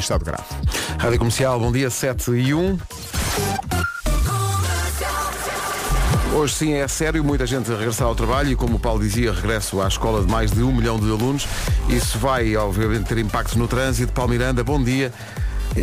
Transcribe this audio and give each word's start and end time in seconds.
estado 0.00 0.24
grave. 0.24 0.44
Rádio 0.98 1.18
Comercial, 1.18 1.60
bom 1.60 1.72
dia, 1.72 1.90
7 1.90 2.30
e 2.32 2.54
1. 2.54 2.78
Hoje 6.32 6.54
sim 6.54 6.72
é 6.74 6.86
sério, 6.86 7.24
muita 7.24 7.44
gente 7.44 7.70
a 7.70 7.76
regressar 7.76 8.06
ao 8.06 8.14
trabalho 8.14 8.50
e 8.50 8.56
como 8.56 8.76
o 8.76 8.78
Paulo 8.78 9.00
dizia, 9.00 9.32
regresso 9.32 9.80
à 9.80 9.88
escola 9.88 10.24
de 10.24 10.30
mais 10.30 10.50
de 10.50 10.62
um 10.62 10.72
milhão 10.72 10.98
de 10.98 11.10
alunos. 11.10 11.46
Isso 11.88 12.18
vai, 12.18 12.56
obviamente, 12.56 13.06
ter 13.06 13.18
impactos 13.18 13.56
no 13.56 13.66
trânsito. 13.66 14.12
Paulo 14.12 14.30
Miranda, 14.30 14.62
bom 14.62 14.82
dia. 14.82 15.12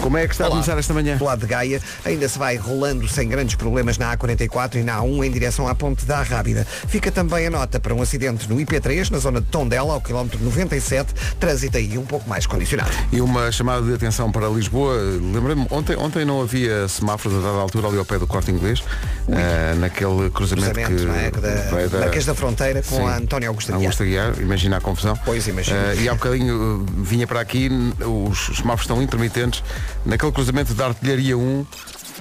Como 0.01 0.17
é 0.17 0.27
que 0.27 0.33
está 0.33 0.45
Olá. 0.45 0.55
a 0.55 0.57
começar 0.57 0.77
esta 0.77 0.93
manhã? 0.93 1.17
Do 1.17 1.25
lado 1.25 1.39
de 1.41 1.47
Gaia 1.47 1.81
ainda 2.05 2.27
se 2.27 2.37
vai 2.37 2.55
rolando 2.55 3.07
sem 3.07 3.27
grandes 3.27 3.55
problemas 3.55 3.97
na 3.97 4.15
A44 4.15 4.75
e 4.75 4.83
na 4.83 4.99
A1 4.99 5.25
em 5.25 5.31
direção 5.31 5.67
à 5.67 5.73
ponte 5.73 6.05
da 6.05 6.21
Rábida. 6.21 6.65
Fica 6.87 7.11
também 7.11 7.47
a 7.47 7.49
nota 7.49 7.79
para 7.79 7.93
um 7.95 8.01
acidente 8.01 8.49
no 8.49 8.57
IP3, 8.57 9.09
na 9.09 9.17
zona 9.17 9.41
de 9.41 9.47
Tondela, 9.47 9.93
ao 9.93 10.01
quilómetro 10.01 10.39
97, 10.43 11.13
trânsito 11.39 11.77
aí 11.77 11.97
um 11.97 12.05
pouco 12.05 12.29
mais 12.29 12.45
condicionado. 12.45 12.91
E 13.11 13.21
uma 13.21 13.51
chamada 13.51 13.85
de 13.85 13.93
atenção 13.93 14.31
para 14.31 14.47
Lisboa. 14.47 14.93
Lembrei-me, 15.33 15.65
ontem, 15.71 15.95
ontem 15.97 16.25
não 16.25 16.41
havia 16.41 16.87
semáforos 16.87 17.37
a 17.37 17.41
dada 17.41 17.57
altura 17.59 17.87
ali 17.87 17.97
ao 17.97 18.05
pé 18.05 18.17
do 18.19 18.27
corte 18.27 18.51
inglês, 18.51 18.83
eh, 19.29 19.73
naquele 19.79 20.29
cruzamento, 20.29 20.73
Cruzamento, 20.73 21.39
que 21.39 21.47
é? 21.47 21.51
Da- 21.51 21.69
vai 21.71 21.87
da- 21.87 21.99
Marquês 21.99 22.25
da 22.25 22.35
Fronteira 22.35 22.81
com 22.83 22.95
Sim. 22.97 23.07
a 23.07 23.17
António 23.17 23.49
Augusto 23.49 23.73
Aguiar. 23.73 23.91
Augusto 24.27 24.41
imagina 24.41 24.77
a 24.77 24.81
confusão. 24.81 25.17
Pois, 25.25 25.47
imagino. 25.47 25.77
Eh, 25.77 25.95
e 26.01 26.09
há 26.09 26.13
bocadinho 26.13 26.85
eh, 26.87 26.91
vinha 27.03 27.25
para 27.25 27.39
aqui, 27.39 27.69
os 28.05 28.57
semáforos 28.57 28.81
estão 28.81 29.01
intermitentes, 29.01 29.63
naquele 30.05 30.31
cruzamento 30.31 30.73
da 30.73 30.87
Artilharia 30.87 31.37
1 31.37 31.65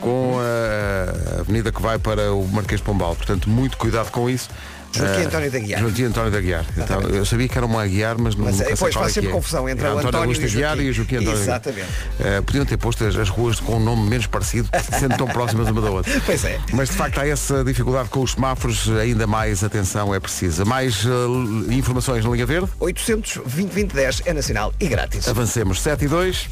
com 0.01 0.37
a 0.39 1.41
avenida 1.41 1.73
que 1.73 1.81
vai 1.81 1.99
para 1.99 2.33
o 2.33 2.47
Marquês 2.49 2.81
Pombal. 2.81 3.15
Portanto, 3.17 3.49
muito 3.49 3.77
cuidado 3.77 4.11
com 4.11 4.29
isso. 4.29 4.49
Joaquim 4.97 5.21
Eh, 5.21 5.25
António 5.27 5.51
de 5.51 5.57
Aguiar. 5.57 5.81
Joaquim 5.81 6.03
António 6.05 6.31
de 6.31 6.37
Aguiar. 6.37 6.65
Então, 6.77 7.01
eu 7.03 7.25
sabia 7.27 7.49
que 7.49 7.57
era 7.59 7.67
uma 7.67 7.83
Aguiar, 7.83 8.17
mas, 8.19 8.35
Mas, 8.35 8.55
nunca 8.57 8.65
eh, 8.65 8.67
sei 8.69 8.77
pois, 8.77 8.95
faz 8.95 9.07
é 9.11 9.13
sempre 9.13 9.31
é. 9.31 9.33
confusão 9.33 9.69
entre 9.69 9.87
É 9.87 9.91
o 9.91 9.99
António 9.99 10.19
Augusto 10.21 10.43
e 10.43 10.47
o 10.47 10.49
Aguiar 10.49 10.71
Joaquim. 10.77 10.87
e 10.87 10.91
o 10.91 10.93
Joaquim 10.93 11.17
António. 11.17 11.41
Exatamente. 11.41 11.89
Eh, 12.21 12.41
podiam 12.41 12.65
ter 12.67 12.77
posto 12.77 13.05
as, 13.05 13.17
as 13.17 13.29
ruas 13.29 13.61
com 13.61 13.77
um 13.77 13.81
nome 13.85 14.09
menos 14.09 14.27
parecido, 14.27 14.69
sendo 14.99 15.17
tão 15.17 15.27
próximas 15.29 15.69
uma 15.69 15.81
da 15.81 15.91
outra. 15.91 16.13
Pois 16.27 16.45
é. 16.45 16.59
Mas 16.73 16.89
de 16.91 16.97
facto 16.97 17.19
há 17.21 17.27
essa 17.27 17.63
dificuldade 17.65 18.09
com 18.09 18.21
os 18.23 18.33
semáforos, 18.33 18.89
ainda 18.91 19.27
mais 19.27 19.63
atenção 19.63 20.15
é 20.15 20.21
precisa. 20.21 20.65
Mais 20.65 21.05
eh, 21.05 21.75
informações 21.75 22.25
na 22.25 22.31
linha 22.31 22.47
verde? 22.47 22.69
800 22.81 23.35
2010 23.45 24.23
é 24.27 24.33
nacional 24.33 24.73
e 24.81 24.87
grátis. 24.89 25.29
Avancemos 25.29 25.81
7 25.81 26.05
e 26.05 26.09
2. 26.09 26.49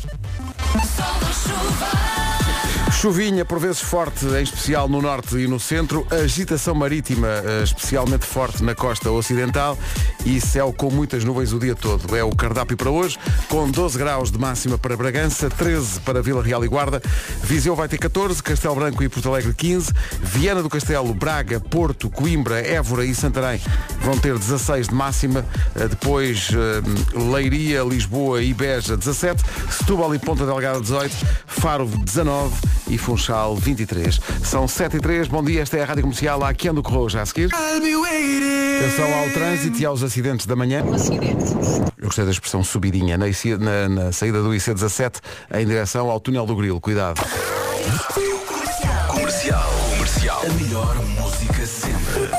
Chuvinha, 3.05 3.44
por 3.44 3.58
vezes 3.58 3.83
forte, 3.83 4.24
em 4.24 4.42
especial 4.42 4.88
no 4.88 5.02
norte 5.02 5.36
e 5.36 5.47
no 5.47 5.60
centro. 5.60 6.06
Agitação 6.10 6.74
marítima, 6.74 7.28
eh, 7.28 7.61
especialmente 7.62 8.24
forte 8.24 8.64
na 8.64 8.74
costa 8.74 9.11
ocidental. 9.11 9.78
E 10.24 10.41
céu 10.41 10.72
com 10.72 10.91
muitas 10.91 11.22
nuvens 11.22 11.52
o 11.52 11.58
dia 11.58 11.74
todo. 11.74 12.16
É 12.16 12.24
o 12.24 12.34
cardápio 12.34 12.78
para 12.78 12.88
hoje, 12.88 13.19
com 13.46 13.70
12 13.70 13.98
graus 13.98 14.30
de 14.30 14.38
máxima 14.38 14.78
para 14.78 14.96
Bragança, 14.96 15.50
13 15.50 16.00
para 16.00 16.22
Vila 16.22 16.42
Real 16.42 16.64
e 16.64 16.69
Guarda. 16.69 17.02
Viseu 17.42 17.77
vai 17.77 17.88
ter 17.88 17.98
14, 17.98 18.42
Castelo 18.42 18.74
Branco 18.74 19.02
e 19.02 19.08
Porto 19.11 19.28
Alegre 19.28 19.52
15. 19.52 19.92
Viana 20.22 20.62
do 20.62 20.70
Castelo, 20.70 21.12
Braga, 21.12 21.61
Porto, 21.61 22.08
Coimbra, 22.08 22.66
Évora 22.66 23.05
e 23.05 23.14
Santarém 23.14 23.61
vão 24.00 24.16
ter 24.16 24.39
16 24.39 24.89
de 24.89 24.94
máxima. 24.94 25.44
Eh, 25.77 25.89
Depois 25.89 26.48
eh, 26.52 27.18
Leiria, 27.30 27.83
Lisboa 27.83 28.42
e 28.42 28.55
Beja 28.55 28.96
17. 28.96 29.44
Setúbal 29.70 30.14
e 30.14 30.18
Ponta 30.18 30.46
Delgada 30.46 30.80
18. 30.80 31.14
Faro 31.46 31.84
19 31.84 32.55
e 32.94 32.98
Funchal 32.98 33.56
23. 33.56 34.20
São 34.44 34.68
7 34.68 34.96
e 34.96 35.00
3. 35.00 35.26
Bom 35.28 35.42
dia, 35.42 35.62
esta 35.62 35.76
é 35.76 35.82
a 35.82 35.84
Rádio 35.84 36.02
Comercial. 36.02 36.42
Há 36.44 36.48
aqui 36.50 36.68
ando 36.68 36.82
correu 36.82 37.08
já 37.08 37.22
a 37.22 37.26
seguir. 37.26 37.50
Atenção 37.52 39.12
ao 39.18 39.30
trânsito 39.30 39.78
e 39.80 39.84
aos 39.84 40.02
acidentes 40.02 40.46
da 40.46 40.54
manhã. 40.54 40.82
Eu 41.98 42.04
gostei 42.06 42.24
da 42.24 42.30
expressão 42.30 42.62
subidinha 42.62 43.18
na, 43.18 43.26
na- 43.58 43.88
na 44.04 44.12
saída 44.12 44.42
do 44.42 44.50
IC17 44.50 45.16
em 45.54 45.66
direção 45.66 46.08
ao 46.08 46.20
túnel 46.20 46.46
do 46.46 46.54
Grilo. 46.54 46.80
Cuidado. 46.80 47.20
Comercial. 49.08 49.70
Comercial. 49.90 50.42
A 50.48 50.52
melhor 50.54 50.94
música 51.04 51.66
sempre. 51.66 52.30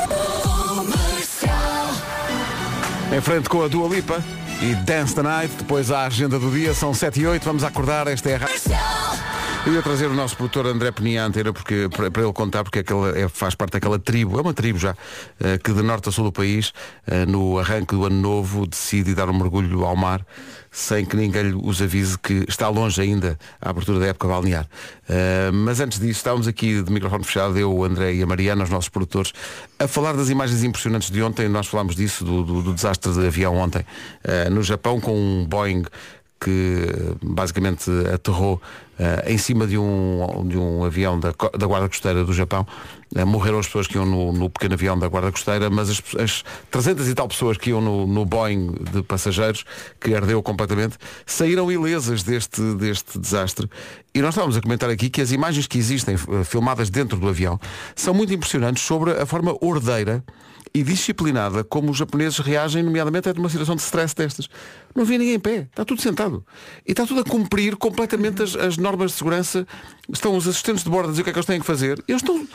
Em 3.15 3.21
frente 3.21 3.49
com 3.49 3.61
a 3.63 3.67
Dua 3.67 3.87
Lipa 3.93 4.23
e 4.61 4.73
Dance 4.75 5.13
the 5.15 5.21
Night. 5.21 5.53
Depois 5.57 5.91
a 5.91 6.05
agenda 6.05 6.39
do 6.39 6.49
dia. 6.49 6.73
São 6.73 6.93
7 6.93 7.19
e 7.21 7.27
8. 7.27 7.43
Vamos 7.43 7.63
acordar. 7.63 8.07
Esta 8.07 8.29
é 8.29 8.35
a 8.35 8.37
Rádio. 8.37 9.34
Eu 9.65 9.73
ia 9.73 9.81
trazer 9.81 10.05
o 10.05 10.13
nosso 10.13 10.37
produtor 10.37 10.67
André 10.67 10.91
Peninha 10.91 11.23
à 11.23 11.25
antena 11.25 11.51
porque, 11.51 11.89
para, 11.89 12.05
ele 12.21 12.31
contar 12.33 12.63
porque 12.63 12.79
aquele, 12.79 13.19
é, 13.19 13.27
faz 13.27 13.55
parte 13.55 13.71
daquela 13.73 13.97
tribo, 13.97 14.37
é 14.37 14.41
uma 14.41 14.53
tribo 14.53 14.77
já, 14.77 14.95
eh, 15.39 15.57
que 15.57 15.73
de 15.73 15.81
norte 15.81 16.07
a 16.07 16.11
sul 16.11 16.25
do 16.25 16.31
país, 16.31 16.71
eh, 17.07 17.25
no 17.25 17.57
arranque 17.57 17.95
do 17.95 18.05
ano 18.05 18.15
novo, 18.21 18.67
decide 18.67 19.15
dar 19.15 19.27
um 19.27 19.33
mergulho 19.35 19.83
ao 19.83 19.95
mar 19.95 20.23
sem 20.69 21.03
que 21.03 21.15
ninguém 21.15 21.59
os 21.63 21.81
avise 21.81 22.15
que 22.19 22.45
está 22.47 22.69
longe 22.69 23.01
ainda 23.01 23.39
a 23.59 23.71
abertura 23.71 23.97
da 23.99 24.05
época 24.05 24.27
balnear. 24.27 24.67
Eh, 25.09 25.49
mas 25.51 25.79
antes 25.79 25.97
disso, 25.99 26.19
estávamos 26.19 26.47
aqui 26.47 26.83
de 26.83 26.91
microfone 26.91 27.23
fechado, 27.23 27.57
eu, 27.57 27.73
o 27.73 27.83
André 27.83 28.13
e 28.13 28.21
a 28.21 28.25
Mariana, 28.27 28.65
os 28.65 28.69
nossos 28.69 28.89
produtores, 28.89 29.33
a 29.79 29.87
falar 29.87 30.13
das 30.15 30.29
imagens 30.29 30.63
impressionantes 30.63 31.09
de 31.09 31.23
ontem. 31.23 31.49
Nós 31.49 31.65
falámos 31.65 31.95
disso, 31.95 32.23
do, 32.23 32.43
do- 32.43 32.61
do 32.61 32.71
desastre 32.73 33.11
de 33.11 33.25
avião 33.25 33.55
ontem, 33.55 33.83
no 34.51 34.61
Japão, 34.61 34.99
com 34.99 35.15
um 35.17 35.43
Boeing 35.45 35.83
que 36.45 36.85
basicamente 37.23 37.89
aterrou 38.13 38.61
eh, 38.99 39.33
em 39.33 39.37
cima 39.37 39.65
de 39.65 39.79
um, 39.79 40.45
de 40.47 40.55
um 40.59 40.83
avião 40.83 41.19
da, 41.19 41.33
da 41.57 41.65
Guarda 41.65 41.89
Costeira 41.89 42.23
do 42.23 42.31
Japão. 42.31 42.67
Eh, 43.15 43.25
morreram 43.25 43.57
as 43.57 43.65
pessoas 43.65 43.87
que 43.87 43.95
iam 43.95 44.05
no, 44.05 44.31
no 44.31 44.47
pequeno 44.47 44.75
avião 44.75 44.97
da 44.97 45.07
Guarda 45.07 45.31
Costeira, 45.31 45.71
mas 45.71 45.89
as, 45.89 46.03
as 46.19 46.43
300 46.69 47.09
e 47.09 47.15
tal 47.15 47.27
pessoas 47.27 47.57
que 47.57 47.71
iam 47.71 47.81
no, 47.81 48.05
no 48.05 48.25
Boeing 48.25 48.75
de 48.91 49.01
passageiros, 49.01 49.65
que 49.99 50.13
ardeu 50.13 50.43
completamente, 50.43 50.99
saíram 51.25 51.71
ilesas 51.71 52.21
deste, 52.21 52.61
deste 52.75 53.17
desastre. 53.17 53.67
E 54.13 54.21
nós 54.21 54.35
estávamos 54.35 54.55
a 54.55 54.61
comentar 54.61 54.91
aqui 54.91 55.09
que 55.09 55.21
as 55.21 55.31
imagens 55.31 55.65
que 55.65 55.79
existem 55.79 56.13
eh, 56.13 56.43
filmadas 56.43 56.91
dentro 56.91 57.17
do 57.17 57.27
avião 57.27 57.59
são 57.95 58.13
muito 58.13 58.31
impressionantes 58.33 58.83
sobre 58.83 59.13
a 59.13 59.25
forma 59.25 59.57
ordeira 59.61 60.23
e 60.75 60.83
disciplinada 60.83 61.63
como 61.63 61.89
os 61.89 61.97
japoneses 61.97 62.37
reagem, 62.39 62.83
nomeadamente, 62.83 63.29
a 63.29 63.31
uma 63.31 63.47
situação 63.47 63.77
de 63.77 63.81
stress 63.81 64.13
destas. 64.13 64.49
Não 64.95 65.03
havia 65.03 65.17
ninguém 65.17 65.33
em 65.35 65.39
pé, 65.39 65.67
está 65.69 65.83
tudo 65.83 66.01
sentado. 66.01 66.45
E 66.87 66.91
está 66.91 67.05
tudo 67.05 67.19
a 67.19 67.23
cumprir 67.25 67.75
completamente 67.75 68.41
as, 68.41 68.55
as 68.55 68.77
normas 68.77 69.11
de 69.11 69.17
segurança. 69.17 69.67
Estão 70.11 70.37
os 70.37 70.47
assistentes 70.47 70.83
de 70.85 70.89
bordo 70.89 71.07
a 71.07 71.11
dizer 71.11 71.21
o 71.21 71.23
que 71.25 71.29
é 71.31 71.33
que 71.33 71.39
eles 71.39 71.45
têm 71.47 71.59
que 71.59 71.65
fazer. 71.65 72.01
Eles 72.07 72.21
estão. 72.21 72.47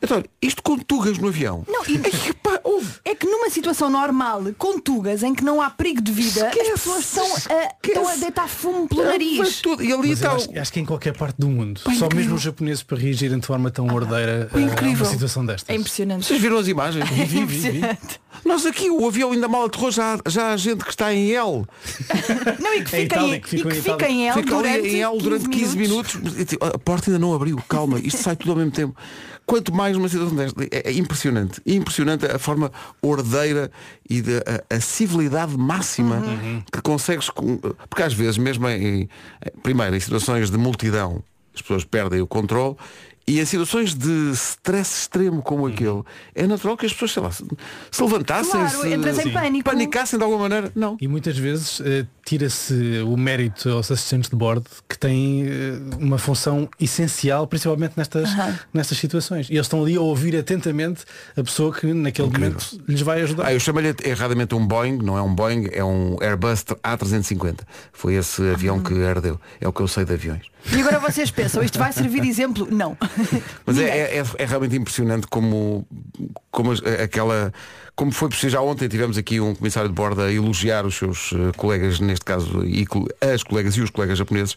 Então, 0.00 0.22
isto 0.40 0.62
com 0.62 0.78
tugas 0.78 1.18
no 1.18 1.26
avião. 1.28 1.64
Não, 1.66 1.82
e- 1.86 2.00
Ai, 2.04 2.32
pá, 2.34 2.60
ouve. 2.62 2.88
É 3.04 3.14
que 3.16 3.26
numa 3.26 3.50
situação 3.50 3.90
normal, 3.90 4.42
com 4.56 4.78
tugas, 4.78 5.22
em 5.24 5.34
que 5.34 5.42
não 5.42 5.60
há 5.60 5.70
perigo 5.70 6.00
de 6.00 6.12
vida, 6.12 6.48
Esquece, 6.50 6.70
as 6.70 6.80
pessoas 6.80 7.04
estão 7.06 7.26
a, 7.56 7.72
estão 7.84 8.08
a 8.08 8.14
deitar 8.16 8.48
fumo 8.48 8.86
pelo 8.86 9.02
Vai 9.02 9.12
nariz. 9.12 9.60
tudo. 9.60 9.82
E 9.82 9.92
ali 9.92 10.12
está. 10.12 10.32
acho, 10.32 10.56
acho 10.56 10.72
que 10.72 10.78
em 10.80 10.84
qualquer 10.84 11.16
parte 11.16 11.36
do 11.38 11.48
mundo, 11.48 11.80
Pá, 11.82 11.90
só 11.94 12.04
incrível. 12.06 12.16
mesmo 12.16 12.34
os 12.36 12.42
japoneses 12.42 12.82
para 12.84 12.96
reagirem 12.98 13.38
de 13.40 13.46
forma 13.46 13.70
tão 13.72 13.86
ordeira 13.88 14.48
a 14.54 14.60
incrível. 14.60 15.04
uma 15.04 15.12
situação 15.12 15.44
destas. 15.44 15.74
É 15.74 15.78
impressionante. 15.78 16.26
Vocês 16.26 16.40
viram 16.40 16.58
as 16.58 16.68
imagens? 16.68 17.08
Vi, 17.10 17.24
vi, 17.24 17.44
vi. 17.70 17.80
Nós 18.44 18.64
aqui, 18.66 18.88
o 18.88 19.06
avião 19.06 19.32
ainda 19.32 19.48
mal 19.48 19.64
aterrou, 19.64 19.90
já, 19.90 20.16
já 20.28 20.52
há 20.52 20.56
gente 20.56 20.84
que 20.84 20.90
está 20.90 21.12
em 21.12 21.32
L. 21.32 21.64
Não, 22.60 22.74
e 22.74 22.82
que 22.84 22.96
Em 22.96 23.00
fica, 23.02 23.02
Itália, 23.16 23.36
em, 23.36 23.40
que 23.40 23.46
e 23.54 23.58
ficam 23.58 23.70
que 23.72 23.78
em 23.78 23.82
fica 23.82 24.08
em 24.08 24.28
L 24.28 24.42
Fica 24.42 24.56
ali 24.56 24.68
durante, 24.68 24.88
em 24.88 25.02
L 25.02 25.18
durante 25.18 25.48
15 25.48 25.76
minutos. 25.76 26.18
E, 26.38 26.44
tipo, 26.44 26.64
A 26.64 26.78
porta 26.78 27.10
ainda 27.10 27.18
não 27.18 27.34
abriu, 27.34 27.56
calma, 27.68 27.98
isto 28.00 28.22
sai 28.22 28.36
tudo 28.36 28.50
ao 28.52 28.56
mesmo 28.56 28.70
tempo. 28.72 28.96
Quanto 29.46 29.74
mais 29.74 29.96
uma 29.96 30.08
situação 30.08 30.36
desta, 30.36 30.62
é, 30.64 30.90
é 30.90 30.92
impressionante. 30.92 31.60
Impressionante 31.64 32.26
a 32.26 32.38
forma 32.38 32.70
ordeira 33.00 33.70
e 34.08 34.20
de, 34.20 34.36
a, 34.38 34.76
a 34.76 34.80
civilidade 34.80 35.56
máxima 35.56 36.16
Uhum. 36.16 36.62
que 36.70 36.82
consegues. 36.82 37.30
com- 37.30 37.56
Porque 37.88 38.02
às 38.02 38.12
vezes, 38.12 38.36
mesmo 38.36 38.68
em, 38.68 39.02
em- 39.02 39.08
primeiro, 39.62 39.96
em 39.96 40.00
situações 40.00 40.50
de 40.50 40.58
multidão, 40.58 41.22
as 41.54 41.62
pessoas 41.62 41.84
perdem 41.84 42.20
o 42.20 42.26
controle. 42.26 42.76
E 43.28 43.40
em 43.40 43.44
situações 43.44 43.94
de 43.94 44.30
stress 44.32 45.02
extremo 45.02 45.42
como 45.42 45.64
Uhum. 45.66 45.72
aquele, 45.72 46.02
é 46.34 46.46
natural 46.46 46.76
que 46.76 46.86
as 46.86 46.92
pessoas, 46.92 47.12
sei 47.12 47.22
lá, 47.22 47.30
se, 47.30 47.44
se 47.90 48.02
levantassem, 48.02 48.50
Claro, 48.52 48.70
se, 48.80 48.88
em 49.28 49.32
pânico. 49.32 49.64
panicassem 49.70 50.18
de 50.18 50.24
alguma 50.24 50.48
maneira. 50.48 50.72
Não. 50.74 50.96
E 51.00 51.06
muitas 51.06 51.36
vezes 51.36 51.80
eh, 51.84 52.06
tira-se 52.24 53.02
o 53.06 53.16
mérito 53.16 53.68
aos 53.70 53.90
assistentes 53.90 54.30
de 54.30 54.36
bordo 54.36 54.64
que 54.88 54.96
têm 54.98 55.44
eh, 55.46 55.78
uma 55.98 56.16
função 56.16 56.68
essencial, 56.80 57.46
principalmente 57.46 57.94
nestas, 57.96 58.30
nestas 58.72 58.96
situações. 58.98 59.48
E 59.50 59.54
eles 59.54 59.66
estão 59.66 59.82
ali 59.82 59.96
a 59.96 60.00
ouvir 60.00 60.34
atentamente 60.36 61.04
a 61.36 61.42
pessoa 61.42 61.72
que 61.72 61.86
naquele 61.92 62.28
Incrível. 62.28 62.50
momento 62.52 62.80
lhes 62.88 63.02
vai 63.02 63.20
ajudar. 63.22 63.46
Ah, 63.46 63.52
eu 63.52 63.60
chamei-lhe 63.60 63.94
erradamente 64.04 64.54
um 64.54 64.66
Boeing, 64.66 64.98
não 65.02 65.18
é 65.18 65.22
um 65.22 65.34
Boeing, 65.34 65.68
é 65.72 65.84
um 65.84 66.16
Airbus 66.22 66.64
A350. 66.82 67.58
Foi 67.92 68.14
esse 68.14 68.40
avião 68.50 68.80
que 68.80 68.94
ardeu. 69.04 69.38
É 69.60 69.68
o 69.68 69.72
que 69.72 69.80
eu 69.82 69.88
sei 69.88 70.04
de 70.06 70.14
aviões. 70.14 70.42
E 70.72 70.80
agora 70.80 70.98
vocês 70.98 71.30
pensam, 71.30 71.62
isto 71.62 71.78
vai 71.78 71.92
servir 71.92 72.20
de 72.20 72.28
exemplo? 72.28 72.66
Não. 72.70 72.96
Mas 73.66 73.78
é, 73.78 74.18
é, 74.18 74.22
é- 74.38 74.44
realmente 74.44 74.76
impressionante 74.76 75.26
como, 75.26 75.86
como 76.50 76.72
aquela. 77.02 77.52
Como 77.94 78.12
foi 78.12 78.28
preciso, 78.28 78.50
já 78.52 78.60
ontem 78.60 78.86
tivemos 78.88 79.18
aqui 79.18 79.40
um 79.40 79.54
comissário 79.56 79.88
de 79.88 79.94
bordo 79.94 80.22
a 80.22 80.32
elogiar 80.32 80.86
os 80.86 80.94
seus 80.96 81.32
eh, 81.32 81.50
colegas, 81.56 81.98
neste 81.98 82.24
caso, 82.24 82.64
e 82.64 82.86
as 83.20 83.42
colegas 83.42 83.76
e 83.76 83.80
os 83.80 83.90
colegas 83.90 84.16
japoneses, 84.16 84.56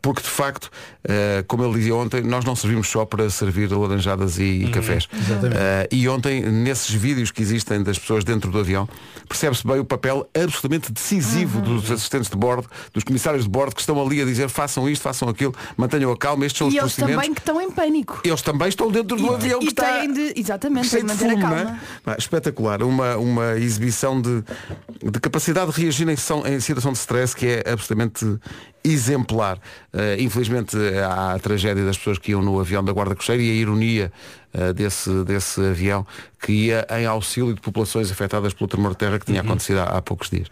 porque 0.00 0.22
de 0.22 0.28
facto, 0.28 0.66
uh, 0.66 1.44
como 1.46 1.64
ele 1.64 1.74
dizia 1.74 1.94
ontem, 1.94 2.20
nós 2.22 2.44
não 2.44 2.54
servimos 2.54 2.88
só 2.88 3.04
para 3.04 3.28
servir 3.30 3.70
laranjadas 3.72 4.38
e, 4.38 4.64
e 4.64 4.70
cafés. 4.70 5.04
Uh, 5.04 5.88
e 5.90 6.08
ontem, 6.08 6.42
nesses 6.42 6.90
vídeos 6.94 7.30
que 7.30 7.40
existem 7.42 7.82
das 7.82 7.98
pessoas 7.98 8.24
dentro 8.24 8.50
do 8.50 8.58
avião, 8.58 8.88
percebe-se 9.28 9.66
bem 9.66 9.78
o 9.78 9.84
papel 9.84 10.28
absolutamente 10.34 10.92
decisivo 10.92 11.60
dos 11.60 11.90
assistentes 11.90 12.28
de 12.30 12.36
bordo, 12.36 12.68
dos 12.92 13.02
comissários 13.04 13.44
de 13.44 13.50
bordo 13.50 13.74
que 13.74 13.80
estão 13.80 14.00
ali 14.04 14.20
a 14.20 14.24
dizer 14.24 14.48
façam 14.48 14.88
isto, 14.88 15.02
façam 15.02 15.28
aquilo, 15.28 15.54
mantenham 15.76 16.12
a 16.12 16.16
calma, 16.16 16.44
estes 16.44 16.58
são 16.58 16.68
os 16.68 16.74
E 16.74 16.78
eles 16.78 16.94
também 16.96 17.32
que 17.32 17.40
estão 17.40 17.60
em 17.60 17.70
pânico. 17.70 18.20
Eles 18.24 18.42
também 18.42 18.68
estão 18.68 18.90
dentro 18.90 19.16
do 19.16 19.26
E- 19.26 19.34
avião 19.34 19.58
que 19.58 19.66
e 19.66 19.68
está 19.68 20.00
têm 20.00 20.12
de- 20.12 20.32
exatamente, 20.36 20.90
têm 20.90 21.00
de 21.00 21.06
manter 21.06 21.26
a 21.26 21.30
fumo, 21.30 21.40
calma. 21.42 21.80
é? 22.06 22.16
Espetacular, 22.18 22.82
uma, 22.82 23.16
uma 23.16 23.58
exibição 23.58 24.20
de, 24.20 24.42
de 25.02 25.20
capacidade 25.20 25.72
de 25.72 25.80
reagir 25.80 26.08
em, 26.08 26.16
em 26.52 26.60
situação 26.60 26.92
de 26.92 26.98
stress 26.98 27.34
que 27.34 27.46
é 27.46 27.70
absolutamente 27.72 28.38
exemplar. 28.84 29.58
Eh, 29.92 30.16
infelizmente 30.20 30.76
há 30.98 31.34
a 31.34 31.38
tragédia 31.38 31.84
das 31.84 31.96
pessoas 31.96 32.18
que 32.18 32.32
iam 32.32 32.42
no 32.42 32.58
avião 32.60 32.82
da 32.84 32.92
Guarda 32.92 33.14
Costeira 33.14 33.42
e 33.42 33.50
a 33.50 33.54
ironia 33.54 34.12
eh, 34.54 34.72
desse, 34.72 35.10
desse 35.24 35.60
avião 35.60 36.06
que 36.40 36.52
ia 36.52 36.86
em 36.90 37.06
auxílio 37.06 37.54
de 37.54 37.60
populações 37.60 38.10
afetadas 38.10 38.52
pelo 38.52 38.68
tremor 38.68 38.90
de 38.92 38.98
terra 38.98 39.18
que 39.18 39.26
tinha 39.26 39.40
acontecido 39.40 39.78
há, 39.80 39.84
há 39.84 40.02
poucos 40.02 40.28
dias. 40.30 40.48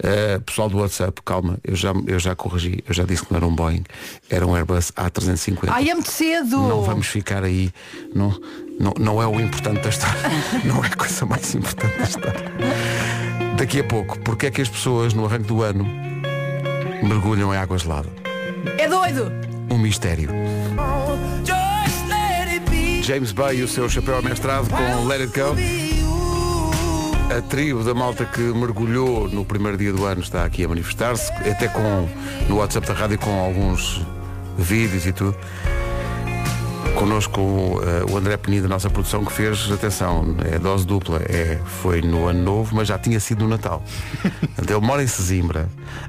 Eh, 0.00 0.38
pessoal 0.44 0.68
do 0.68 0.78
WhatsApp, 0.78 1.20
calma, 1.24 1.58
eu 1.64 1.74
já, 1.74 1.92
eu 2.06 2.18
já 2.18 2.34
corrigi, 2.34 2.82
eu 2.86 2.94
já 2.94 3.04
disse 3.04 3.24
que 3.24 3.32
não 3.32 3.38
era 3.38 3.46
um 3.46 3.54
Boeing, 3.54 3.84
era 4.28 4.46
um 4.46 4.54
Airbus 4.54 4.92
A350 4.92 5.68
Ai, 5.68 5.88
é 5.88 5.94
muito 5.94 6.10
cedo. 6.10 6.56
não 6.56 6.82
vamos 6.82 7.06
ficar 7.06 7.42
aí. 7.42 7.70
Não, 8.14 8.30
não, 8.78 8.94
não 8.98 9.22
é 9.22 9.26
o 9.26 9.40
importante 9.40 9.80
da 9.82 9.88
história. 9.88 10.20
Não 10.64 10.84
é 10.84 10.88
a 10.88 10.96
coisa 10.96 11.26
mais 11.26 11.54
importante 11.54 11.98
da 11.98 12.04
história. 12.04 12.52
Daqui 13.56 13.80
a 13.80 13.84
pouco, 13.84 14.18
porque 14.20 14.46
é 14.46 14.50
que 14.50 14.60
as 14.60 14.68
pessoas 14.68 15.14
no 15.14 15.24
arranque 15.24 15.46
do 15.48 15.62
ano 15.62 15.84
mergulham 17.02 17.54
em 17.54 17.56
água 17.56 17.78
gelada? 17.78 18.08
É 18.78 18.88
doido. 18.88 19.30
Um 19.70 19.78
mistério. 19.78 20.30
James 23.02 23.32
Bay 23.32 23.58
e 23.58 23.62
o 23.62 23.68
seu 23.68 23.88
chapéu 23.88 24.18
amestrado 24.18 24.68
com 24.68 25.06
Let 25.06 25.22
It 25.22 25.40
Go. 25.40 25.56
A 27.36 27.42
tribo 27.42 27.84
da 27.84 27.94
malta 27.94 28.24
que 28.24 28.40
mergulhou 28.40 29.28
no 29.28 29.44
primeiro 29.44 29.76
dia 29.76 29.92
do 29.92 30.04
ano 30.04 30.22
está 30.22 30.44
aqui 30.44 30.64
a 30.64 30.68
manifestar-se, 30.68 31.30
até 31.32 31.68
com 31.68 32.08
no 32.48 32.56
WhatsApp 32.56 32.86
da 32.86 32.94
rádio 32.94 33.18
com 33.18 33.38
alguns 33.38 34.02
vídeos 34.56 35.06
e 35.06 35.12
tudo. 35.12 35.36
Connosco 36.94 37.40
eh, 37.82 38.10
o 38.10 38.16
André 38.16 38.36
Penin 38.36 38.62
da 38.62 38.68
nossa 38.68 38.90
produção 38.90 39.24
que 39.24 39.32
fez, 39.32 39.70
atenção, 39.70 40.36
é 40.44 40.58
dose 40.58 40.86
dupla, 40.86 41.20
é, 41.28 41.58
foi 41.64 42.02
no 42.02 42.26
ano 42.26 42.42
novo, 42.42 42.74
mas 42.74 42.88
já 42.88 42.98
tinha 42.98 43.20
sido 43.20 43.44
no 43.44 43.48
Natal. 43.48 43.82
Ele 44.58 44.78
mora 44.80 45.02
em 45.02 45.06
Sesimbra. 45.06 45.68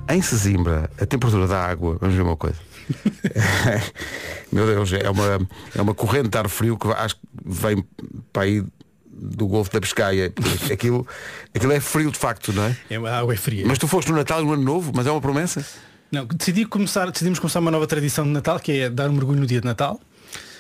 Em 0.10 0.22
Sesimbra, 0.22 0.90
a 1.00 1.06
temperatura 1.06 1.48
da 1.48 1.64
água, 1.64 1.98
vamos 2.00 2.16
ver 2.16 2.22
uma 2.22 2.38
coisa. 2.38 2.58
Meu 4.52 4.66
Deus, 4.66 4.92
é 4.94 5.10
uma, 5.10 5.48
é 5.76 5.82
uma 5.82 5.94
corrente 5.94 6.30
de 6.30 6.38
ar 6.38 6.50
frio 6.50 6.78
que 6.78 6.88
acho 6.88 7.16
que 7.16 7.22
vem 7.46 7.84
para 8.34 8.44
aí 8.44 8.64
do 9.20 9.48
Golfo 9.48 9.72
da 9.72 9.80
Biscaia. 9.80 10.34
Aquilo, 10.72 11.06
aquilo 11.54 11.72
é 11.72 11.80
frio 11.80 12.12
de 12.12 12.18
facto, 12.18 12.52
não 12.54 12.64
é? 12.64 12.76
É, 12.90 12.96
a 12.96 13.20
água 13.20 13.34
é 13.34 13.38
fria. 13.38 13.66
Mas 13.68 13.78
tu 13.78 13.88
foste 13.88 14.10
no 14.12 14.18
Natal 14.18 14.42
e 14.42 14.46
no 14.46 14.54
Ano 14.54 14.64
Novo, 14.64 14.92
mas 14.96 15.06
é 15.06 15.12
uma 15.12 15.22
promessa? 15.22 15.66
Não, 16.12 16.26
decidi 16.26 16.66
começar, 16.66 17.10
decidimos 17.12 17.38
começar 17.38 17.60
uma 17.60 17.70
nova 17.70 17.86
tradição 17.86 18.26
de 18.26 18.32
Natal, 18.32 18.60
que 18.60 18.72
é 18.72 18.90
dar 18.90 19.10
um 19.10 19.14
mergulho 19.14 19.40
no 19.40 19.46
dia 19.46 19.62
de 19.62 19.68
Natal. 19.68 20.00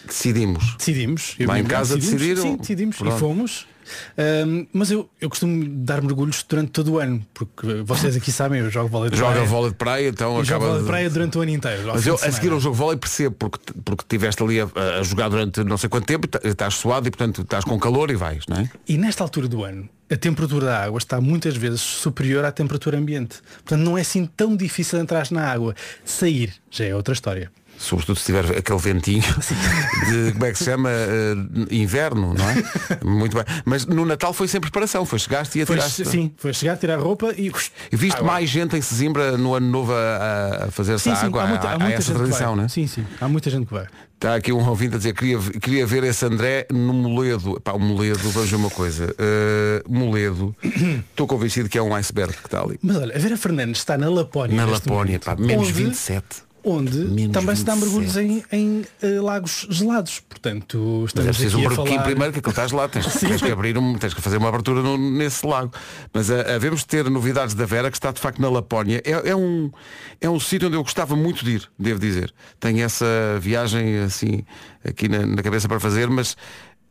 Decidimos. 0.09 0.75
Decidimos. 0.77 1.35
eu 1.39 1.47
Lá 1.47 1.59
em 1.59 1.63
casa 1.63 1.95
decidimos, 1.95 2.21
decidiram? 2.21 2.41
Sim, 2.51 2.57
decidimos 2.57 2.97
Pronto. 2.97 3.15
e 3.15 3.19
fomos. 3.19 3.67
Ahm, 4.15 4.67
mas 4.71 4.91
eu, 4.91 5.09
eu 5.19 5.27
costumo 5.29 5.65
dar 5.67 5.99
mergulhos 6.03 6.45
durante 6.47 6.69
todo 6.69 6.91
o 6.93 6.99
ano, 6.99 7.25
porque 7.33 7.81
vocês 7.83 8.15
aqui 8.15 8.31
sabem, 8.31 8.59
eu 8.61 8.69
jogo 8.69 8.87
vôlei 8.87 9.09
de 9.09 9.17
Joga 9.17 9.31
praia. 9.33 9.47
vôlei 9.47 9.69
de 9.71 9.75
praia, 9.77 10.07
então 10.09 10.41
E 10.41 10.45
jogo 10.45 10.49
acaba 10.57 10.65
vôlei 10.65 10.81
de... 10.81 10.87
praia 10.87 11.09
durante 11.09 11.37
o 11.39 11.41
ano 11.41 11.51
inteiro. 11.51 11.81
Mas 11.87 12.05
eu 12.05 12.13
a 12.13 12.31
seguir 12.31 12.51
ao 12.51 12.59
jogo 12.59 12.75
de 12.75 12.79
vôlei 12.79 12.97
percebo, 12.97 13.35
porque, 13.39 13.73
porque 13.83 14.03
tiveste 14.07 14.43
ali 14.43 14.59
a, 14.61 14.69
a 14.99 15.01
jogar 15.03 15.27
durante 15.29 15.63
não 15.63 15.75
sei 15.75 15.89
quanto 15.89 16.05
tempo, 16.05 16.27
ta- 16.27 16.39
estás 16.43 16.75
suado 16.75 17.07
e 17.07 17.11
portanto 17.11 17.41
estás 17.41 17.63
com 17.65 17.79
calor 17.79 18.11
e 18.11 18.15
vais, 18.15 18.43
não 18.47 18.57
é? 18.57 18.69
E 18.87 18.95
nesta 18.95 19.23
altura 19.23 19.47
do 19.47 19.63
ano, 19.63 19.89
a 20.11 20.15
temperatura 20.15 20.67
da 20.67 20.83
água 20.83 20.99
está 20.99 21.19
muitas 21.19 21.55
vezes 21.57 21.81
superior 21.81 22.45
à 22.45 22.51
temperatura 22.51 22.95
ambiente. 22.95 23.37
Portanto, 23.63 23.81
não 23.81 23.97
é 23.97 24.01
assim 24.01 24.25
tão 24.27 24.55
difícil 24.55 24.99
entrar 24.99 25.25
na 25.31 25.47
água. 25.51 25.73
Sair 26.05 26.53
já 26.69 26.85
é 26.85 26.93
outra 26.95 27.13
história. 27.15 27.51
Sobretudo 27.81 28.19
se 28.19 28.25
tiver 28.25 28.57
aquele 28.57 28.77
ventinho 28.77 29.23
de 30.11 30.33
como 30.33 30.45
é 30.45 30.51
que 30.51 30.57
se 30.57 30.65
chama? 30.65 30.89
Eh, 30.91 31.35
inverno, 31.71 32.33
não 32.33 32.49
é? 32.49 32.55
Muito 33.03 33.33
bem. 33.35 33.45
Mas 33.63 33.85
no 33.85 34.05
Natal 34.05 34.33
foi 34.33 34.49
sem 34.49 34.59
preparação, 34.59 35.05
foi 35.05 35.17
chegaste 35.17 35.59
e 35.59 35.65
Foi, 35.65 35.77
atiraste. 35.77 36.05
sim, 36.05 36.31
foi 36.37 36.53
chegar, 36.53 36.75
tirar 36.77 36.95
a 36.95 37.01
roupa 37.01 37.33
e. 37.37 37.49
E 37.91 37.95
viste 37.95 38.17
Água. 38.17 38.33
mais 38.33 38.49
gente 38.49 38.75
em 38.75 38.81
Sesimbra 38.81 39.37
no 39.37 39.55
ano 39.55 39.67
novo 39.69 39.93
a, 39.93 40.65
a 40.67 40.71
fazer 40.71 40.93
essa 40.95 41.09
Sim, 41.09 41.15
sim, 41.15 41.25
água, 41.27 41.43
há 41.43 41.47
muita, 41.47 41.67
há, 41.69 41.73
há 41.75 41.79
muita 41.79 41.93
essa 41.95 42.13
tradição, 42.13 42.53
vai. 42.55 42.63
né? 42.63 42.67
Sim, 42.69 42.85
sim, 42.85 43.05
há 43.21 43.27
muita 43.29 43.49
gente 43.49 43.65
que 43.65 43.73
vai. 43.73 43.87
Está 44.15 44.35
aqui 44.35 44.51
um 44.51 44.67
ouvinte 44.67 44.95
a 44.95 44.97
dizer 44.97 45.13
queria, 45.13 45.39
queria 45.61 45.87
ver 45.87 46.03
esse 46.03 46.25
André 46.25 46.67
no 46.69 46.91
Moledo. 46.93 47.61
Pá, 47.61 47.71
o 47.71 47.79
Moledo, 47.79 48.19
vamos 48.31 48.49
ver 48.49 48.55
uma 48.57 48.69
coisa. 48.69 49.15
Eh, 49.17 49.81
Moledo, 49.87 50.53
estou 51.11 51.25
convencido 51.25 51.69
que 51.69 51.77
é 51.77 51.81
um 51.81 51.95
iceberg 51.95 52.33
que 52.33 52.45
está 52.45 52.61
ali. 52.61 52.77
Mas 52.83 52.97
olha, 52.97 53.15
a 53.15 53.19
Vera 53.19 53.37
Fernandes 53.37 53.79
está 53.79 53.97
na 53.97 54.09
Lapónia. 54.09 54.57
Na 54.57 54.65
Lapónia, 54.65 55.17
pá, 55.21 55.37
menos 55.37 55.69
onde- 55.69 55.71
27. 55.83 56.25
Onde 56.63 56.97
Menos 56.97 57.31
também 57.31 57.55
se 57.55 57.63
dá 57.63 57.73
27. 57.73 57.79
mergulhos 57.79 58.17
em, 58.17 58.43
em, 58.51 58.85
eh, 59.01 59.21
lagos 59.21 59.65
gelados. 59.69 60.19
Portanto, 60.19 60.77
Mas 60.77 61.03
é 61.03 61.05
estamos 61.05 61.37
preciso 61.37 61.57
um 61.57 61.63
barquinho 61.63 61.87
falar... 61.87 62.03
primeiro 62.03 62.33
que 62.33 62.39
aquilo 62.39 62.51
estás 62.51 62.71
lá, 62.71 62.87
tens, 62.89 63.05
tens 63.19 63.41
que 63.41 63.51
abrir 63.51 63.77
um, 63.77 63.97
tens 63.97 64.13
que 64.13 64.21
fazer 64.21 64.37
uma 64.37 64.49
abertura 64.49 64.81
no- 64.81 64.97
nesse 64.97 65.45
lago. 65.45 65.71
Mas 66.13 66.29
a, 66.29 66.55
havemos 66.55 66.81
de 66.81 66.87
ter 66.87 67.09
novidades 67.09 67.55
da 67.55 67.65
Vera 67.65 67.89
que 67.89 67.97
está 67.97 68.11
de 68.11 68.19
facto 68.19 68.41
na 68.41 68.49
Lapónia. 68.49 69.01
É, 69.05 69.29
é 69.29 69.35
um, 69.35 69.71
é 70.19 70.29
um 70.29 70.39
sítio 70.39 70.67
onde 70.67 70.77
eu 70.77 70.83
gostava 70.83 71.15
muito 71.15 71.45
de 71.45 71.51
ir, 71.51 71.69
devo 71.77 71.99
dizer. 71.99 72.33
Tenho 72.59 72.83
essa 72.83 73.05
viagem 73.39 73.99
assim 73.99 74.43
aqui 74.83 75.07
na, 75.07 75.25
na 75.25 75.41
cabeça 75.41 75.67
para 75.67 75.79
fazer, 75.79 76.09
mas 76.09 76.35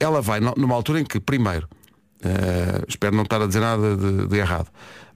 ela 0.01 0.23
vai 0.23 0.41
numa 0.41 0.75
altura 0.75 1.01
em 1.01 1.05
que, 1.05 1.19
primeiro, 1.21 1.69
eh, 2.23 2.83
espero 2.89 3.15
não 3.15 3.23
estar 3.23 3.41
a 3.41 3.47
dizer 3.47 3.61
nada 3.61 3.97
de, 3.97 4.27
de 4.27 4.37
errado, 4.37 4.69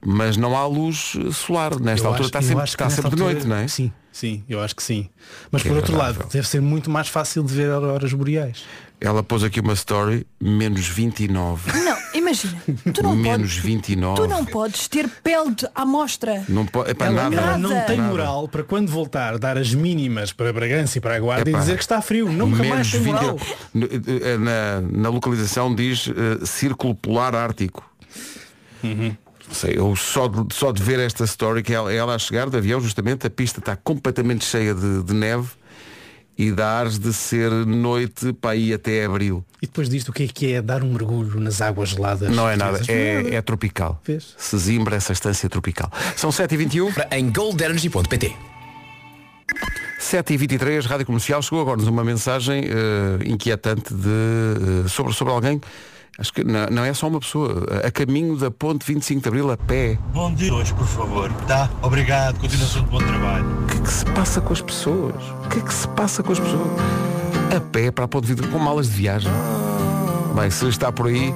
mas 0.05 0.37
não 0.37 0.55
há 0.57 0.65
luz 0.67 1.13
solar. 1.33 1.79
Nesta 1.79 2.05
Eu 2.07 2.11
altura 2.11 2.13
acho- 2.13 2.23
está 2.23 2.41
sempre, 2.41 2.63
está 2.65 2.89
sempre 2.89 3.11
de 3.11 3.17
noite, 3.17 3.47
não 3.47 3.55
é? 3.55 3.67
Sim, 3.67 3.91
sim, 4.11 4.43
eu 4.49 4.61
acho 4.61 4.75
que 4.75 4.83
sim. 4.83 5.09
Mas 5.51 5.61
Que 5.63 5.69
por 5.69 5.77
outro 5.77 5.93
agradável. 5.95 6.21
lado, 6.23 6.31
deve 6.33 6.47
ser 6.47 6.61
muito 6.61 6.89
mais 6.89 7.07
fácil 7.07 7.43
de 7.43 7.53
ver 7.53 7.71
auroras 7.71 8.11
boreais. 8.13 8.63
Ela 9.01 9.21
pôs 9.21 9.43
aqui 9.43 9.59
uma 9.59 9.73
story, 9.73 10.25
menos 10.39 10.87
29. 10.87 11.71
Não, 11.83 11.97
imagina. 12.13 12.61
Tu 12.93 13.03
não 13.03 13.13
menos 13.15 13.51
podes, 13.51 13.57
29. 13.57 14.21
tu 14.21 14.27
não 14.29 14.45
podes 14.45 14.87
ter 14.87 15.09
pele 15.21 15.53
de- 15.55 15.67
à 15.75 15.85
mostra. 15.85 16.45
Não 16.47 16.65
pode, 16.65 16.91
é 16.91 16.93
para 16.93 17.07
Ela, 17.07 17.23
nada. 17.29 17.35
ela 17.35 17.57
não 17.57 17.69
Nada. 17.71 17.81
tem 17.85 17.97
Nada. 17.97 18.09
moral 18.09 18.47
para 18.47 18.63
quando 18.63 18.87
voltar 18.89 19.37
dar 19.37 19.57
as 19.57 19.73
mínimas 19.73 20.31
para 20.31 20.53
Bragança 20.53 20.99
e 20.99 21.01
para 21.01 21.15
a 21.15 21.19
Guarda 21.19 21.49
Epá. 21.49 21.57
e 21.57 21.61
dizer 21.61 21.75
que 21.75 21.83
está 21.83 22.01
frio. 22.01 22.31
Nunca 22.31 22.63
mais 22.63 22.91
tem 22.91 23.01
moral. 23.01 23.37
No- 23.73 23.87
eh, 23.87 24.37
Na, 24.37 24.79
na 24.81 25.09
localização 25.09 25.75
diz 25.75 26.07
eh, 26.07 26.45
Círculo 26.45 26.95
Polar 26.95 27.35
Ártico. 27.35 27.83
Uhum. 28.81 29.15
Não 29.53 29.59
Sei, 29.59 29.77
eu 29.77 29.95
só 29.95 30.27
de, 30.27 30.53
só 30.53 30.71
de 30.71 30.81
ver 30.81 30.99
esta 30.99 31.23
story 31.25 31.61
que 31.61 31.71
ela, 31.71 31.93
ela 31.93 32.15
a 32.15 32.19
chegar 32.19 32.49
de 32.49 32.57
avião, 32.57 32.81
justamente, 32.81 33.27
a 33.27 33.29
pista 33.29 33.59
está 33.59 33.75
completamente 33.75 34.43
cheia 34.43 34.73
de, 34.73 35.03
de 35.03 35.13
neve 35.13 35.49
e 36.35 36.51
dá 36.51 36.79
ares 36.79 36.97
de 36.97 37.13
ser 37.13 37.51
noite 37.51 38.33
para 38.33 38.55
ir 38.55 38.73
até 38.73 39.05
abril. 39.05 39.45
E 39.61 39.67
depois 39.67 39.87
disto, 39.87 40.09
o 40.09 40.11
que 40.11 40.23
é 40.23 40.27
que 40.27 40.53
é 40.53 40.61
dar 40.61 40.81
um 40.83 40.91
mergulho 40.91 41.39
nas 41.39 41.61
águas 41.61 41.89
geladas? 41.89 42.35
Não 42.35 42.49
é 42.49 42.55
nada, 42.55 42.81
é, 42.87 43.35
é 43.35 43.41
tropical. 43.43 44.01
Vês? 44.03 44.33
Sesimbra, 44.39 44.95
essa 44.95 45.13
estância 45.13 45.47
tropical. 45.47 45.91
São 46.15 46.31
7h21. 46.31 46.91
Em 47.11 47.29
goldenergy.pt 47.29 48.33
7h23, 49.99 50.85
Rádio 50.85 51.05
Comercial, 51.05 51.41
chegou 51.43 51.61
agora-nos 51.61 51.87
uma 51.87 52.03
mensagem 52.03 52.63
eh, 52.65 53.23
inquietante 53.25 53.93
de, 53.93 54.09
eh, 54.85 54.87
sobre, 54.87 55.13
sobre 55.13 55.31
alguém, 55.31 55.61
acho 56.17 56.33
que 56.33 56.43
não, 56.43 56.65
não 56.67 56.83
é 56.85 56.93
só 56.93 57.07
uma 57.07 57.19
pessoa, 57.19 57.65
a 57.85 57.91
caminho 57.91 58.37
da 58.37 58.51
ponte 58.51 58.85
25 58.85 59.21
de 59.21 59.27
Abril 59.27 59.51
a 59.51 59.57
pé. 59.57 59.97
Bom 60.13 60.33
dia 60.33 60.53
hoje, 60.53 60.73
por 60.73 60.87
favor. 60.87 61.31
Tá? 61.47 61.69
Obrigado. 61.81 62.39
Continuação 62.39 62.83
de 62.83 62.89
bom 62.89 62.99
trabalho. 62.99 63.45
O 63.63 63.67
que 63.67 63.77
é 63.77 63.81
que 63.81 63.91
se 63.91 64.05
passa 64.05 64.41
com 64.41 64.53
as 64.53 64.61
pessoas? 64.61 65.23
O 65.45 65.49
que 65.49 65.59
é 65.59 65.61
que 65.61 65.73
se 65.73 65.87
passa 65.89 66.23
com 66.23 66.31
as 66.31 66.39
pessoas? 66.39 66.69
A 67.55 67.59
pé 67.59 67.91
para 67.91 68.05
a 68.05 68.07
ponte 68.07 68.27
25 68.27 68.51
com 68.51 68.59
malas 68.59 68.87
de 68.87 68.93
viagem. 68.93 69.31
Bem, 70.35 70.49
se 70.49 70.67
está 70.67 70.91
por 70.91 71.07
aí, 71.07 71.33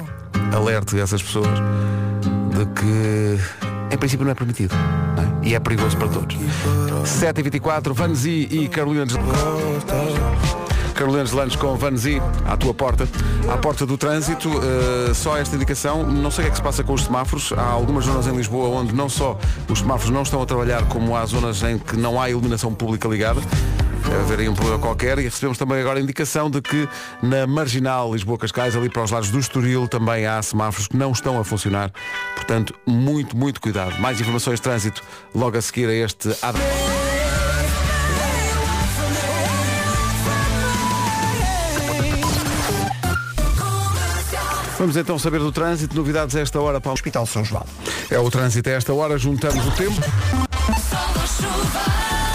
alerte 0.56 1.00
essas 1.00 1.22
pessoas 1.22 1.48
de 1.48 2.66
que 2.74 3.40
em 3.94 3.98
princípio 3.98 4.26
não 4.26 4.32
é 4.32 4.36
permitido. 4.36 4.76
não 5.16 5.24
é? 5.24 5.48
E 5.48 5.56
é 5.56 5.60
perigoso 5.60 5.96
para 5.98 6.08
todos. 6.08 6.36
7h24, 7.06 7.94
Vanzi 7.94 8.48
e 8.52 8.68
Carolina 8.68 9.06
de 9.06 9.16
Carolina 10.98 11.24
de 11.24 11.36
Landes 11.36 11.56
com 11.56 11.76
Vanzi 11.76 12.20
à 12.48 12.58
tua 12.58 12.74
porta, 12.74 13.08
à 13.48 13.56
porta 13.56 13.86
do 13.86 14.00
trânsito, 14.00 14.50
eh, 14.50 15.14
só 15.14 15.38
esta 15.38 15.56
indicação, 15.56 16.04
não 16.04 16.32
sei 16.32 16.42
o 16.42 16.46
que 16.46 16.48
é 16.48 16.52
que 16.52 16.58
se 16.58 16.64
passa 16.64 16.84
com 16.84 16.94
os 16.94 17.04
semáforos, 17.04 17.54
há 17.56 17.62
algumas 17.62 18.06
zonas 18.06 18.26
em 18.26 18.36
Lisboa 18.36 18.68
onde 18.70 18.96
não 18.96 19.08
só 19.08 19.38
os 19.70 19.80
semáforos 19.80 20.10
não 20.10 20.24
estão 20.24 20.42
a 20.42 20.46
trabalhar, 20.48 20.84
como 20.86 21.16
há 21.16 21.24
zonas 21.28 21.62
em 21.62 21.78
que 21.78 21.96
não 21.96 22.20
há 22.20 22.32
iluminação 22.32 22.74
pública 22.74 23.08
ligada, 23.08 23.40
deve 24.10 24.22
haver 24.22 24.40
aí 24.40 24.50
um 24.50 24.56
problema 24.56 24.80
qualquer, 24.80 25.20
e 25.20 25.26
recebemos 25.26 25.60
também 25.60 25.80
agora 25.80 26.00
a 26.00 26.02
indicação 26.02 26.50
de 26.50 26.62
que 26.64 26.90
na 27.22 27.46
Marginal 27.46 28.12
Lisboa-Cascais, 28.12 28.76
ali 28.76 28.90
para 28.90 29.04
os 29.04 29.12
lados 29.12 29.30
do 29.30 29.38
Estoril, 29.38 29.88
também 29.88 30.26
há 30.26 30.42
semáforos 30.42 30.88
que 30.88 30.98
não 30.98 31.12
estão 31.12 31.40
a 31.40 31.44
funcionar, 31.44 31.92
portanto, 32.36 32.74
muito, 32.88 33.38
muito 33.38 33.62
cuidado. 33.62 34.00
Mais 34.00 34.20
informações 34.20 34.56
de 34.56 34.64
trânsito 34.64 35.04
logo 35.36 35.56
a 35.58 35.62
seguir 35.62 35.88
a 35.90 35.94
este... 35.94 36.30
Vamos 44.78 44.96
então 44.96 45.18
saber 45.18 45.40
do 45.40 45.52
trânsito, 45.52 45.96
novidades 45.96 46.36
a 46.36 46.40
esta 46.40 46.60
hora, 46.62 46.80
Paulo. 46.80 46.94
Hospital 46.94 47.26
São 47.26 47.44
João. 47.44 47.66
É 48.12 48.20
o 48.20 48.30
trânsito 48.30 48.70
a 48.70 48.74
esta 48.74 48.94
hora, 48.94 49.18
juntamos 49.18 49.66
o 49.66 49.72
tempo. 49.72 50.00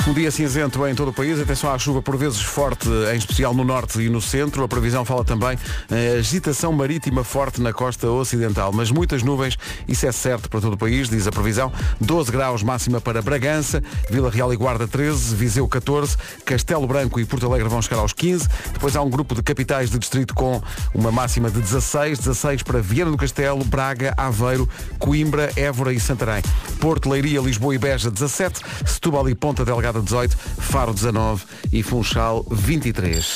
Um 0.05 0.13
dia 0.13 0.33
cinzento 0.33 0.85
em 0.89 0.97
todo 0.97 1.09
o 1.09 1.13
país, 1.13 1.39
atenção 1.39 1.73
à 1.73 1.79
chuva 1.79 2.03
por 2.03 2.17
vezes 2.17 2.41
forte, 2.41 2.89
em 3.15 3.17
especial 3.17 3.55
no 3.55 3.63
norte 3.63 4.01
e 4.01 4.09
no 4.11 4.21
centro. 4.21 4.65
A 4.65 4.69
previsão 4.69 5.05
fala 5.05 5.25
também 5.25 5.57
em 5.89 6.19
agitação 6.19 6.73
marítima 6.73 7.23
forte 7.23 7.61
na 7.61 7.73
costa 7.73 8.09
ocidental, 8.09 8.73
mas 8.73 8.91
muitas 8.91 9.23
nuvens, 9.23 9.57
isso 9.87 10.05
é 10.05 10.11
certo 10.11 10.51
para 10.51 10.61
todo 10.61 10.73
o 10.73 10.77
país, 10.77 11.09
diz 11.09 11.29
a 11.29 11.31
previsão. 11.31 11.73
12 12.01 12.33
graus 12.33 12.65
máxima 12.65 13.01
para 13.01 13.23
Bragança, 13.23 13.81
Vila 14.11 14.29
Real 14.29 14.53
e 14.53 14.57
Guarda 14.57 14.89
13, 14.89 15.37
Viseu 15.37 15.69
14, 15.69 16.17
Castelo 16.45 16.85
Branco 16.85 17.21
e 17.21 17.25
Porto 17.25 17.47
Alegre 17.47 17.69
vão 17.69 17.81
chegar 17.81 18.01
aos 18.01 18.13
15. 18.13 18.49
Depois 18.73 18.97
há 18.97 19.03
um 19.03 19.09
grupo 19.09 19.37
de 19.37 19.43
capitais 19.43 19.89
de 19.89 20.01
distrito 20.01 20.35
com 20.35 20.61
uma 20.93 21.13
máxima 21.13 21.49
de 21.49 21.61
16, 21.61 22.19
16 22.19 22.65
para 22.65 22.81
Viana 22.81 23.13
do 23.13 23.17
Castelo, 23.17 23.65
Braga, 23.65 24.15
Aveiro, 24.17 24.69
Coimbra, 24.99 25.53
Évora 25.55 25.93
e 25.93 26.01
Santarém. 26.01 26.43
Porto, 26.81 27.09
Leiria, 27.09 27.41
Lisboa 27.41 27.77
e 27.77 27.79
Beja 27.79 28.11
17, 28.11 28.63
Setúbal 28.85 29.29
e 29.29 29.35
Ponta 29.37 29.65
Delgada 29.65 29.92
18, 30.01 30.37
Faro 30.37 30.95
19 30.95 31.45
e 31.73 31.83
Funchal 31.83 32.45
23. 32.51 33.35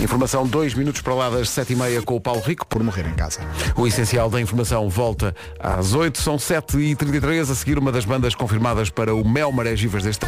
Informação 0.00 0.46
2 0.46 0.74
minutos 0.74 1.02
para 1.02 1.14
lá 1.14 1.30
das 1.30 1.48
7h30 1.48 2.02
com 2.04 2.16
o 2.16 2.20
Paulo 2.20 2.40
Rico. 2.40 2.66
Por 2.66 2.82
morrer 2.82 3.06
em 3.06 3.14
casa. 3.14 3.40
O 3.76 3.86
essencial 3.86 4.30
da 4.30 4.40
informação 4.40 4.88
volta 4.88 5.34
às 5.58 5.92
8, 5.92 6.20
são 6.20 6.36
7h33, 6.36 7.50
a 7.50 7.54
seguir 7.54 7.78
uma 7.78 7.92
das 7.92 8.04
bandas 8.04 8.34
confirmadas 8.34 8.88
para 8.88 9.14
o 9.14 9.28
Mel 9.28 9.52
Marés 9.52 9.80
Vivas 9.80 10.02
deste 10.02 10.24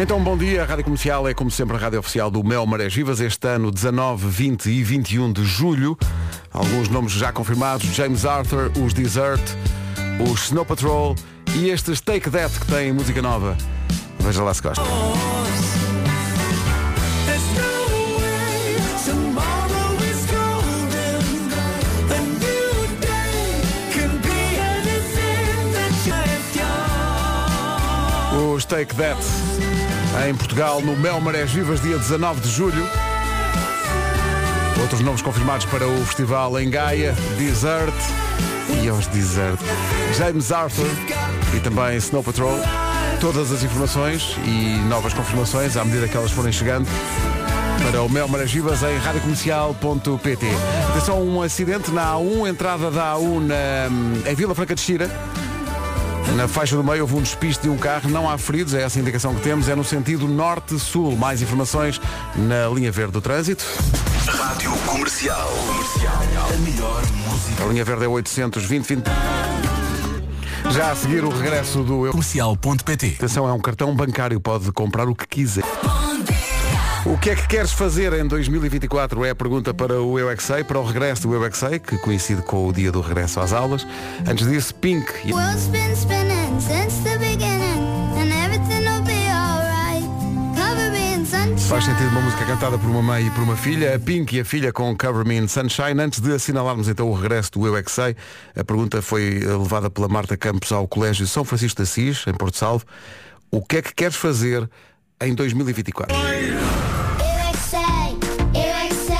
então, 0.00 0.22
bom 0.22 0.36
dia. 0.36 0.62
A 0.62 0.64
Rádio 0.64 0.84
Comercial 0.84 1.26
é, 1.26 1.34
como 1.34 1.50
sempre, 1.50 1.76
a 1.76 1.80
rádio 1.80 1.98
oficial 1.98 2.30
do 2.30 2.44
Mel 2.44 2.64
Marés 2.64 2.94
Vivas. 2.94 3.18
Este 3.18 3.48
ano, 3.48 3.72
19, 3.72 4.28
20 4.28 4.70
e 4.70 4.84
21 4.84 5.32
de 5.32 5.44
julho. 5.44 5.98
Alguns 6.52 6.88
nomes 6.88 7.10
já 7.10 7.32
confirmados. 7.32 7.84
James 7.96 8.24
Arthur, 8.24 8.70
os 8.80 8.92
Desert, 8.94 9.42
os 10.30 10.44
Snow 10.44 10.64
Patrol 10.64 11.16
e 11.54 11.70
estes 11.70 12.00
Take 12.00 12.30
That 12.30 12.58
que 12.58 12.66
têm 12.66 12.92
música 12.92 13.22
nova. 13.22 13.56
Veja 14.20 14.42
lá 14.42 14.52
se 14.54 14.62
gosta. 14.62 14.82
Os 28.54 28.64
Take 28.64 28.94
That 28.94 29.20
em 30.28 30.34
Portugal 30.34 30.80
no 30.80 30.96
Mel 30.96 31.20
Marés 31.20 31.50
Vivas, 31.50 31.80
dia 31.80 31.98
19 31.98 32.40
de 32.40 32.48
julho. 32.48 32.88
Outros 34.80 35.00
nomes 35.00 35.22
confirmados 35.22 35.66
para 35.66 35.86
o 35.86 36.04
festival 36.06 36.58
em 36.58 36.70
Gaia, 36.70 37.14
Desert 37.36 37.94
e 38.88 38.90
os 38.90 39.06
Desert. 39.08 39.58
James 40.16 40.50
Arthur 40.50 40.88
e 41.54 41.60
também 41.60 41.96
Snow 41.98 42.22
Patrol. 42.22 42.58
Todas 43.20 43.52
as 43.52 43.62
informações 43.62 44.36
e 44.46 44.78
novas 44.88 45.12
confirmações 45.12 45.76
à 45.76 45.84
medida 45.84 46.08
que 46.08 46.16
elas 46.16 46.30
forem 46.30 46.52
chegando 46.52 46.88
para 47.82 48.02
o 48.02 48.08
Mel 48.08 48.26
Maragivas 48.28 48.82
em 48.82 48.96
radiocomercial.pt. 48.96 50.46
Atenção, 50.90 51.22
um 51.22 51.42
acidente 51.42 51.90
na 51.90 52.14
A1, 52.14 52.48
entrada 52.48 52.90
da 52.90 53.14
A1 53.14 53.40
na, 53.40 54.30
em 54.30 54.34
Vila 54.34 54.54
Franca 54.54 54.74
de 54.74 54.80
Xira. 54.80 55.10
Na 56.36 56.46
faixa 56.48 56.76
do 56.76 56.84
meio 56.84 57.02
houve 57.02 57.16
um 57.16 57.22
despiste 57.22 57.64
de 57.64 57.68
um 57.68 57.76
carro, 57.76 58.08
não 58.10 58.28
há 58.28 58.38
feridos, 58.38 58.74
é 58.74 58.82
essa 58.82 58.98
a 58.98 59.02
indicação 59.02 59.34
que 59.34 59.40
temos, 59.42 59.68
é 59.68 59.74
no 59.74 59.84
sentido 59.84 60.26
norte-sul. 60.26 61.16
Mais 61.16 61.42
informações 61.42 62.00
na 62.36 62.68
linha 62.68 62.92
verde 62.92 63.12
do 63.12 63.20
trânsito. 63.20 63.64
Rádio 64.26 64.72
Comercial. 64.86 65.50
A 67.60 67.64
linha 67.66 67.84
verde 67.84 68.04
é 68.04 68.08
820 68.08 68.86
20. 68.86 69.04
Já 70.70 70.92
a 70.92 70.96
seguir 70.96 71.24
o 71.24 71.28
regresso 71.28 71.82
do 71.82 72.06
eu. 72.06 72.12
Comercial.pt 72.12 73.16
Atenção, 73.18 73.48
é 73.48 73.52
um 73.52 73.60
cartão 73.60 73.94
bancário, 73.94 74.40
pode 74.40 74.70
comprar 74.70 75.08
o 75.08 75.14
que 75.14 75.26
quiser. 75.26 75.64
O 77.04 77.16
que 77.16 77.30
é 77.30 77.34
que 77.34 77.48
queres 77.48 77.72
fazer 77.72 78.12
em 78.12 78.26
2024? 78.26 79.24
É 79.24 79.30
a 79.30 79.34
pergunta 79.34 79.72
para 79.72 80.00
o 80.00 80.18
Eu 80.18 80.30
é 80.30 80.36
Sei, 80.36 80.62
para 80.62 80.78
o 80.78 80.84
regresso 80.84 81.22
do 81.22 81.34
Eu 81.34 81.44
é 81.44 81.50
Sei, 81.50 81.78
que 81.78 81.96
coincide 81.98 82.42
com 82.42 82.68
o 82.68 82.72
dia 82.72 82.92
do 82.92 83.00
regresso 83.00 83.40
às 83.40 83.52
aulas. 83.52 83.86
Antes 84.26 84.46
disso, 84.46 84.74
Pink. 84.74 85.06
Faz 91.68 91.84
sentido 91.84 92.08
uma 92.08 92.22
música 92.22 92.46
cantada 92.46 92.78
por 92.78 92.88
uma 92.88 93.02
mãe 93.02 93.26
e 93.26 93.30
por 93.30 93.42
uma 93.42 93.54
filha. 93.54 93.94
A 93.94 93.98
Pink 93.98 94.34
e 94.34 94.40
a 94.40 94.44
filha 94.44 94.72
com 94.72 94.96
Cover 94.96 95.26
Me 95.26 95.36
in 95.36 95.46
Sunshine. 95.46 96.00
Antes 96.00 96.18
de 96.18 96.32
assinalarmos 96.32 96.88
então 96.88 97.10
o 97.10 97.12
regresso 97.12 97.52
do 97.52 97.66
Eu 97.66 97.76
é 97.76 97.82
Sei, 97.86 98.16
a 98.56 98.64
pergunta 98.64 99.02
foi 99.02 99.42
eh, 99.42 99.46
levada 99.46 99.90
pela 99.90 100.08
Marta 100.08 100.34
Campos 100.34 100.72
ao 100.72 100.88
Colégio 100.88 101.26
São 101.26 101.44
Francisco 101.44 101.76
de 101.76 101.82
Assis, 101.82 102.26
em 102.26 102.32
Porto 102.32 102.56
Salvo. 102.56 102.86
O 103.50 103.62
que 103.62 103.76
é 103.76 103.82
que 103.82 103.94
queres 103.94 104.16
fazer 104.16 104.68
em 105.20 105.34
2024? 105.34 106.16
Eu 106.16 106.26
é 106.26 107.52
que 107.52 107.58
sei, 107.58 107.80
eu 108.54 108.74
é 108.74 108.88
que 108.88 108.94
sei, 108.94 109.14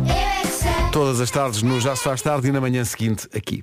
eu 0.00 0.14
é 0.14 0.40
que 0.40 0.48
sei. 0.48 0.90
Todas 0.90 1.20
as 1.20 1.30
tardes 1.30 1.60
no 1.60 1.78
Já 1.82 1.94
se 1.94 2.02
faz 2.02 2.22
tarde 2.22 2.48
e 2.48 2.52
na 2.52 2.62
manhã 2.62 2.82
seguinte 2.82 3.28
aqui. 3.36 3.62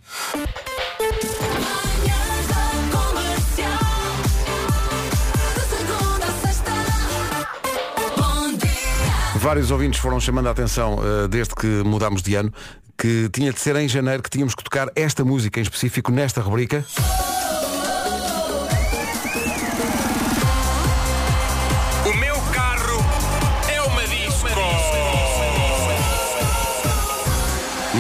Vários 9.42 9.72
ouvintes 9.72 10.00
foram 10.00 10.20
chamando 10.20 10.50
a 10.50 10.52
atenção 10.52 11.00
eh, 11.04 11.28
desde 11.28 11.56
que 11.56 11.66
mudámos 11.84 12.22
de 12.22 12.36
ano 12.36 12.54
que 12.96 13.28
tinha 13.34 13.52
de 13.52 13.60
ser 13.60 13.76
em 13.76 13.90
janeiro 13.90 14.22
que 14.22 14.30
tínhamos 14.30 14.54
que 14.54 14.64
tocar 14.64 14.88
esta 14.96 15.26
música 15.26 15.60
em 15.60 15.64
específico 15.64 16.12
nesta 16.12 16.42
rubrica. 16.42 16.86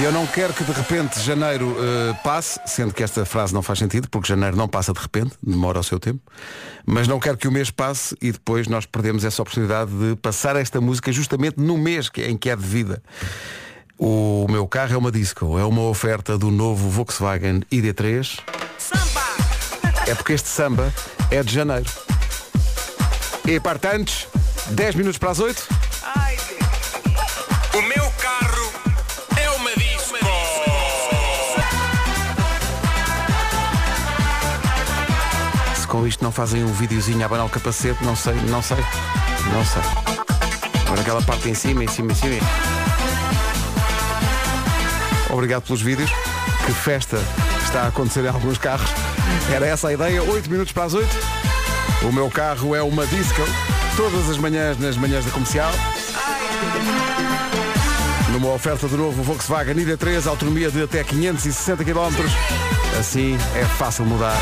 E 0.01 0.03
eu 0.03 0.11
não 0.11 0.25
quero 0.25 0.51
que 0.51 0.63
de 0.63 0.71
repente 0.71 1.19
janeiro 1.19 1.75
eh, 1.79 2.13
passe, 2.23 2.59
sendo 2.65 2.91
que 2.91 3.03
esta 3.03 3.23
frase 3.23 3.53
não 3.53 3.61
faz 3.61 3.77
sentido, 3.77 4.09
porque 4.09 4.27
janeiro 4.27 4.57
não 4.57 4.67
passa 4.67 4.91
de 4.91 4.99
repente, 4.99 5.33
demora 5.43 5.79
o 5.79 5.83
seu 5.83 5.99
tempo, 5.99 6.19
mas 6.83 7.07
não 7.07 7.19
quero 7.19 7.37
que 7.37 7.47
o 7.47 7.51
mês 7.51 7.69
passe 7.69 8.15
e 8.19 8.31
depois 8.31 8.67
nós 8.67 8.85
perdemos 8.87 9.23
essa 9.23 9.39
oportunidade 9.43 9.91
de 9.91 10.15
passar 10.15 10.55
esta 10.55 10.81
música 10.81 11.11
justamente 11.11 11.59
no 11.59 11.77
mês 11.77 12.09
que- 12.09 12.23
em 12.23 12.35
que 12.35 12.49
é 12.49 12.55
devida. 12.55 13.01
O 13.95 14.47
meu 14.49 14.67
carro 14.67 14.91
é 14.95 14.97
uma 14.97 15.11
disco, 15.11 15.59
é 15.59 15.63
uma 15.63 15.83
oferta 15.83 16.35
do 16.35 16.49
novo 16.49 16.89
Volkswagen 16.89 17.61
ID3. 17.71 18.39
É 20.07 20.15
porque 20.15 20.33
este 20.33 20.49
samba 20.49 20.91
é 21.29 21.43
de 21.43 21.53
janeiro. 21.53 21.85
E 23.45 23.59
partantes, 23.59 24.25
10 24.71 24.95
minutos 24.95 25.19
para 25.19 25.29
as 25.29 25.39
8. 25.39 25.63
O 26.50 26.50
Isto 36.21 36.25
não 36.25 36.31
fazem 36.31 36.63
um 36.63 36.71
videozinho 36.71 37.23
a 37.23 37.25
abanar 37.25 37.47
o 37.47 37.49
capacete, 37.49 38.05
não 38.05 38.15
sei, 38.15 38.35
não 38.47 38.61
sei, 38.61 38.77
não 39.51 39.65
sei. 39.65 39.81
Agora 40.85 41.01
aquela 41.01 41.21
parte 41.23 41.49
em 41.49 41.55
cima, 41.55 41.83
em 41.83 41.87
cima, 41.87 42.11
em 42.11 42.15
cima. 42.15 42.35
Obrigado 45.31 45.63
pelos 45.63 45.81
vídeos. 45.81 46.11
Que 46.63 46.73
festa 46.73 47.17
está 47.63 47.85
a 47.85 47.87
acontecer 47.87 48.23
em 48.23 48.27
alguns 48.27 48.59
carros. 48.59 48.87
Era 49.51 49.65
essa 49.65 49.87
a 49.87 49.93
ideia, 49.93 50.21
8 50.21 50.47
minutos 50.47 50.71
para 50.71 50.83
as 50.83 50.93
8. 50.93 51.09
O 52.03 52.11
meu 52.11 52.29
carro 52.29 52.75
é 52.75 52.83
uma 52.83 53.07
disco. 53.07 53.41
Todas 53.97 54.29
as 54.29 54.37
manhãs 54.37 54.77
nas 54.77 54.97
manhãs 54.97 55.25
da 55.25 55.31
comercial. 55.31 55.71
Numa 58.31 58.49
oferta 58.49 58.87
do 58.87 58.95
novo 58.95 59.23
Volkswagen 59.23 59.73
ID3, 59.73 60.27
autonomia 60.27 60.69
de 60.69 60.83
até 60.83 61.03
560 61.03 61.83
km. 61.83 62.13
Assim 62.99 63.35
é 63.55 63.65
fácil 63.65 64.05
mudar. 64.05 64.37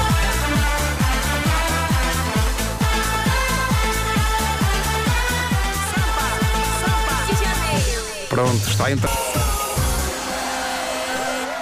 Pronto, 8.39 8.69
está 8.69 8.89
entrar. 8.89 9.11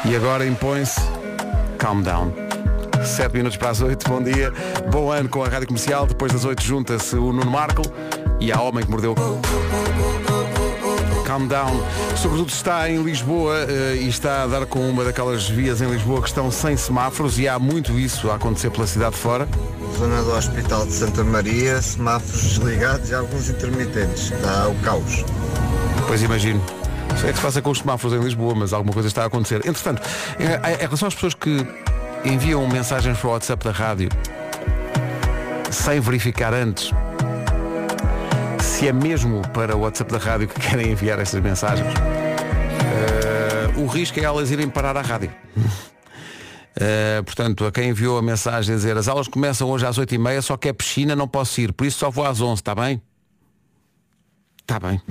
E 0.05 0.15
agora 0.15 0.45
impõe-se 0.45 1.01
Calm 1.79 2.03
Down. 2.03 2.31
7 3.03 3.35
minutos 3.35 3.57
para 3.57 3.71
as 3.71 3.81
8, 3.81 4.07
bom 4.07 4.21
dia. 4.21 4.53
Bom 4.91 5.11
ano 5.11 5.27
com 5.27 5.43
a 5.43 5.49
Rádio 5.49 5.69
Comercial. 5.69 6.05
Depois 6.05 6.31
das 6.31 6.45
8 6.45 6.61
junta-se 6.61 7.15
o 7.15 7.33
Nuno 7.33 7.49
Marco 7.49 7.81
e 8.39 8.51
a 8.51 8.61
Homem 8.61 8.85
que 8.85 8.91
Mordeu. 8.91 9.15
Calm 11.25 11.47
Down. 11.47 11.83
Sobretudo 12.15 12.49
está 12.49 12.87
em 12.87 13.01
Lisboa 13.01 13.55
eh, 13.67 13.95
e 13.95 14.07
está 14.07 14.43
a 14.43 14.47
dar 14.47 14.67
com 14.67 14.87
uma 14.87 15.03
daquelas 15.03 15.49
vias 15.49 15.81
em 15.81 15.89
Lisboa 15.89 16.21
que 16.21 16.27
estão 16.27 16.51
sem 16.51 16.77
semáforos 16.77 17.39
e 17.39 17.47
há 17.47 17.57
muito 17.57 17.97
isso 17.97 18.29
a 18.29 18.35
acontecer 18.35 18.69
pela 18.69 18.85
cidade 18.85 19.15
fora. 19.15 19.47
Zona 19.97 20.21
do 20.21 20.31
Hospital 20.31 20.85
de 20.85 20.93
Santa 20.93 21.23
Maria, 21.23 21.81
semáforos 21.81 22.43
desligados 22.43 23.09
e 23.09 23.15
alguns 23.15 23.49
intermitentes. 23.49 24.31
Está 24.31 24.67
o 24.67 24.75
caos. 24.83 25.25
Pois 26.07 26.21
imagino. 26.23 26.63
Não 27.09 27.17
sei 27.17 27.29
o 27.29 27.33
que 27.33 27.39
se 27.39 27.45
passa 27.45 27.61
com 27.61 27.69
os 27.69 27.79
semáforos 27.79 28.17
em 28.17 28.23
Lisboa, 28.23 28.55
mas 28.55 28.73
alguma 28.73 28.93
coisa 28.93 29.07
está 29.07 29.23
a 29.23 29.25
acontecer. 29.27 29.57
Entretanto, 29.67 30.01
em, 30.39 30.77
relação 30.77 31.07
às 31.07 31.13
pessoas 31.13 31.33
que 31.33 31.65
enviam 32.25 32.67
mensagens 32.67 33.17
para 33.17 33.27
o 33.27 33.31
WhatsApp 33.31 33.63
da 33.63 33.71
rádio 33.71 34.09
sem 35.71 35.99
verificar 35.99 36.53
antes 36.53 36.91
se 38.77 38.87
é 38.87 38.93
mesmo 38.93 39.41
para 39.53 39.75
o 39.75 39.79
WhatsApp 39.79 40.11
da 40.11 40.19
rádio 40.19 40.47
que 40.47 40.59
querem 40.59 40.91
enviar 40.91 41.17
estas 41.17 41.41
mensagens, 41.41 41.91
eh, 41.95 43.71
o 43.75 43.87
risco 43.87 44.19
é 44.19 44.23
elas 44.23 44.51
irem 44.51 44.69
parar 44.69 44.95
à 44.95 45.01
rádio. 45.01 45.31
Eh, 46.79 47.23
portanto, 47.25 47.65
a 47.65 47.71
quem 47.71 47.89
enviou 47.89 48.19
a 48.19 48.21
mensagem 48.21 48.75
a 48.75 48.77
dizer 48.77 48.95
as 48.97 49.07
aulas 49.07 49.27
começam 49.27 49.67
hoje 49.67 49.83
às 49.87 49.97
8h30, 49.97 50.43
só 50.43 50.55
que 50.55 50.69
é 50.69 50.73
piscina, 50.73 51.15
não 51.15 51.27
posso 51.27 51.59
ir, 51.59 51.73
por 51.73 51.87
isso 51.87 51.97
só 51.97 52.11
vou 52.11 52.23
às 52.23 52.39
11, 52.39 52.61
está 52.61 52.75
bem? 52.75 53.01
Está 54.69 54.81
bem. 54.81 55.01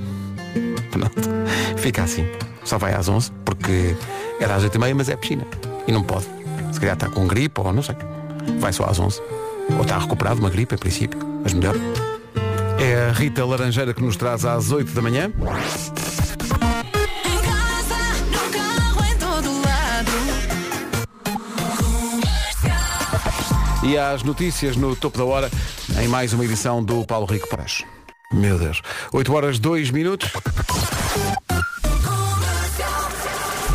Pronto. 0.90 1.30
Fica 1.78 2.02
assim. 2.02 2.26
Só 2.62 2.76
vai 2.76 2.92
às 2.92 3.08
11, 3.08 3.32
porque 3.42 3.96
era 4.38 4.54
às 4.54 4.62
8h30, 4.62 4.94
mas 4.94 5.08
é 5.08 5.16
piscina. 5.16 5.46
E 5.88 5.92
não 5.92 6.02
pode. 6.02 6.26
Se 6.72 6.78
calhar 6.78 6.94
está 6.94 7.08
com 7.08 7.26
gripe 7.26 7.58
ou 7.58 7.72
não 7.72 7.82
sei. 7.82 7.96
Vai 8.60 8.70
só 8.70 8.84
às 8.84 8.98
11. 8.98 9.18
Ou 9.74 9.80
está 9.80 9.98
recuperado 9.98 10.40
uma 10.40 10.50
gripe, 10.50 10.74
em 10.74 10.78
princípio, 10.78 11.18
mas 11.42 11.54
melhor. 11.54 11.74
É 12.78 13.08
a 13.08 13.12
Rita 13.12 13.46
Laranjeira 13.46 13.94
que 13.94 14.02
nos 14.02 14.18
traz 14.18 14.44
às 14.44 14.70
8 14.70 14.92
da 14.92 15.00
manhã. 15.00 15.32
E 23.82 23.96
às 23.96 24.22
notícias 24.22 24.76
no 24.76 24.94
topo 24.94 25.16
da 25.16 25.24
hora, 25.24 25.50
em 25.98 26.08
mais 26.08 26.34
uma 26.34 26.44
edição 26.44 26.84
do 26.84 27.06
Paulo 27.06 27.24
Rico 27.24 27.48
Paras. 27.48 27.82
Meu 28.32 28.58
Deus. 28.58 28.82
8 29.12 29.32
horas 29.32 29.58
2 29.58 29.90
minutos. 29.90 30.30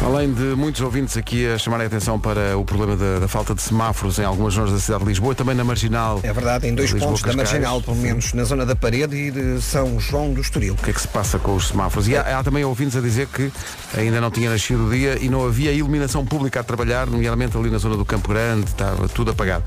Além 0.04 0.34
de 0.34 0.42
muitos 0.56 0.82
ouvintes 0.82 1.16
aqui 1.16 1.46
a 1.46 1.60
chamarem 1.60 1.84
a 1.84 1.88
atenção 1.88 2.20
para 2.20 2.58
o 2.58 2.66
problema 2.66 2.98
da, 2.98 3.20
da 3.20 3.28
falta 3.28 3.54
de 3.54 3.62
semáforos 3.62 4.18
em 4.18 4.24
algumas 4.24 4.56
zonas 4.56 4.72
da 4.72 4.80
cidade 4.80 5.04
de 5.04 5.10
Lisboa, 5.10 5.36
também 5.36 5.54
na 5.54 5.64
Marginal. 5.64 6.20
É 6.24 6.34
verdade, 6.34 6.68
em 6.68 6.74
dois 6.74 6.92
pontos 6.92 7.22
da. 7.22 7.34
Marginal, 7.34 7.82
pelo 7.84 7.98
menos 7.98 8.34
na 8.34 8.44
zona 8.44 8.66
da 8.66 8.76
parede 8.76 9.16
e 9.16 9.30
de 9.30 9.62
São 9.62 10.00
João 10.00 10.34
do 10.34 10.42
Estoril. 10.42 10.74
O 10.74 10.78
que 10.78 10.90
é 10.90 10.94
que 10.94 11.02
se 11.02 11.08
passa 11.08 11.38
com 11.38 11.56
os 11.56 11.68
semáforos? 11.68 12.08
E 12.08 12.18
há, 12.18 12.40
há 12.40 12.44
também 12.44 12.66
ouvintes 12.66 12.98
a 12.98 13.02
dizer 13.02 13.28
que 13.28 13.52
ainda 13.96 14.20
não 14.20 14.32
tinha 14.32 14.50
nascido 14.50 14.88
o 14.88 14.90
dia 14.90 15.20
e 15.22 15.30
não 15.30 15.46
havia 15.46 15.72
iluminação 15.72 16.26
pública 16.26 16.62
a 16.62 16.64
trabalhar, 16.64 17.06
nomeadamente 17.06 17.56
ali 17.56 17.70
na 17.70 17.78
zona 17.78 17.96
do 17.96 18.04
Campo 18.04 18.28
Grande, 18.28 18.66
estava 18.66 19.08
tudo 19.08 19.30
apagado. 19.30 19.64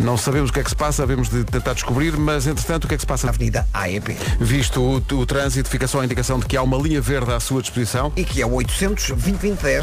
Não 0.00 0.16
sabemos 0.16 0.50
o 0.50 0.52
que 0.52 0.58
é 0.58 0.64
que 0.64 0.70
se 0.70 0.76
passa, 0.76 1.04
havemos 1.04 1.28
de 1.28 1.44
tentar 1.44 1.74
descobrir, 1.74 2.16
mas 2.16 2.48
entretanto 2.48 2.86
o 2.86 2.88
que 2.88 2.94
é 2.94 2.96
que 2.96 3.02
se 3.02 3.06
passa? 3.06 3.28
Avenida 3.28 3.66
AEP. 3.72 4.16
Visto 4.40 4.80
o, 4.82 4.96
o 4.96 5.26
trânsito, 5.26 5.68
fica 5.70 5.86
só 5.86 6.00
a 6.00 6.04
indicação 6.04 6.40
de 6.40 6.46
que 6.46 6.56
há 6.56 6.62
uma 6.62 6.76
linha 6.76 7.00
verde 7.00 7.32
à 7.32 7.38
sua 7.38 7.62
disposição. 7.62 8.12
E 8.16 8.24
que 8.24 8.42
é 8.42 8.46
o 8.46 8.52
800 8.52 9.12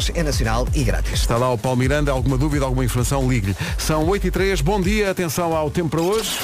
2010 0.04 0.10
é 0.14 0.22
nacional 0.22 0.68
e 0.74 0.84
grátis. 0.84 1.20
Está 1.20 1.36
lá 1.36 1.52
o 1.52 1.58
Paulo 1.58 1.78
Miranda, 1.78 2.12
alguma 2.12 2.36
dúvida, 2.36 2.64
alguma 2.64 2.84
informação, 2.84 3.28
ligue-lhe. 3.28 3.56
São 3.78 4.06
8 4.06 4.26
e 4.26 4.30
3 4.30 4.60
bom 4.60 4.80
dia, 4.80 5.10
atenção 5.10 5.56
ao 5.56 5.70
tempo 5.70 5.90
para 5.90 6.02
hoje. 6.02 6.38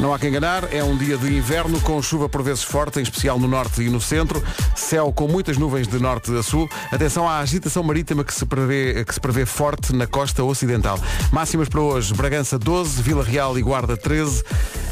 Não 0.00 0.14
há 0.14 0.18
que 0.18 0.26
enganar, 0.26 0.72
é 0.72 0.82
um 0.82 0.96
dia 0.96 1.18
de 1.18 1.36
inverno 1.36 1.78
com 1.82 2.00
chuva 2.00 2.26
por 2.26 2.42
vezes 2.42 2.62
forte, 2.62 2.98
em 2.98 3.02
especial 3.02 3.38
no 3.38 3.46
norte 3.46 3.82
e 3.82 3.90
no 3.90 4.00
centro. 4.00 4.42
Céu 4.74 5.12
com 5.12 5.28
muitas 5.28 5.58
nuvens 5.58 5.86
de 5.86 5.98
norte 5.98 6.34
a 6.34 6.42
sul. 6.42 6.66
Atenção 6.90 7.28
à 7.28 7.38
agitação 7.38 7.82
marítima 7.82 8.24
que 8.24 8.32
se 8.32 8.46
prevê, 8.46 9.04
que 9.04 9.12
se 9.12 9.20
prevê 9.20 9.44
forte 9.44 9.94
na 9.94 10.06
costa 10.06 10.42
ocidental. 10.42 10.98
Máximas 11.30 11.68
para 11.68 11.82
hoje, 11.82 12.14
Bragança 12.14 12.58
12, 12.58 13.02
Vila 13.02 13.22
Real 13.22 13.58
e 13.58 13.62
Guarda 13.62 13.94
13, 13.94 14.42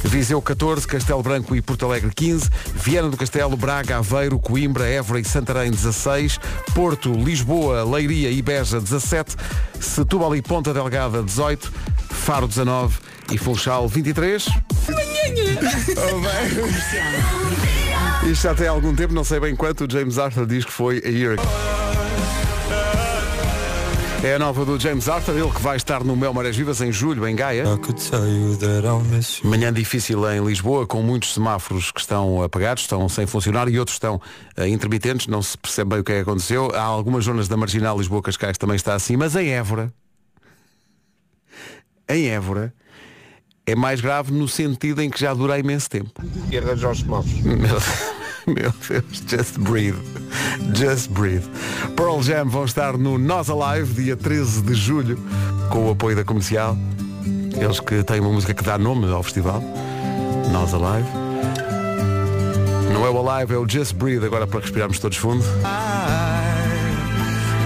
Viseu 0.05 0.43
14, 0.43 0.87
Castelo 0.87 1.23
Branco 1.23 1.57
e 1.57 1.63
Porto 1.63 1.87
Alegre 1.87 2.11
15, 2.15 2.51
Viana 2.75 3.09
do 3.09 3.17
Castelo, 3.17 3.57
Braga, 3.57 3.97
Aveiro, 3.97 4.39
Coimbra, 4.39 4.87
Évora 4.87 5.21
e 5.21 5.25
Santarém 5.25 5.71
16, 5.71 6.39
Porto, 6.75 7.13
Lisboa, 7.13 7.83
Leiria 7.83 8.31
e 8.31 8.43
Beja 8.43 8.79
17, 8.79 9.37
Setúbal 9.81 10.37
e 10.37 10.43
Ponta 10.43 10.75
Delgada 10.75 11.23
18, 11.23 11.73
Faro 12.11 12.47
19 12.47 12.99
e 13.31 13.39
Funchal 13.39 13.89
23. 13.89 14.49
Oh. 15.97 16.19
Isto 18.27 18.43
já 18.43 18.55
tem 18.55 18.69
algum 18.69 18.95
tempo, 18.95 19.15
não 19.15 19.25
sei 19.25 19.41
bem 19.41 19.57
quanto, 19.57 19.85
o 19.85 19.91
James 19.91 20.19
Arthur 20.19 20.47
diz 20.47 20.65
que 20.65 20.73
foi 20.73 21.03
a 21.05 21.09
year. 21.09 21.37
É 24.23 24.35
a 24.35 24.39
nova 24.39 24.65
do 24.65 24.79
James 24.81 25.09
Arthur, 25.09 25.39
ele 25.39 25.51
que 25.51 25.63
vai 25.63 25.77
estar 25.77 26.03
no 26.03 26.17
Mel 26.17 26.35
Marés 26.35 26.57
Vivas 26.57 26.81
em 26.81 26.91
julho, 26.91 27.27
em 27.27 27.37
Gaia. 27.37 27.65
Manhã 29.45 29.73
difícil 29.73 30.29
em 30.29 30.45
Lisboa, 30.45 30.87
com 30.87 31.01
muitos 31.03 31.35
semáforos 31.35 31.93
que 31.93 32.01
estão 32.01 32.43
apagados, 32.43 32.83
estão 32.83 33.09
sem 33.09 33.27
funcionar 33.27 33.69
e 33.69 33.79
outros 33.79 33.95
estão 33.95 34.21
eh, 34.57 34.69
intermitentes, 34.69 35.29
não 35.29 35.41
se 35.41 35.57
percebe 35.57 35.91
bem 35.91 36.01
o 36.01 36.05
que 36.05 36.13
é 36.13 36.15
que 36.17 36.23
aconteceu. 36.23 36.73
Há 36.75 36.83
algumas 36.83 37.25
zonas 37.25 37.47
da 37.47 37.57
Marginal 37.57 37.97
Lisboa 37.97 38.21
Cascais 38.21 38.59
também 38.59 38.75
está 38.75 38.95
assim, 38.95 39.17
mas 39.17 39.37
em 39.37 39.51
Évora, 39.51 39.93
em 42.09 42.27
Évora, 42.29 42.75
é 43.69 43.77
mais 43.77 44.01
grave 44.01 44.33
no 44.33 44.49
sentido 44.49 45.03
em 45.03 45.11
que 45.11 45.21
já 45.21 45.35
dura 45.35 45.59
imenso 45.59 45.91
tempo. 45.91 46.23
E 46.51 46.57
arranjar 46.57 46.91
os 46.91 47.01
semáforos. 47.01 47.39
Meu, 47.45 48.63
meu 48.63 48.73
Deus, 48.89 49.23
just 49.29 49.59
breathe. 49.59 49.99
Just 50.75 51.11
breathe. 51.11 51.45
Pearl 51.95 52.23
Jam 52.23 52.49
vão 52.49 52.65
estar 52.65 52.97
no 52.97 53.19
Nós 53.19 53.51
Alive, 53.51 54.03
dia 54.03 54.17
13 54.17 54.63
de 54.63 54.73
julho, 54.73 55.19
com 55.71 55.87
o 55.87 55.91
apoio 55.91 56.17
da 56.17 56.25
comercial. 56.25 56.75
Eles 57.61 57.79
que 57.79 58.03
têm 58.03 58.21
uma 58.21 58.33
música 58.33 58.55
que 58.55 58.63
dá 58.63 58.79
nome 58.79 59.13
ao 59.13 59.23
festival. 59.23 59.63
Nós 60.51 60.73
Alive. 60.73 61.09
Não 62.91 63.05
é 63.05 63.11
o 63.11 63.29
Alive, 63.29 63.53
é 63.53 63.59
o 63.59 63.69
Just 63.69 63.95
Breathe, 63.95 64.25
agora 64.25 64.47
para 64.47 64.61
respirarmos 64.61 64.99
todos 64.99 65.19
fundo. 65.19 65.45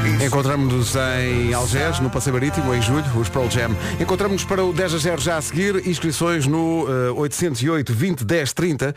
Encontramos-nos 0.06 0.94
em 0.96 1.54
Algés, 1.54 2.00
no 2.00 2.10
Passeio 2.10 2.34
Marítimo, 2.34 2.74
em 2.74 2.82
julho, 2.82 3.04
os 3.16 3.28
Pearl 3.28 3.48
Jam. 3.48 3.70
Encontramos-nos 4.00 4.44
para 4.44 4.64
o 4.64 4.72
10 4.72 4.94
a 4.94 4.98
0 4.98 5.20
já 5.20 5.36
a 5.36 5.42
seguir, 5.42 5.86
inscrições 5.86 6.44
no 6.46 6.86
eh, 6.88 7.10
808 7.12 7.92
20 7.94 8.24
10 8.24 8.52
30. 8.52 8.94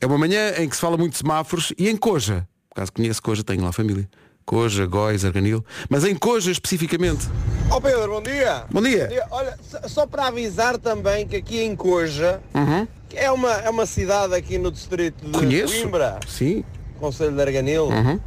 É 0.00 0.06
uma 0.06 0.18
manhã 0.18 0.52
em 0.58 0.68
que 0.68 0.74
se 0.74 0.80
fala 0.80 0.96
muito 0.96 1.12
de 1.12 1.18
semáforos 1.18 1.72
e 1.78 1.88
em 1.88 1.96
Coja. 1.96 2.46
Por 2.70 2.74
caso 2.76 2.92
conheço 2.92 3.22
Coja, 3.22 3.44
tenho 3.44 3.62
lá 3.62 3.70
família. 3.72 4.08
Coja, 4.44 4.84
Góis, 4.86 5.24
Arganil. 5.24 5.64
Mas 5.88 6.04
em 6.04 6.14
Coja 6.16 6.50
especificamente. 6.50 7.28
Ó 7.70 7.80
Pedro, 7.80 8.08
bom 8.08 8.22
dia. 8.22 8.64
Bom 8.70 8.82
dia. 8.82 9.08
Olha, 9.30 9.56
só- 9.86 10.06
para 10.06 10.26
avisar 10.26 10.76
também 10.78 11.26
que 11.26 11.36
aqui 11.36 11.60
em 11.60 11.76
Coja, 11.76 12.40
Uhum. 12.54 12.86
que 13.08 13.16
é 13.16 13.30
uma, 13.30 13.52
é 13.52 13.70
uma 13.70 13.86
cidade 13.86 14.34
aqui 14.34 14.58
no 14.58 14.72
distrito 14.72 15.24
de 15.24 15.30
Conheço. 15.38 15.72
Coimbra, 15.82 16.18
Sim. 16.26 16.64
Conselho 16.98 17.32
de 17.32 17.40
Arganil, 17.42 17.84
Uhum. 17.84 18.18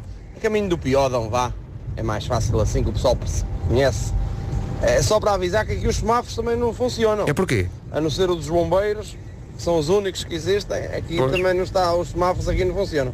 caminho 0.42 0.70
do 0.70 0.78
Piódão, 0.78 1.30
vá. 1.30 1.52
É 1.96 2.04
mais 2.04 2.26
fácil 2.26 2.60
assim 2.60 2.84
que 2.84 2.90
o 2.90 2.94
pessoal 2.94 3.18
conhece. 3.68 4.14
É 4.82 5.02
só 5.02 5.20
para 5.20 5.34
avisar 5.34 5.66
que 5.66 5.74
aqui 5.74 5.88
os 5.88 5.98
semáforos 5.98 6.36
também 6.36 6.56
não 6.58 6.74
funcionam. 6.74 7.26
É 7.28 7.34
porquê? 7.34 7.68
A 7.92 8.02
não 8.02 8.10
ser 8.10 8.30
o 8.30 8.36
dos 8.36 8.50
bombeiros, 8.50 9.16
que 9.56 9.62
são 9.62 9.78
os 9.78 9.90
únicos 9.90 10.24
que 10.24 10.34
existem, 10.34 10.86
aqui 10.86 11.18
Pois. 11.18 11.32
também 11.32 11.54
não 11.54 11.64
está, 11.64 11.94
os 11.94 12.10
semáforos 12.10 12.50
aqui 12.50 12.66
não 12.66 12.74
funcionam. 12.74 13.14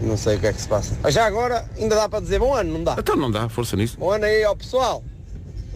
Não 0.00 0.16
sei 0.16 0.36
o 0.36 0.40
que 0.40 0.46
é 0.48 0.52
que 0.52 0.60
se 0.60 0.66
passa. 0.66 0.96
Já 1.10 1.26
agora 1.26 1.64
ainda 1.78 1.94
dá 1.94 2.08
para 2.08 2.20
dizer 2.20 2.40
bom 2.40 2.52
ano, 2.54 2.72
não 2.72 2.84
dá? 2.84 2.96
Então 2.98 3.14
não 3.14 3.30
dá, 3.30 3.48
força 3.48 3.76
nisso. 3.76 3.96
Bom 3.98 4.10
ano 4.10 4.24
aí 4.24 4.42
ao 4.42 4.56
pessoal. 4.56 5.04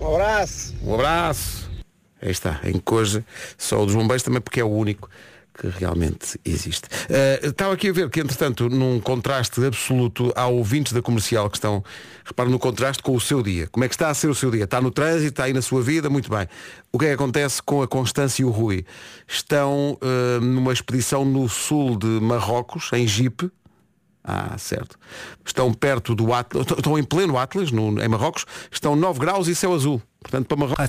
Um 0.00 0.14
abraço. 0.14 0.74
Um 0.82 0.94
abraço. 0.94 1.70
Aí 2.20 2.30
está, 2.30 2.60
em 2.64 2.78
Coja, 2.80 3.24
só 3.56 3.80
o 3.80 3.86
dos 3.86 3.94
bombeiros 3.94 4.22
também 4.22 4.40
porque 4.40 4.60
é 4.60 4.64
o 4.64 4.68
único 4.68 5.08
que 5.60 5.68
realmente 5.68 6.40
existe. 6.42 6.88
Eh, 7.10 7.40
estava 7.42 7.74
aqui 7.74 7.90
a 7.90 7.92
ver 7.92 8.08
que, 8.08 8.20
entretanto, 8.20 8.70
num 8.70 8.98
contraste 8.98 9.62
absoluto, 9.62 10.32
há 10.34 10.46
ouvintes 10.46 10.92
da 10.94 11.02
comercial 11.02 11.50
que 11.50 11.58
estão, 11.58 11.84
repara 12.24 12.48
no 12.48 12.58
contraste 12.58 13.02
com 13.02 13.14
o 13.14 13.20
seu 13.20 13.42
dia. 13.42 13.66
Como 13.66 13.84
é 13.84 13.88
que 13.88 13.94
está 13.94 14.08
a 14.08 14.14
ser 14.14 14.28
o 14.28 14.34
seu 14.34 14.50
dia? 14.50 14.64
Está 14.64 14.80
no 14.80 14.90
trânsito, 14.90 15.28
está 15.28 15.44
aí 15.44 15.52
na 15.52 15.60
sua 15.60 15.82
vida, 15.82 16.08
muito 16.08 16.30
bem. 16.30 16.48
O 16.90 16.98
que 16.98 17.04
é 17.04 17.08
que 17.08 17.14
acontece 17.14 17.62
com 17.62 17.82
a 17.82 17.88
Constância 17.88 18.40
e 18.42 18.44
o 18.44 18.50
Rui? 18.50 18.86
Estão 19.28 19.98
eh, 20.00 20.40
numa 20.40 20.72
expedição 20.72 21.24
no 21.26 21.46
sul 21.48 21.98
de 21.98 22.06
Marrocos, 22.06 22.90
em 22.94 23.06
Jipe, 23.06 23.50
ah, 24.22 24.56
certo. 24.58 24.98
Estão 25.44 25.72
perto 25.72 26.14
do 26.14 26.32
Atlas, 26.32 26.66
estão 26.66 26.98
em 26.98 27.02
pleno 27.02 27.38
Atlas, 27.38 27.72
no, 27.72 28.00
em 28.02 28.08
Marrocos, 28.08 28.44
estão 28.70 28.94
9 28.94 29.18
graus 29.18 29.48
e 29.48 29.54
céu 29.54 29.72
azul. 29.72 30.00
Portanto, 30.20 30.46
para 30.46 30.56
Marrocos. 30.58 30.84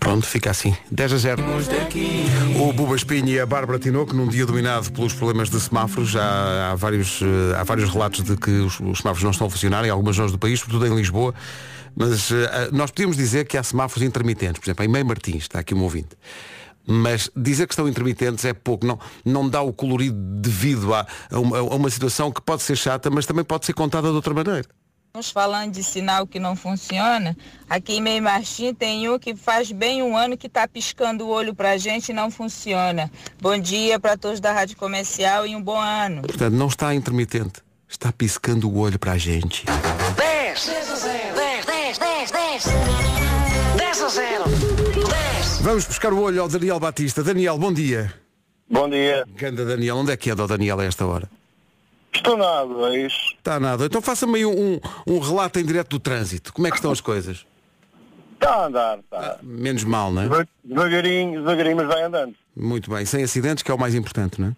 Pronto, 0.00 0.26
fica 0.26 0.50
assim. 0.50 0.74
10 0.90 1.12
a 1.12 1.16
0. 1.18 1.42
O 2.58 2.72
Buba 2.72 2.96
Espinho 2.96 3.28
e 3.28 3.38
a 3.38 3.44
Bárbara 3.44 3.78
Tinoco, 3.78 4.14
num 4.14 4.26
dia 4.26 4.46
dominado 4.46 4.90
pelos 4.90 5.12
problemas 5.12 5.50
de 5.50 5.60
semáforos, 5.60 6.08
já 6.08 6.70
há 6.72 6.74
vários, 6.74 7.20
eh, 7.20 7.56
há 7.58 7.62
vários 7.62 7.90
relatos 7.90 8.22
de 8.22 8.36
que 8.36 8.50
os, 8.50 8.80
os 8.80 8.98
semáforos 8.98 9.22
não 9.22 9.30
estão 9.30 9.46
a 9.46 9.50
funcionar 9.50 9.84
em 9.84 9.90
algumas 9.90 10.16
zonas 10.16 10.32
do 10.32 10.38
país, 10.38 10.60
sobretudo 10.60 10.86
em 10.86 10.96
Lisboa. 10.96 11.34
Mas 11.94 12.30
eh, 12.32 12.70
nós 12.72 12.90
podíamos 12.90 13.18
dizer 13.18 13.46
que 13.46 13.58
há 13.58 13.62
semáforos 13.62 14.02
intermitentes. 14.02 14.58
Por 14.58 14.64
exemplo, 14.64 14.84
em 14.86 14.88
Meio 14.88 15.04
Martins, 15.04 15.42
está 15.42 15.58
aqui 15.58 15.74
um 15.74 15.82
ouvinte. 15.82 16.16
Mas 16.86 17.30
dizer 17.34 17.66
que 17.66 17.72
estão 17.72 17.88
intermitentes 17.88 18.44
é 18.44 18.52
pouco, 18.52 18.86
não, 18.86 18.98
não 19.24 19.48
dá 19.48 19.62
o 19.62 19.72
colorido 19.72 20.16
devido 20.16 20.94
a, 20.94 21.06
a 21.30 21.38
uma, 21.38 21.58
a 21.58 21.62
uma 21.62 21.90
situação 21.90 22.30
que 22.30 22.40
pode 22.40 22.62
ser 22.62 22.76
chata, 22.76 23.10
mas 23.10 23.24
também 23.24 23.44
pode 23.44 23.64
ser 23.64 23.72
contada 23.72 24.08
de 24.08 24.14
outra 24.14 24.34
maneira. 24.34 24.64
Estamos 25.14 25.30
falando 25.30 25.70
de 25.70 25.84
sinal 25.84 26.26
que 26.26 26.40
não 26.40 26.56
funciona. 26.56 27.36
Aqui 27.70 27.98
em 27.98 28.00
Meio 28.00 28.20
Martim 28.20 28.74
tem 28.74 29.08
um 29.08 29.16
que 29.16 29.36
faz 29.36 29.70
bem 29.70 30.02
um 30.02 30.16
ano 30.16 30.36
que 30.36 30.48
está 30.48 30.66
piscando 30.66 31.24
o 31.24 31.28
olho 31.28 31.54
pra 31.54 31.76
gente 31.76 32.08
e 32.08 32.12
não 32.12 32.32
funciona. 32.32 33.08
Bom 33.40 33.56
dia 33.56 34.00
para 34.00 34.16
todos 34.16 34.40
da 34.40 34.52
Rádio 34.52 34.76
Comercial 34.76 35.46
e 35.46 35.54
um 35.54 35.62
bom 35.62 35.78
ano. 35.78 36.22
Portanto, 36.22 36.54
não 36.54 36.66
está 36.66 36.92
intermitente. 36.92 37.62
Está 37.88 38.10
piscando 38.10 38.68
o 38.68 38.76
olho 38.76 38.98
para 38.98 39.12
a 39.12 39.16
gente. 39.16 39.64
10, 40.16 40.66
10 40.66 40.90
a 40.90 40.93
0, 40.93 40.93
10, 40.93 40.93
Vamos 45.64 45.86
buscar 45.86 46.12
o 46.12 46.20
olho 46.20 46.42
ao 46.42 46.48
Daniel 46.48 46.78
Batista. 46.78 47.22
Daniel, 47.22 47.56
bom 47.56 47.72
dia. 47.72 48.12
Bom 48.68 48.88
dia. 48.88 49.24
Ganda 49.34 49.64
Daniel, 49.64 49.96
onde 49.96 50.12
é 50.12 50.16
que 50.16 50.30
é 50.30 50.34
do 50.34 50.46
Daniel 50.46 50.78
a 50.80 50.84
esta 50.84 51.06
hora? 51.06 51.28
Estou 52.14 52.36
nada, 52.36 52.94
é 52.94 53.06
isso. 53.06 53.34
Está 53.38 53.58
nada. 53.58 53.86
Então 53.86 54.02
faça-me 54.02 54.36
aí 54.36 54.44
um, 54.46 54.78
um 55.06 55.18
relato 55.18 55.58
em 55.58 55.64
direto 55.64 55.88
do 55.90 55.98
trânsito. 55.98 56.52
Como 56.52 56.66
é 56.66 56.70
que 56.70 56.76
estão 56.76 56.92
as 56.92 57.00
coisas? 57.00 57.46
Está 58.34 58.54
a 58.56 58.66
andar, 58.66 58.98
está. 58.98 59.38
Menos 59.42 59.84
mal, 59.84 60.12
não 60.12 60.22
é? 60.22 60.28
Deva- 60.28 60.48
Devagarinho, 60.62 61.40
devagarinho, 61.40 61.76
mas 61.76 61.86
vai 61.86 62.02
andando. 62.02 62.34
Muito 62.54 62.90
bem. 62.90 63.04
Sem 63.06 63.24
acidentes, 63.24 63.62
que 63.62 63.70
é 63.70 63.74
o 63.74 63.78
mais 63.78 63.94
importante, 63.94 64.38
não 64.40 64.48
é? 64.48 64.52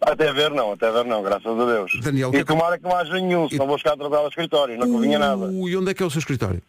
Até 0.00 0.32
ver 0.32 0.50
não, 0.50 0.72
até 0.72 0.90
ver 0.90 1.04
não, 1.04 1.22
graças 1.22 1.46
a 1.46 1.64
Deus. 1.64 1.92
Daniel, 2.02 2.28
o 2.28 2.30
que 2.32 2.38
é 2.38 2.40
e 2.40 2.44
que- 2.44 2.52
tomara 2.52 2.76
que 2.78 2.84
não 2.84 2.96
haja 2.96 3.12
nenhum, 3.14 3.48
senão 3.48 3.66
vou 3.66 3.78
ficar 3.78 3.92
atrasado 3.92 4.16
ao 4.22 4.28
escritório, 4.28 4.76
não 4.76 4.90
convinha 4.90 5.18
nada. 5.20 5.46
Ui, 5.46 5.76
onde 5.76 5.90
é 5.90 5.94
que 5.94 6.02
é 6.02 6.06
o 6.06 6.10
seu 6.10 6.18
escritório? 6.18 6.60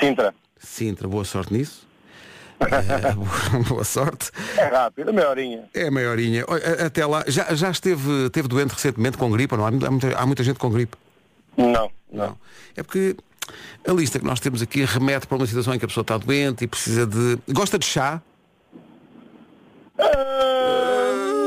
Sintra. 0.00 0.34
Sintra, 0.58 1.08
boa 1.08 1.24
sorte 1.24 1.52
nisso. 1.52 1.86
Eh, 2.60 3.12
boa- 3.68 3.84
sorte. 3.84 4.30
É 4.56 4.64
rápido, 4.66 5.12
meia 5.12 5.28
horinha. 5.30 5.64
É 5.74 5.90
meia 5.90 6.10
horinha. 6.10 6.44
Até 6.86 7.04
lá, 7.04 7.24
já, 7.26 7.54
já 7.54 7.70
esteve, 7.70 8.26
esteve 8.26 8.48
doente 8.48 8.72
recentemente 8.72 9.16
com 9.18 9.30
gripe, 9.30 9.56
não? 9.56 9.66
Há 9.66 9.70
muita, 9.70 9.88
há 10.16 10.26
muita- 10.26 10.42
gente 10.42 10.58
com 10.58 10.70
gripe. 10.70 10.96
Não, 11.56 11.90
não. 12.12 12.36
É 12.76 12.82
porque 12.82 13.16
a 13.86 13.92
lista 13.92 14.18
que 14.18 14.24
nós 14.24 14.40
temos 14.40 14.60
aqui 14.62 14.84
remete 14.84 15.26
para 15.26 15.36
uma 15.36 15.46
situação 15.46 15.74
em 15.74 15.78
que 15.78 15.84
a 15.84 15.88
pessoa 15.88 16.02
está 16.02 16.16
doente 16.18 16.64
e 16.64 16.66
precisa 16.66 17.06
de. 17.06 17.38
Gosta 17.52 17.78
de 17.78 17.86
chá? 17.86 18.20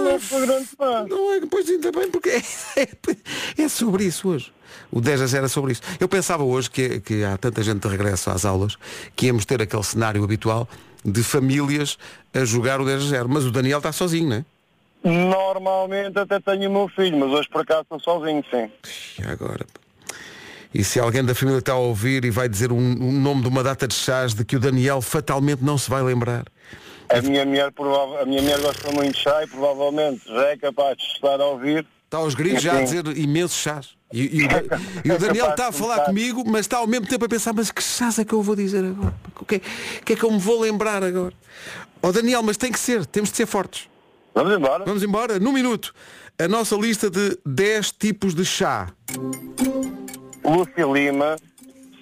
não 0.03 0.19
sou 0.19 0.41
grande 0.41 0.65
fã. 0.65 1.05
Não 1.07 1.33
é, 1.33 1.41
pois 1.49 1.69
ainda 1.69 1.91
bem, 1.91 2.09
porque 2.09 2.29
é, 2.29 2.41
é 3.63 3.67
sobre 3.69 4.05
isso 4.05 4.29
hoje. 4.29 4.51
O 4.91 4.99
10 5.01 5.21
a 5.21 5.25
0 5.27 5.45
é 5.45 5.49
sobre 5.49 5.71
isso. 5.73 5.81
Eu 5.99 6.07
pensava 6.07 6.43
hoje 6.43 6.69
que, 6.69 6.99
que 6.99 7.23
há 7.23 7.37
tanta 7.37 7.61
gente 7.63 7.81
de 7.81 7.87
regresso 7.87 8.29
às 8.29 8.43
aulas 8.45 8.75
que 9.15 9.27
íamos 9.27 9.45
ter 9.45 9.61
aquele 9.61 9.83
cenário 9.83 10.23
habitual 10.23 10.67
de 11.03 11.23
famílias 11.23 11.97
a 12.33 12.43
jogar 12.45 12.79
o 12.81 12.85
10 12.85 13.03
a 13.03 13.07
0. 13.07 13.29
Mas 13.29 13.45
o 13.45 13.51
Daniel 13.51 13.79
está 13.79 13.91
sozinho, 13.91 14.29
não 14.29 14.35
é? 14.37 14.45
Normalmente 15.03 16.19
até 16.19 16.39
tenho 16.39 16.69
o 16.69 16.73
meu 16.73 16.87
filho, 16.89 17.17
mas 17.17 17.29
hoje 17.31 17.47
por 17.49 17.61
acaso 17.61 17.81
estou 17.83 17.99
sozinho, 17.99 18.43
sim. 18.51 18.69
Agora? 19.25 19.65
E 20.73 20.83
se 20.83 20.99
alguém 20.99 21.23
da 21.23 21.33
família 21.33 21.59
está 21.59 21.71
a 21.73 21.77
ouvir 21.77 22.25
e 22.25 22.29
vai 22.29 22.47
dizer 22.49 22.71
um, 22.71 22.77
um 22.77 23.11
nome 23.11 23.41
de 23.41 23.47
uma 23.47 23.63
data 23.63 23.87
de 23.87 23.93
chás 23.95 24.33
de 24.33 24.43
que 24.45 24.55
o 24.55 24.59
Daniel 24.59 25.01
fatalmente 25.01 25.63
não 25.63 25.77
se 25.77 25.89
vai 25.89 26.01
lembrar? 26.03 26.43
A 27.09 27.21
minha 27.21 27.43
mulher, 27.43 27.71
prova- 27.71 28.21
a 28.21 28.25
minha 28.25 28.41
mulher 28.41 28.59
gosta 28.59 28.91
muito 28.91 29.13
de 29.15 29.19
chá 29.19 29.43
e 29.43 29.47
provavelmente 29.47 30.21
já 30.27 30.43
é 30.49 30.57
capaz 30.57 30.95
de 30.97 31.03
estar 31.05 31.39
a 31.41 31.45
ouvir. 31.45 31.87
Está 32.09 32.17
aos 32.17 32.33
gritos 32.33 32.63
já 32.63 32.75
a 32.75 32.81
dizer 32.81 33.05
imensos 33.15 33.55
chás. 33.55 33.89
E, 34.11 34.39
e 34.41 34.43
o, 34.43 34.49
e 35.05 35.11
o 35.11 35.19
Daniel 35.19 35.51
está 35.51 35.67
a 35.67 35.71
falar 35.71 36.05
comigo, 36.05 36.43
mas 36.43 36.61
está 36.61 36.77
ao 36.77 36.87
mesmo 36.87 37.05
tempo 37.05 37.23
a 37.25 37.29
pensar, 37.29 37.53
mas 37.53 37.69
que 37.69 37.83
chás 37.83 38.17
é 38.17 38.25
que 38.25 38.33
eu 38.33 38.41
vou 38.41 38.55
dizer 38.55 38.83
agora? 38.83 39.13
O 39.39 39.45
que, 39.45 39.55
é- 39.57 39.61
que 40.03 40.13
é 40.13 40.15
que 40.15 40.23
eu 40.23 40.31
me 40.31 40.39
vou 40.39 40.59
lembrar 40.59 41.03
agora? 41.03 41.33
Ó 42.01 42.11
Daniel, 42.11 42.41
mas 42.41 42.57
tem 42.57 42.71
que 42.71 42.79
ser, 42.79 43.05
temos 43.05 43.29
de 43.29 43.37
ser 43.37 43.45
fortes. 43.45 43.87
Vamos 44.33 44.51
embora. 44.57 44.85
Vamos 44.85 45.03
embora, 45.03 45.37
num 45.39 45.51
minuto. 45.51 45.93
A 46.39 46.47
nossa 46.47 46.75
lista 46.75 47.11
de 47.11 47.37
10 47.45 47.91
tipos 47.91 48.33
de 48.33 48.43
chá. 48.43 48.87
Lúcia 50.43 50.85
Lima, 50.91 51.35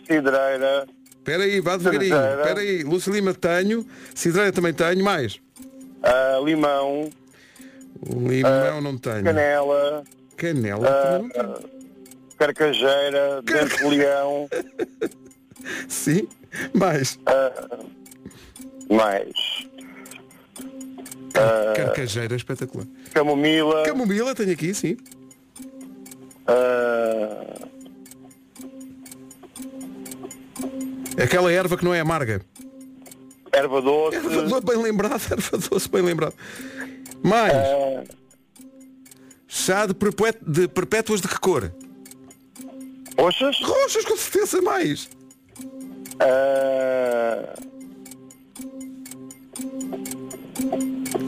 Cidreira, 0.05 0.87
Espera 1.17 1.43
aí, 1.43 1.59
vá 1.59 1.75
devagarinho. 1.75 2.15
Espera 2.15 2.59
aí, 2.61 2.83
Lúcia 2.83 3.11
Lima 3.11 3.33
tenho, 3.33 3.85
Cidreira 4.15 4.53
também 4.53 4.73
tenho, 4.73 5.03
mais. 5.03 5.37
ah, 6.01 6.39
Limão, 6.45 7.09
Limão 8.05 8.81
não 8.81 8.97
tenho. 8.97 9.23
Canela, 9.23 10.03
Canela 10.35 10.87
ah. 11.35 11.59
Carcajeira, 12.37 13.41
Dente 13.43 13.77
de 13.77 13.83
Leão, 13.85 14.47
Sim, 15.89 16.27
mais. 16.73 17.17
ah, 17.25 17.51
mais 18.89 19.31
ah, 21.35 21.73
Carcajeira 21.75 22.35
espetacular. 22.35 22.85
Camomila, 23.13 23.83
Camomila 23.83 24.35
tenho 24.35 24.51
aqui, 24.51 24.73
sim. 24.73 24.97
ah, 26.47 27.67
Aquela 31.21 31.51
erva 31.51 31.75
que 31.75 31.83
não 31.83 31.93
é 31.93 31.99
amarga. 31.99 32.41
erva 33.51 33.81
doce, 33.81 34.17
Erva 34.17 34.43
doce, 34.43 34.65
bem 34.65 34.77
lembrado, 34.83 35.21
erva 35.31 35.57
doce, 35.57 35.89
bem 35.89 36.01
lembrado. 36.03 36.35
Mais. 37.23 37.53
ah, 37.53 38.03
Chá 39.47 39.85
de, 39.85 39.93
perpét- 39.93 40.39
de 40.45 40.67
perpétuas 40.67 41.21
de 41.21 41.27
que 41.27 41.39
cor? 41.39 41.71
roxas, 43.17 43.57
Roxas, 43.61 44.05
com 44.05 44.15
certeza, 44.17 44.61
mais. 44.61 45.09
ah, 46.19 47.53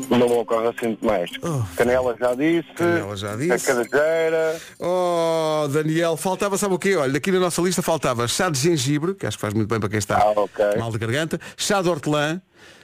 não 0.10 0.28
me 0.28 0.34
ocorre 0.36 0.68
assim 0.68 0.98
mais. 1.02 1.32
Canela 1.76 2.16
já 2.20 2.36
disse, 2.36 2.68
Oh. 2.72 2.76
Canela 2.76 3.16
já 3.16 3.36
disse. 3.36 3.66
Carcajeira, 3.66 4.60
Oh, 4.80 5.68
Daniel, 5.72 6.18
faltava, 6.18 6.58
sabe 6.58 6.74
o 6.76 6.80
quê? 6.80 6.96
Olha, 6.96 7.18
aqui 7.18 7.32
na 7.32 7.40
nossa 7.40 7.62
lista 7.62 7.82
faltava 7.82 8.28
chá 8.28 8.50
de 8.50 8.60
gengibre, 8.60 9.16
que 9.16 9.26
acho 9.26 9.38
que 9.38 9.42
faz 9.42 9.54
muito 9.54 9.70
bem 9.70 9.80
para 9.80 9.90
quem 9.90 10.00
está 10.00 10.18
Ah, 10.18 10.32
ok. 10.32 10.78
mal 10.78 10.92
de 10.92 10.98
garganta, 10.98 11.40
chá 11.58 11.82
de 11.82 11.90
hortelã, 11.90 12.42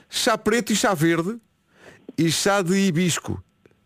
chá 0.09 0.37
preto 0.37 0.71
e 0.71 0.75
chá 0.75 0.93
verde 0.93 1.37
e 2.17 2.31
chá 2.31 2.61
de 2.61 2.73
hibisco. 2.75 3.41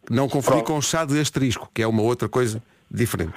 Não 0.10 0.28
confundir 0.28 0.64
com 0.64 0.82
chá 0.82 1.06
de 1.06 1.20
asterisco, 1.20 1.70
que 1.74 1.84
é 1.84 1.88
uma 1.88 2.02
outra 2.02 2.28
coisa 2.28 2.62
diferente. 2.90 3.34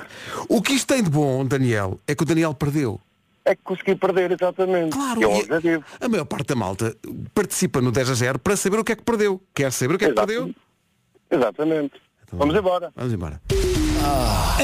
O 0.48 0.62
que 0.62 0.72
isto 0.72 0.86
tem 0.86 1.02
de 1.02 1.10
bom, 1.10 1.44
Daniel, 1.44 2.00
é 2.06 2.14
que 2.14 2.22
o 2.22 2.26
Daniel 2.26 2.54
perdeu. 2.54 2.98
é 3.44 3.54
que 3.54 3.62
consegui 3.62 3.94
perder 3.96 4.30
exatamente. 4.32 4.92
Claro, 4.92 5.20
objetivo. 5.30 5.84
a 6.00 6.08
maior 6.08 6.24
parte 6.24 6.46
da 6.46 6.54
malta 6.54 6.96
participa 7.34 7.80
no 7.82 7.92
10 7.92 8.10
a 8.10 8.14
0 8.14 8.38
para 8.38 8.56
saber 8.56 8.78
o 8.78 8.84
que 8.84 8.92
é 8.92 8.96
que 8.96 9.02
perdeu. 9.02 9.42
Quer 9.54 9.70
saber 9.72 9.96
o 9.96 9.98
que 9.98 10.04
é 10.06 10.08
que 10.08 10.14
perdeu? 10.14 10.54
Exatamente. 11.30 11.92
Vamos 12.32 12.54
embora. 12.56 12.90
Vamos 12.96 13.12
embora. 13.12 13.40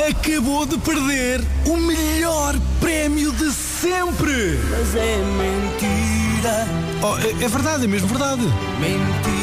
Acabou 0.08 0.64
de 0.64 0.78
perder 0.78 1.40
o 1.66 1.76
melhor 1.76 2.54
prémio 2.80 3.32
de 3.32 3.50
sempre. 3.52 4.58
Mas 4.70 4.94
é 4.94 5.16
mentira. 5.18 6.66
Oh, 7.02 7.18
é, 7.18 7.44
é 7.44 7.48
verdade, 7.48 7.84
é 7.84 7.86
mesmo 7.86 8.08
verdade. 8.08 8.42
Mentira. 8.80 9.37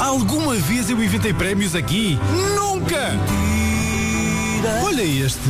Alguma 0.00 0.54
vez 0.54 0.88
eu 0.90 1.02
inventei 1.02 1.32
prémios 1.34 1.74
aqui? 1.74 2.18
Nunca. 2.56 3.10
Mentira. 3.10 4.84
Olha 4.84 5.02
este. 5.02 5.40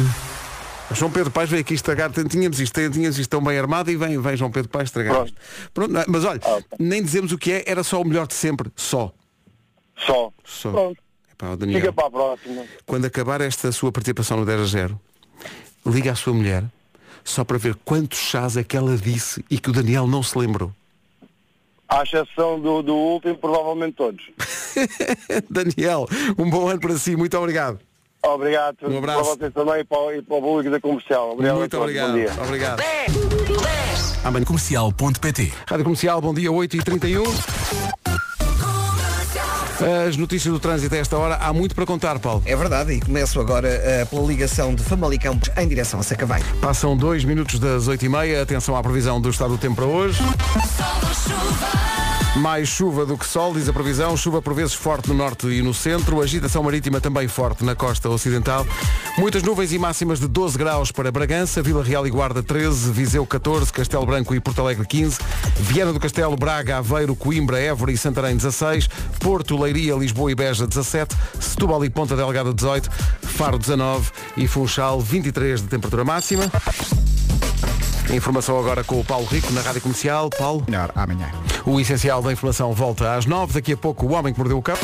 João 0.95 1.11
Pedro 1.11 1.31
Paes 1.31 1.49
veio 1.49 1.63
aqui 1.63 1.75
estragar, 1.75 2.11
tínhamos 2.11 2.61
isto, 2.61 2.91
tínhamos 2.91 3.19
isto 3.19 3.31
tão 3.31 3.43
bem 3.43 3.59
armado 3.59 3.91
e 3.91 3.97
vem, 3.97 4.21
vem 4.21 4.37
João 4.37 4.51
Pedro 4.51 4.69
Paes 4.71 4.89
estragar 4.89 5.15
Pronto. 5.15 5.29
isto. 5.29 5.71
Pronto, 5.73 5.91
não, 5.93 6.05
mas 6.07 6.25
olha, 6.25 6.41
nem 6.79 7.03
dizemos 7.03 7.33
o 7.33 7.39
que 7.39 7.51
é, 7.53 7.65
era 7.67 7.83
só 7.83 8.01
o 8.01 8.05
melhor 8.05 8.27
de 8.27 8.35
sempre, 8.35 8.71
só. 8.77 9.13
Só. 9.97 10.31
Só. 10.45 10.71
Pronto. 10.71 10.99
Epá, 11.33 11.55
Daniel, 11.57 11.81
Fica 11.81 11.93
para 11.93 12.07
a 12.07 12.11
próxima. 12.11 12.65
quando 12.85 13.05
acabar 13.07 13.41
esta 13.41 13.73
sua 13.73 13.91
participação 13.91 14.37
no 14.39 14.45
10 14.45 14.61
a 14.61 14.65
0, 14.65 15.01
liga 15.87 16.13
à 16.13 16.15
sua 16.15 16.35
mulher 16.35 16.65
só 17.25 17.43
para 17.45 17.57
ver 17.57 17.75
quantos 17.85 18.19
chás 18.19 18.57
é 18.57 18.65
que 18.65 18.77
ela 18.77 18.97
disse 18.97 19.43
e 19.51 19.59
que 19.59 19.71
o 19.71 19.73
Daniel 19.73 20.07
não 20.07 20.23
se 20.23 20.37
lembrou. 20.37 20.73
À 21.95 22.03
exceção 22.05 22.59
do, 22.59 22.83
do 22.83 22.95
último, 22.95 23.37
provavelmente 23.37 23.95
todos. 23.97 24.25
Daniel, 25.51 26.07
um 26.39 26.49
bom 26.49 26.69
ano 26.69 26.81
para 26.81 26.97
si, 26.97 27.15
muito 27.17 27.37
obrigado. 27.37 27.79
Obrigado. 28.25 28.77
Um 28.89 28.99
abraço. 28.99 29.23
Para 29.23 29.35
vocês 29.35 29.53
também 29.53 29.81
e 29.81 29.85
para, 29.85 29.99
o- 29.99 30.13
e 30.13 30.23
para 30.23 30.37
o 30.37 30.41
público 30.41 30.71
da 30.71 30.81
comercial. 30.81 31.33
Obrigado 31.33 31.57
a 31.57 31.59
muito 31.59 31.77
obrigado. 31.79 32.09
Bom 32.13 32.15
dia. 32.15 32.33
Obrigado. 32.45 32.77
10, 32.79 33.13
10. 33.13 34.25
Amanhã. 34.25 34.45
Comercial.pt 34.47 35.53
Rádio 35.69 35.85
Comercial, 35.85 36.21
bom 36.21 36.33
dia, 36.33 36.49
8h31. 36.51 37.82
As 39.83 40.17
notícias 40.17 40.53
do 40.53 40.61
trânsito 40.61 40.95
a 40.95 40.99
esta 40.99 41.17
hora, 41.17 41.37
há 41.37 41.53
muito 41.53 41.75
para 41.75 41.85
contar, 41.85 42.19
Paulo. 42.19 42.43
É 42.47 42.55
verdade, 42.55 42.93
e 42.93 43.01
começo 43.01 43.41
agora 43.41 43.69
eh, 43.69 44.05
pela 44.05 44.23
ligação 44.27 44.75
de 44.75 44.83
Famalicão 44.83 45.39
em 45.57 45.69
direção 45.69 45.99
a 45.99 46.03
Sacavém. 46.03 46.43
Passam 46.61 46.97
dois 46.97 47.25
minutos 47.25 47.59
das 47.59 47.89
8h30, 47.89 48.43
atenção 48.43 48.77
à 48.77 48.83
previsão 48.83 49.21
do 49.21 49.29
estado 49.29 49.51
do 49.51 49.59
tempo 49.59 49.77
para 49.77 49.87
hoje. 49.87 50.23
Mais 52.37 52.67
chuva 52.67 53.05
do 53.05 53.19
que 53.19 53.27
sol, 53.27 53.53
diz 53.53 53.69
a 53.69 53.75
previsão. 53.75 54.17
Chuva 54.17 54.41
por 54.41 54.55
vezes 54.55 54.73
forte 54.73 55.09
no 55.09 55.15
norte 55.15 55.47
e 55.49 55.61
no 55.61 55.75
centro. 55.75 56.23
Agitação 56.23 56.63
marítima 56.63 56.99
também 56.99 57.29
forte 57.29 57.63
na 57.63 57.75
costa 57.75 58.09
ocidental. 58.09 58.67
Muitas 59.19 59.43
nuvens 59.43 59.71
e 59.73 59.79
máximas 59.79 60.19
de 60.19 60.27
12 60.27 60.57
graus 60.57 60.91
para 60.91 61.13
Bragança, 61.13 61.63
Vila 61.63 61.85
Real 61.85 62.07
e 62.07 62.11
Guarda 62.11 62.43
13, 62.43 62.91
Viseu 62.91 63.27
14, 63.27 63.71
Castelo 63.71 64.07
Branco 64.07 64.35
e 64.35 64.41
Porto 64.41 64.63
Alegre 64.63 64.87
15, 64.87 65.19
Viana 65.61 65.93
do 65.93 66.01
Castelo, 66.01 66.35
Braga, 66.35 66.79
Aveiro, 66.79 67.15
Coimbra, 67.15 67.61
Évora 67.61 67.93
e 67.93 67.99
Santarém 67.99 68.35
16, 68.35 68.89
Porto, 69.21 69.61
Leiria, 69.61 69.95
Lisboa 69.95 70.33
e 70.33 70.35
Beja 70.35 70.67
17, 70.67 71.15
Setúbal 71.39 71.85
e 71.85 71.91
Ponta 71.91 72.17
Delgada 72.17 72.55
18, 72.55 72.91
Faro 73.21 73.59
19 73.59 74.11
e 74.39 74.49
Funchal 74.49 75.01
23 75.01 75.61
de 75.61 75.69
temperatura 75.69 76.03
máxima. 76.03 76.51
Informação 78.11 78.59
agora 78.59 78.83
com 78.85 79.01
o 79.01 79.05
Paulo 79.05 79.27
Rico 79.27 79.53
na 79.53 79.61
Rádio 79.61 79.81
Comercial. 79.81 80.29
Paulo. 80.31 80.65
Melhor 80.67 80.91
amanhã. 80.95 81.31
O 81.65 81.81
essencial 81.81 82.23
da 82.23 82.33
informação 82.33 82.73
volta 82.73 83.15
às 83.15 83.27
9. 83.27 83.55
Daqui 83.55 83.73
a 83.73 83.77
pouco 83.77 84.07
o 84.07 84.13
homem 84.13 84.33
que 84.33 84.39
mordeu 84.39 84.59
o 84.59 84.63
cão. 84.63 84.77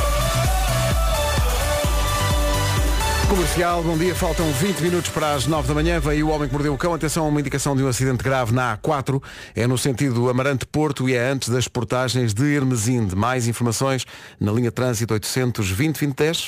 Comercial, 3.29 3.83
bom 3.83 3.99
dia. 3.99 4.15
Faltam 4.15 4.51
20 4.53 4.81
minutos 4.81 5.11
para 5.11 5.35
as 5.35 5.47
9 5.47 5.69
da 5.69 5.75
manhã. 5.75 6.01
Veio 6.01 6.29
o 6.29 6.31
homem 6.31 6.49
que 6.49 6.55
mordeu 6.55 6.73
o 6.73 6.79
cão. 6.79 6.95
Atenção 6.95 7.27
a 7.27 7.29
uma 7.29 7.41
indicação 7.41 7.77
de 7.77 7.83
um 7.83 7.89
acidente 7.89 8.25
grave 8.25 8.55
na 8.55 8.79
A4. 8.79 9.23
É 9.55 9.67
no 9.67 9.77
sentido 9.77 10.31
Amarante-Porto 10.31 11.09
e 11.09 11.15
é 11.15 11.29
antes 11.29 11.51
das 11.51 11.69
portagens 11.69 12.33
de 12.33 12.55
Hermesinde. 12.55 13.15
Mais 13.15 13.47
informações 13.47 14.07
na 14.41 14.51
linha 14.51 14.73
Trânsito 14.73 15.13
820 15.13 15.97
2010. 15.97 16.47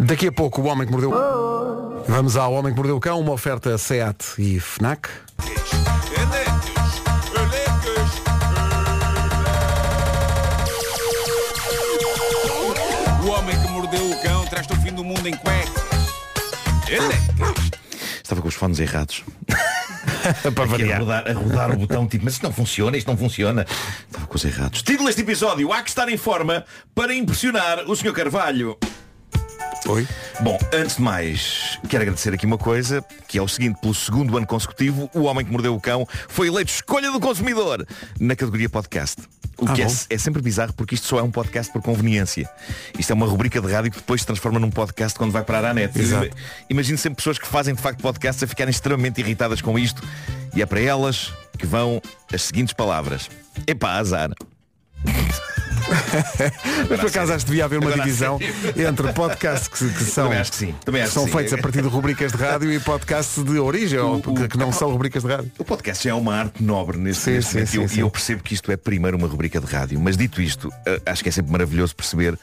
Daqui 0.00 0.26
a 0.26 0.32
pouco 0.32 0.62
o 0.62 0.64
homem 0.64 0.86
que 0.86 0.92
mordeu. 0.92 1.12
Vamos 2.08 2.36
ao 2.36 2.52
homem 2.54 2.72
que 2.72 2.76
mordeu 2.76 2.96
o 2.96 3.00
cão. 3.00 3.20
Uma 3.20 3.32
oferta 3.32 3.78
SEAT 3.78 4.34
e 4.38 4.58
FNAC. 4.58 5.27
O 13.24 13.28
homem 13.30 13.60
que 13.60 13.68
mordeu 13.68 14.10
o 14.10 14.22
cão 14.22 14.46
traz-te 14.46 14.72
o 14.72 14.76
fim 14.76 14.92
do 14.92 15.04
mundo 15.04 15.26
em 15.26 15.36
cuecas. 15.36 15.88
Estava 18.22 18.40
com 18.42 18.48
os 18.48 18.54
fones 18.54 18.78
errados. 18.80 19.24
Para 20.54 20.66
variar. 20.66 20.96
A 20.96 21.00
rodar, 21.00 21.28
a 21.28 21.32
rodar 21.32 21.70
o 21.72 21.76
botão 21.76 22.06
tipo, 22.06 22.24
mas 22.24 22.34
isto 22.34 22.42
não 22.42 22.52
funciona, 22.52 22.96
isto 22.96 23.06
não 23.08 23.16
funciona. 23.16 23.66
Estava 24.06 24.26
com 24.26 24.36
os 24.36 24.44
errados. 24.44 24.82
Título 24.82 25.06
deste 25.06 25.22
episódio, 25.22 25.72
há 25.72 25.82
que 25.82 25.88
estar 25.88 26.08
em 26.08 26.16
forma 26.16 26.64
para 26.94 27.14
impressionar 27.14 27.88
o 27.88 27.96
Sr. 27.96 28.12
Carvalho. 28.12 28.76
Oi. 29.86 30.06
Bom, 30.40 30.58
antes 30.72 30.96
de 30.96 31.02
mais, 31.02 31.78
quero 31.88 32.02
agradecer 32.02 32.34
aqui 32.34 32.44
uma 32.44 32.58
coisa, 32.58 33.02
que 33.26 33.38
é 33.38 33.42
o 33.42 33.48
seguinte, 33.48 33.80
pelo 33.80 33.94
segundo 33.94 34.36
ano 34.36 34.46
consecutivo, 34.46 35.08
o 35.14 35.22
Homem 35.22 35.44
que 35.46 35.50
Mordeu 35.52 35.74
o 35.74 35.80
Cão 35.80 36.06
foi 36.28 36.48
eleito 36.48 36.70
Escolha 36.70 37.10
do 37.10 37.18
Consumidor 37.20 37.86
na 38.20 38.36
categoria 38.36 38.68
podcast. 38.68 39.22
O 39.56 39.66
Ah, 39.66 39.72
que 39.72 39.82
é, 39.82 39.86
é 40.10 40.18
sempre 40.18 40.40
bizarro 40.42 40.72
porque 40.74 40.94
isto 40.94 41.06
só 41.06 41.18
é 41.18 41.22
um 41.22 41.30
podcast 41.30 41.72
por 41.72 41.82
conveniência. 41.82 42.48
Isto 42.98 43.10
é 43.12 43.14
uma 43.14 43.26
rubrica 43.26 43.60
de 43.60 43.72
rádio 43.72 43.90
que 43.90 43.96
depois 43.98 44.20
se 44.20 44.26
transforma 44.26 44.58
num 44.60 44.70
podcast 44.70 45.18
quando 45.18 45.32
vai 45.32 45.42
parar 45.42 45.64
à 45.64 45.74
net. 45.74 45.92
Imagino 46.68 46.98
sempre 46.98 47.16
pessoas 47.16 47.38
que 47.38 47.46
fazem 47.46 47.74
de 47.74 47.80
facto 47.80 48.00
podcasts 48.00 48.42
a 48.42 48.46
ficarem 48.46 48.70
extremamente 48.70 49.20
irritadas 49.20 49.60
com 49.60 49.78
isto 49.78 50.02
e 50.54 50.62
é 50.62 50.66
para 50.66 50.80
elas 50.80 51.32
que 51.58 51.66
vão 51.66 52.00
as 52.32 52.42
seguintes 52.42 52.72
palavras. 52.74 53.28
Epá, 53.66 53.94
azar. 53.94 54.30
Mas 56.88 57.00
por 57.00 57.08
acaso 57.08 57.32
acho 57.32 57.44
que 57.44 57.50
devia 57.50 57.64
haver 57.64 57.78
uma 57.78 57.92
divisão 57.92 58.38
entre 58.76 59.12
podcasts 59.12 59.68
que, 59.68 59.88
que 59.92 60.04
são, 60.04 60.24
Também 60.24 60.38
acho 60.40 60.50
que 60.52 60.56
sim. 60.56 60.74
Também 60.84 61.02
acho 61.02 61.10
que 61.10 61.14
são 61.14 61.26
sim. 61.26 61.32
feitos 61.32 61.52
a 61.52 61.58
partir 61.58 61.82
de 61.82 61.88
rubricas 61.88 62.32
de 62.32 62.38
rádio 62.38 62.72
e 62.72 62.80
podcasts 62.80 63.42
de 63.42 63.58
origem, 63.58 63.98
ou 63.98 64.20
que, 64.20 64.48
que 64.48 64.58
não 64.58 64.72
são 64.72 64.90
rubricas 64.90 65.22
de 65.22 65.28
rádio. 65.28 65.50
O 65.58 65.64
podcast 65.64 66.04
já 66.04 66.10
é 66.10 66.14
uma 66.14 66.34
arte 66.34 66.62
nobre 66.62 66.98
nesse, 66.98 67.20
Sim, 67.20 67.30
neste 67.32 67.50
sim, 67.50 67.56
momento 67.78 67.90
sim, 67.90 67.96
e 67.96 68.00
eu- 68.00 68.06
eu 68.06 68.10
percebo 68.10 68.42
que 68.42 68.54
isto 68.54 68.70
é 68.72 68.76
primeiro 68.76 69.16
uma 69.16 69.26
rubrica 69.28 69.60
de 69.60 69.66
rádio. 69.66 69.98
Mas 70.00 70.16
dito 70.16 70.40
isto, 70.40 70.72
eh, 70.86 71.00
acho 71.06 71.22
que 71.22 71.28
é 71.28 71.32
sempre 71.32 71.52
maravilhoso 71.52 71.94
perceber 71.94 72.38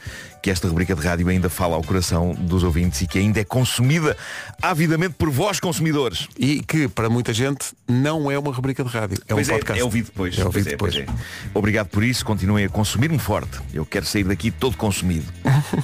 que 0.46 0.52
esta 0.52 0.68
rubrica 0.68 0.94
de 0.94 1.02
rádio 1.02 1.28
ainda 1.28 1.50
fala 1.50 1.76
ao 1.76 1.82
coração 1.84 2.32
dos 2.36 2.62
ouvintes 2.62 3.02
e 3.02 3.08
que 3.08 3.18
ainda 3.18 3.40
é 3.40 3.44
consumida 3.44 4.16
avidamente 4.62 5.16
por 5.18 5.32
vós 5.32 5.60
consumidores. 5.60 6.28
E 6.38 6.62
que 6.62 6.88
para 6.88 7.10
muita 7.10 7.34
gente 7.34 7.70
não 7.88 8.30
é 8.30 8.38
uma 8.38 8.52
rubrica 8.52 8.84
de 8.84 8.90
rádio, 8.92 9.18
é 9.28 9.34
pois 9.34 9.50
um 9.50 9.54
podcast. 9.54 9.80
é, 9.80 9.82
é 9.82 9.84
ouvido 9.84 10.06
depois. 10.06 10.38
É 10.38 10.46
ouvido 10.46 10.78
Pois 10.78 10.94
depois. 10.94 11.08
pois 11.08 11.08
é. 11.08 11.50
Obrigado 11.52 11.88
por 11.88 12.04
isso, 12.04 12.24
continuem 12.24 12.66
a 12.66 12.70
consumir-me 12.70 13.18
forte. 13.18 13.60
Eu 13.74 13.88
quero 13.88 14.06
sair 14.06 14.24
daqui 14.24 14.52
todo 14.52 14.78
consumido. 14.78 15.26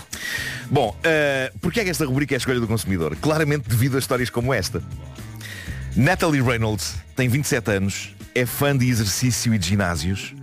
Bom, 0.70 0.96
uh, 0.96 1.60
porquê 1.60 1.80
é 1.80 1.84
que 1.84 1.90
esta 1.90 2.06
rubrica 2.06 2.36
é 2.36 2.38
a 2.38 2.38
escolha 2.38 2.60
do 2.60 2.68
consumidor? 2.68 3.16
Claramente 3.16 3.68
devido 3.68 3.96
a 3.96 4.00
histórias 4.00 4.30
como 4.30 4.54
esta. 4.54 4.84
Natalie 5.96 6.40
Reynolds 6.40 6.98
tem 7.16 7.28
27 7.28 7.72
anos, 7.72 8.16
é 8.36 8.46
fã 8.46 8.78
de 8.78 8.88
exercício 8.88 9.56
e 9.56 9.58
de 9.58 9.70
ginásios 9.70 10.36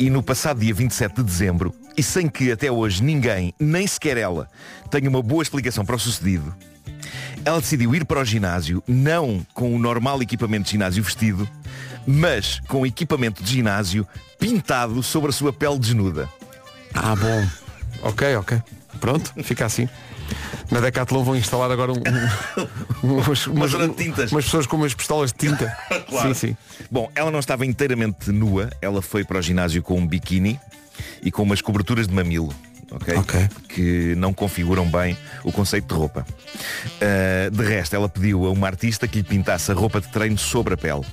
e 0.00 0.08
no 0.08 0.22
passado 0.22 0.58
dia 0.60 0.72
27 0.72 1.16
de 1.16 1.22
dezembro, 1.22 1.74
e 2.00 2.02
sem 2.02 2.30
que 2.30 2.50
até 2.50 2.72
hoje 2.72 3.02
ninguém, 3.02 3.52
nem 3.60 3.86
sequer 3.86 4.16
ela, 4.16 4.48
tenha 4.90 5.06
uma 5.10 5.22
boa 5.22 5.42
explicação 5.42 5.84
para 5.84 5.96
o 5.96 5.98
sucedido, 5.98 6.54
ela 7.44 7.60
decidiu 7.60 7.94
ir 7.94 8.06
para 8.06 8.20
o 8.20 8.24
ginásio, 8.24 8.82
não 8.88 9.44
com 9.52 9.76
o 9.76 9.78
normal 9.78 10.22
equipamento 10.22 10.64
de 10.64 10.70
ginásio 10.70 11.02
vestido, 11.02 11.46
mas 12.06 12.58
com 12.60 12.80
o 12.80 12.86
equipamento 12.86 13.42
de 13.42 13.52
ginásio 13.52 14.08
pintado 14.38 15.02
sobre 15.02 15.28
a 15.28 15.32
sua 15.32 15.52
pele 15.52 15.78
desnuda. 15.78 16.26
Ah, 16.94 17.14
bom. 17.14 17.46
Ok, 18.00 18.34
ok. 18.36 18.62
Pronto, 18.98 19.34
fica 19.44 19.66
assim. 19.66 19.86
Na 20.70 20.80
Decathlon 20.80 21.24
vão 21.24 21.36
instalar 21.36 21.70
agora 21.70 21.92
um, 21.92 21.96
um, 21.96 23.14
umas, 23.18 23.46
Uma 23.46 23.66
umas, 23.66 24.44
pessoas 24.44 24.66
com 24.66 24.76
umas 24.76 24.94
pistolas 24.94 25.32
de 25.32 25.38
tinta. 25.38 25.76
Claro. 26.10 26.34
Sim, 26.34 26.48
sim. 26.48 26.56
Bom, 26.90 27.08
ela 27.14 27.30
não 27.30 27.38
estava 27.38 27.64
inteiramente 27.64 28.32
nua, 28.32 28.68
ela 28.82 29.00
foi 29.00 29.24
para 29.24 29.38
o 29.38 29.42
ginásio 29.42 29.80
com 29.80 29.96
um 29.96 30.06
biquíni 30.06 30.58
e 31.22 31.30
com 31.30 31.42
umas 31.42 31.60
coberturas 31.60 32.08
de 32.08 32.14
mamilo. 32.14 32.52
ok? 32.90 33.48
Que 33.68 34.14
não 34.16 34.32
configuram 34.32 34.86
bem 34.86 35.16
o 35.44 35.52
conceito 35.52 35.86
de 35.86 35.94
roupa. 35.94 36.26
Uh, 36.96 37.50
de 37.50 37.64
resto, 37.64 37.94
ela 37.94 38.08
pediu 38.08 38.44
a 38.44 38.50
uma 38.50 38.66
artista 38.66 39.06
que 39.06 39.18
lhe 39.18 39.22
pintasse 39.24 39.70
a 39.70 39.74
roupa 39.74 40.00
de 40.00 40.08
treino 40.08 40.36
sobre 40.36 40.74
a 40.74 40.76
pele. 40.76 41.04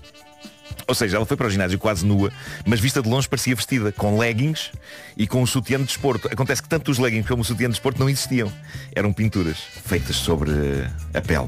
Ou 0.87 0.95
seja, 0.95 1.17
ela 1.17 1.25
foi 1.25 1.35
para 1.35 1.47
o 1.47 1.49
ginásio 1.49 1.77
quase 1.77 2.05
nua, 2.05 2.31
mas 2.65 2.79
vista 2.79 3.01
de 3.01 3.09
longe 3.09 3.27
parecia 3.27 3.55
vestida, 3.55 3.91
com 3.91 4.17
leggings 4.17 4.71
e 5.17 5.27
com 5.27 5.41
um 5.41 5.45
sutiã 5.45 5.77
de 5.77 5.85
desporto. 5.85 6.27
Acontece 6.31 6.61
que 6.61 6.69
tanto 6.69 6.89
os 6.89 6.97
leggings 6.97 7.27
como 7.27 7.41
o 7.41 7.45
sutiã 7.45 7.67
de 7.67 7.73
desporto 7.73 7.99
não 7.99 8.09
existiam. 8.09 8.51
Eram 8.95 9.11
pinturas 9.11 9.57
feitas 9.85 10.15
sobre 10.15 10.51
eh, 10.51 10.89
a 11.13 11.21
pele. 11.21 11.47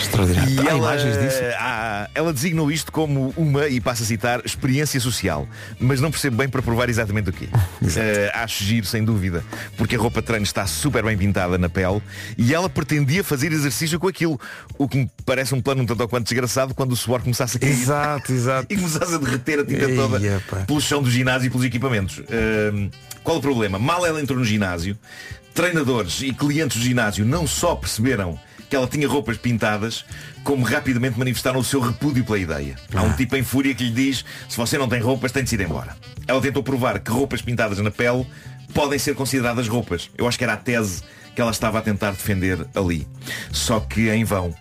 Extraordinário. 0.00 0.50
E 0.54 0.58
Há 0.60 0.70
ela, 0.70 0.78
imagens 0.78 1.18
disso? 1.18 1.40
há- 1.58 2.08
ela 2.14 2.32
designou 2.32 2.70
isto 2.70 2.90
como 2.92 3.32
uma, 3.36 3.66
e 3.68 3.80
passo 3.80 4.02
a 4.02 4.06
citar, 4.06 4.40
experiência 4.44 4.98
social. 5.00 5.48
Mas 5.80 6.00
não 6.00 6.10
percebo 6.10 6.36
bem 6.36 6.48
para 6.48 6.62
provar 6.62 6.88
exatamente 6.88 7.30
o 7.30 7.32
quê. 7.32 7.48
Eh, 7.96 8.32
acho 8.34 8.64
giro, 8.64 8.86
sem 8.86 9.04
dúvida. 9.04 9.44
Porque 9.76 9.94
a 9.94 9.98
roupa 9.98 10.20
de 10.20 10.26
treino 10.26 10.44
está 10.44 10.66
super 10.66 11.04
bem 11.04 11.16
pintada 11.16 11.56
na 11.58 11.68
pele 11.68 12.02
e 12.36 12.52
ela 12.54 12.68
pretendia 12.68 13.22
fazer 13.22 13.52
exercício 13.52 14.00
com 14.00 14.08
aquilo. 14.08 14.40
O 14.78 14.88
que 14.88 14.96
me 14.98 15.10
parece 15.24 15.54
um 15.54 15.60
plano 15.60 15.82
um 15.82 15.86
tanto 15.86 16.00
ou 16.00 16.08
quanto 16.08 16.24
desgraçado 16.24 16.74
quando 16.74 16.92
o 16.92 16.96
suor 16.96 17.20
começasse 17.20 17.56
a 17.56 17.60
cair. 17.60 17.70
Exato, 17.72 18.32
exato. 18.32 18.66
E 18.72 18.76
começasse 18.76 19.14
a 19.14 19.18
derreter 19.18 19.60
a 19.60 19.64
tinta 19.64 19.84
Ei, 19.84 19.96
toda 19.96 20.26
epá. 20.26 20.56
pelo 20.66 20.80
chão 20.80 21.02
do 21.02 21.10
ginásio 21.10 21.46
e 21.46 21.50
pelos 21.50 21.64
equipamentos. 21.66 22.20
Ahm, 22.30 22.88
qual 23.22 23.36
o 23.36 23.40
problema? 23.40 23.78
Mal 23.78 24.04
ela 24.06 24.20
entrou 24.20 24.38
no 24.38 24.44
ginásio, 24.44 24.96
treinadores 25.54 26.20
e 26.22 26.32
clientes 26.32 26.78
do 26.78 26.82
ginásio 26.84 27.24
não 27.24 27.46
só 27.46 27.74
perceberam 27.76 28.38
que 28.74 28.76
ela 28.76 28.88
tinha 28.88 29.06
roupas 29.06 29.36
pintadas, 29.36 30.04
como 30.42 30.64
rapidamente 30.64 31.16
manifestaram 31.16 31.60
o 31.60 31.64
seu 31.64 31.78
repúdio 31.78 32.24
pela 32.24 32.40
ideia. 32.40 32.74
Há 32.92 33.02
um 33.02 33.12
tipo 33.12 33.36
em 33.36 33.44
fúria 33.44 33.72
que 33.72 33.84
lhe 33.84 33.92
diz, 33.92 34.24
se 34.48 34.56
você 34.56 34.76
não 34.76 34.88
tem 34.88 35.00
roupas, 35.00 35.30
tem 35.30 35.44
de 35.44 35.50
se 35.50 35.54
ir 35.54 35.60
embora. 35.60 35.96
Ela 36.26 36.40
tentou 36.40 36.60
provar 36.60 36.98
que 36.98 37.08
roupas 37.08 37.40
pintadas 37.40 37.78
na 37.78 37.92
pele 37.92 38.26
podem 38.74 38.98
ser 38.98 39.14
consideradas 39.14 39.68
roupas. 39.68 40.10
Eu 40.18 40.26
acho 40.26 40.36
que 40.36 40.42
era 40.42 40.54
a 40.54 40.56
tese 40.56 41.04
que 41.36 41.40
ela 41.40 41.52
estava 41.52 41.78
a 41.78 41.82
tentar 41.82 42.10
defender 42.10 42.66
ali. 42.74 43.06
Só 43.52 43.78
que 43.78 44.10
em 44.10 44.24
vão 44.24 44.52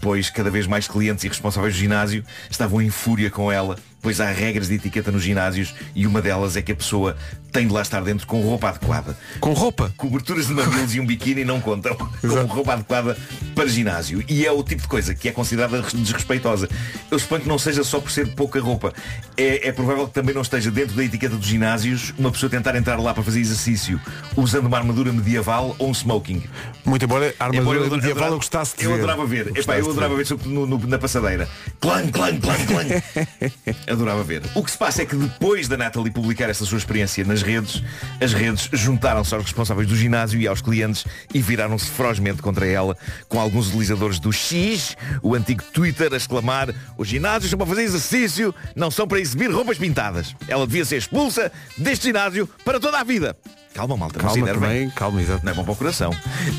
pois 0.00 0.30
cada 0.30 0.50
vez 0.50 0.66
mais 0.66 0.88
clientes 0.88 1.24
e 1.24 1.28
responsáveis 1.28 1.74
do 1.74 1.78
ginásio 1.78 2.24
estavam 2.50 2.80
em 2.80 2.90
fúria 2.90 3.30
com 3.30 3.50
ela, 3.50 3.76
pois 4.00 4.20
há 4.20 4.30
regras 4.30 4.68
de 4.68 4.74
etiqueta 4.74 5.10
nos 5.10 5.22
ginásios 5.22 5.74
e 5.94 6.06
uma 6.06 6.20
delas 6.22 6.56
é 6.56 6.62
que 6.62 6.72
a 6.72 6.76
pessoa 6.76 7.16
tem 7.50 7.66
de 7.66 7.72
lá 7.72 7.80
estar 7.82 8.02
dentro 8.02 8.26
com 8.26 8.40
roupa 8.42 8.68
adequada. 8.68 9.16
Com 9.40 9.52
roupa? 9.54 9.92
Coberturas 9.96 10.46
de 10.48 10.52
mamilos 10.54 10.94
e 10.94 11.00
um 11.00 11.06
biquíni 11.06 11.44
não 11.44 11.60
contam 11.60 11.96
como 12.20 12.46
roupa 12.46 12.74
adequada 12.74 13.16
para 13.54 13.66
ginásio. 13.66 14.22
E 14.28 14.44
é 14.46 14.52
o 14.52 14.62
tipo 14.62 14.82
de 14.82 14.88
coisa 14.88 15.14
que 15.14 15.28
é 15.28 15.32
considerada 15.32 15.80
desrespeitosa. 15.94 16.68
Eu 17.10 17.18
suponho 17.18 17.42
que 17.42 17.48
não 17.48 17.58
seja 17.58 17.82
só 17.82 18.00
por 18.00 18.10
ser 18.10 18.34
pouca 18.34 18.60
roupa. 18.60 18.92
É, 19.36 19.68
é 19.68 19.72
provável 19.72 20.06
que 20.06 20.12
também 20.14 20.34
não 20.34 20.42
esteja 20.42 20.70
dentro 20.70 20.94
da 20.94 21.02
etiqueta 21.04 21.36
dos 21.36 21.46
ginásios 21.46 22.12
uma 22.18 22.30
pessoa 22.30 22.50
tentar 22.50 22.76
entrar 22.76 22.96
lá 23.00 23.14
para 23.14 23.22
fazer 23.22 23.40
exercício 23.40 23.98
usando 24.36 24.66
uma 24.66 24.76
armadura 24.76 25.10
medieval 25.12 25.74
ou 25.78 25.88
um 25.88 25.92
smoking. 25.94 26.42
Muito 26.84 27.04
embora 27.04 27.34
a 27.40 27.44
armadura 27.46 27.62
Embora 27.62 27.78
eu 27.78 27.90
medieval 27.90 28.10
adorava- 28.12 28.34
eu 28.34 28.38
gostasse 28.38 28.76
de 28.76 28.84
eu 28.84 28.90
ver. 28.90 28.96
adorava 28.98 29.26
ver. 29.26 29.46
Eu 29.54 29.62
Epá, 29.62 29.78
eu 29.78 29.90
adorava 29.90 30.14
ver, 30.16 30.26
sobretudo 30.26 30.54
no- 30.54 30.66
no- 30.66 30.86
na 30.86 30.98
passadeira. 30.98 31.48
Clang, 31.80 32.12
clang, 32.12 32.38
clang, 32.38 32.66
clang. 32.66 33.02
Adorava 33.90 34.22
ver. 34.22 34.42
O 34.54 34.62
que 34.62 34.70
se 34.70 34.78
passa 34.78 35.02
é 35.02 35.06
que 35.06 35.16
depois 35.16 35.68
da 35.68 35.76
Natalie 35.76 36.10
publicar 36.10 36.48
essa 36.50 36.64
sua 36.64 36.78
experiência 36.78 37.24
nas 37.24 37.42
redes, 37.42 37.82
as 38.20 38.32
redes 38.32 38.68
juntaram-se 38.72 39.34
aos 39.34 39.44
responsáveis 39.44 39.88
do 39.88 39.96
ginásio 39.96 40.40
e 40.40 40.46
aos 40.46 40.60
clientes 40.60 41.04
e 41.32 41.40
viraram-se 41.40 41.86
ferozmente 41.90 42.42
contra 42.42 42.66
ela, 42.66 42.96
com 43.28 43.40
alguns 43.40 43.68
utilizadores 43.68 44.18
do 44.18 44.32
X, 44.32 44.96
o 45.22 45.34
antigo 45.34 45.62
Twitter, 45.72 46.12
a 46.12 46.16
exclamar 46.16 46.74
os 46.96 47.08
ginásios 47.08 47.50
são 47.50 47.58
para 47.58 47.66
fazer 47.66 47.82
exercício, 47.82 48.54
não 48.74 48.90
são 48.90 49.06
para 49.06 49.20
exibir 49.20 49.50
roupas 49.50 49.78
pintadas. 49.78 50.34
Ela 50.46 50.66
devia 50.66 50.84
ser 50.84 50.96
expulsa 50.96 51.50
deste 51.76 52.06
ginásio 52.06 52.48
para 52.64 52.80
toda 52.80 52.98
a 52.98 53.04
vida. 53.04 53.36
Calma, 53.78 53.96
malta, 53.96 54.18
Calma 54.18 54.44
também, 54.44 54.90
calma, 54.90 55.22
exato. 55.22 55.44
Não 55.44 55.52
é 55.52 55.54
bom 55.54 55.62
para 55.62 55.72
o 55.72 55.76
coração. 55.76 56.10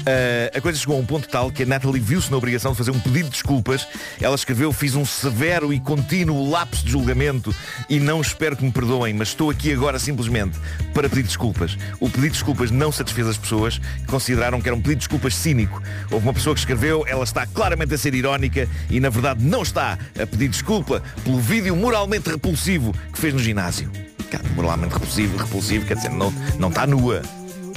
Ah, 0.06 0.58
a 0.58 0.62
coisa 0.62 0.80
chegou 0.80 0.96
a 0.96 1.00
um 1.02 1.06
ponto 1.06 1.28
tal 1.28 1.52
que 1.52 1.64
a 1.64 1.66
Natalie 1.66 2.00
viu-se 2.00 2.32
na 2.32 2.38
obrigação 2.38 2.72
de 2.72 2.78
fazer 2.78 2.92
um 2.92 3.00
pedido 3.00 3.26
de 3.26 3.32
desculpas. 3.32 3.86
Ela 4.22 4.36
escreveu, 4.36 4.72
fiz 4.72 4.96
um 4.96 5.04
severo 5.04 5.74
e 5.74 5.82
contínuo 5.82 6.50
lapso 6.50 6.86
de 6.86 6.92
julgamento 6.94 7.54
e 7.90 8.00
não 8.00 8.22
espero 8.22 8.56
que 8.56 8.64
me 8.64 8.72
perdoem, 8.72 9.14
mas 9.14 9.28
estou 9.28 9.50
aqui 9.50 9.74
agora 9.74 10.00
simplesmente 10.00 10.58
para 10.94 11.10
pedir 11.10 11.24
desculpas. 11.24 11.78
O 12.00 12.10
pedido 12.10 12.28
de 12.28 12.34
desculpas 12.36 12.72
não 12.72 12.90
satisfez 12.90 13.28
as 13.28 13.38
pessoas 13.38 13.80
que 13.80 14.06
consideraram 14.06 14.62
que 14.62 14.70
era 14.70 14.76
um 14.78 14.82
pedido 14.82 15.00
de 15.00 15.08
desculpas 15.08 15.36
cínico. 15.36 15.84
Houve 16.10 16.26
uma 16.26 16.34
pessoa 16.34 16.54
que 16.54 16.62
escreveu, 16.62 17.04
ela 17.06 17.26
está 17.26 17.46
claramente 17.46 17.94
a 17.94 17.98
ser 17.98 18.14
irónica 18.14 18.66
e 18.90 18.98
na 19.02 19.10
verdade 19.10 19.44
não 19.44 19.62
está 19.62 20.00
a 20.18 20.26
pedir 20.26 20.48
desculpa 20.48 21.04
pelo 21.26 21.38
vídeo 21.38 21.76
moralmente 21.76 22.30
repulsivo 22.30 22.94
que 23.12 23.20
fez 23.20 23.34
no 23.34 23.42
ginásio. 23.42 24.09
Cara, 24.30 24.44
moralmente 24.56 24.94
repulsivo, 24.94 25.38
repulsivo, 25.38 25.86
quer 25.86 25.96
dizer, 25.96 26.10
não, 26.10 26.32
não 26.58 26.70
está 26.70 26.86
nua. 26.86 27.22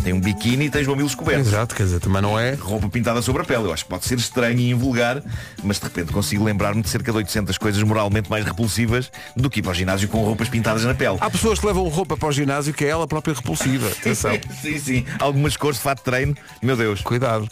Tem 0.03 0.12
um 0.12 0.21
biquíni 0.21 0.67
e 0.67 0.71
tens 0.71 0.87
mamilos 0.87 1.15
cobertos. 1.15 1.47
Exato, 1.47 1.77
quer 1.77 1.85
dizer, 1.85 2.01
também 2.01 2.21
não 2.21 2.37
é. 2.37 2.55
Roupa 2.55 2.88
pintada 2.88 3.23
sobre 3.23 3.43
a 3.43 3.45
pele. 3.45 3.65
Eu 3.65 3.73
acho 3.73 3.85
que 3.85 3.91
pode 3.91 4.05
ser 4.05 4.19
estranho 4.19 4.59
e 4.59 4.71
invulgar, 4.71 5.23
mas 5.62 5.79
de 5.79 5.85
repente 5.85 6.12
consigo 6.12 6.43
lembrar-me 6.45 6.83
de 6.83 6.88
cerca 6.88 7.12
de 7.12 7.19
800 7.19 7.57
coisas 7.57 7.81
moralmente 7.85 8.29
mais 8.29 8.45
repulsivas 8.45 9.12
do 9.37 9.49
que 9.49 9.61
ir 9.61 9.62
para 9.62 9.71
o 9.71 9.75
ginásio 9.75 10.09
com 10.09 10.19
roupas 10.25 10.49
pintadas 10.49 10.83
na 10.85 10.93
pele. 10.93 11.19
Há 11.21 11.31
pessoas 11.31 11.61
que 11.61 11.67
levam 11.67 11.87
roupa 11.88 12.17
para 12.17 12.29
o 12.29 12.33
ginásio 12.33 12.75
que 12.75 12.85
é 12.85 12.88
ela 12.88 13.07
própria 13.07 13.33
repulsiva. 13.33 13.87
Atenção. 14.01 14.33
sim, 14.61 14.79
sim. 14.79 15.07
Algumas 15.21 15.57
cores 15.57 15.77
de 15.77 15.85
fato 15.85 15.99
de 15.99 16.05
treino. 16.05 16.35
Meu 16.61 16.77
Deus. 16.77 17.01
Cuidado. 17.03 17.49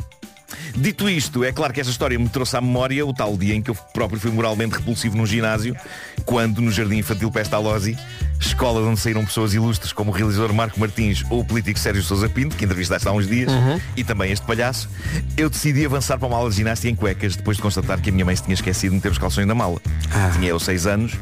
Dito 0.77 1.09
isto, 1.09 1.45
é 1.45 1.53
claro 1.53 1.73
que 1.73 1.81
esta 1.81 1.91
história 1.91 2.19
me 2.19 2.29
trouxe 2.29 2.57
à 2.57 2.61
memória 2.61 3.05
o 3.05 3.13
tal 3.13 3.37
dia 3.37 3.55
em 3.55 3.63
que 3.63 3.71
eu 3.71 3.75
próprio 3.93 4.19
fui 4.21 4.31
moralmente 4.31 4.75
repulsivo 4.77 5.17
num 5.17 5.27
ginásio, 5.27 5.77
quando 6.25 6.61
no 6.61 6.71
Jardim 6.71 6.99
Infantil 6.99 7.31
Pestalozzi, 7.31 7.97
escola 8.41 8.81
de 8.81 8.89
onde 8.89 9.01
saíram 9.01 9.25
pessoas 9.25 9.53
ilustres 9.55 9.93
como 9.93 10.11
o 10.11 10.15
realizador 10.15 10.53
Marco 10.55 10.79
Martins 10.81 11.25
ou 11.29 11.41
o 11.41 11.45
político 11.45 11.79
Sérgio 11.79 12.03
Sousa 12.03 12.29
Pinto, 12.29 12.57
que 12.57 12.65
entrevistaste 12.65 13.07
há 13.07 13.13
uns 13.13 13.27
dias, 13.29 13.51
Uhum. 13.53 13.81
e 13.97 14.05
também 14.05 14.33
este 14.33 14.47
palhaço, 14.47 14.89
eu 15.37 15.51
decidi 15.51 15.85
avançar 15.85 16.19
para 16.19 16.27
uma 16.29 16.37
aula 16.37 16.51
de 16.51 16.57
ginástica 16.57 16.89
em 16.91 16.95
cuecas 16.95 17.37
depois 17.37 17.57
de 17.57 17.63
constatar 17.63 18.01
que 18.01 18.09
a 18.11 18.13
minha 18.13 18.25
mãe 18.25 18.35
se 18.37 18.43
tinha 18.43 18.55
esquecido 18.55 18.91
de 18.91 18.97
meter 18.97 19.11
os 19.13 19.19
calções 19.19 19.47
na 19.47 19.55
mala. 19.55 19.81
Ah. 20.13 20.31
Tinha 20.35 20.49
eu 20.49 20.59
seis 20.61 20.87
anos 20.87 21.13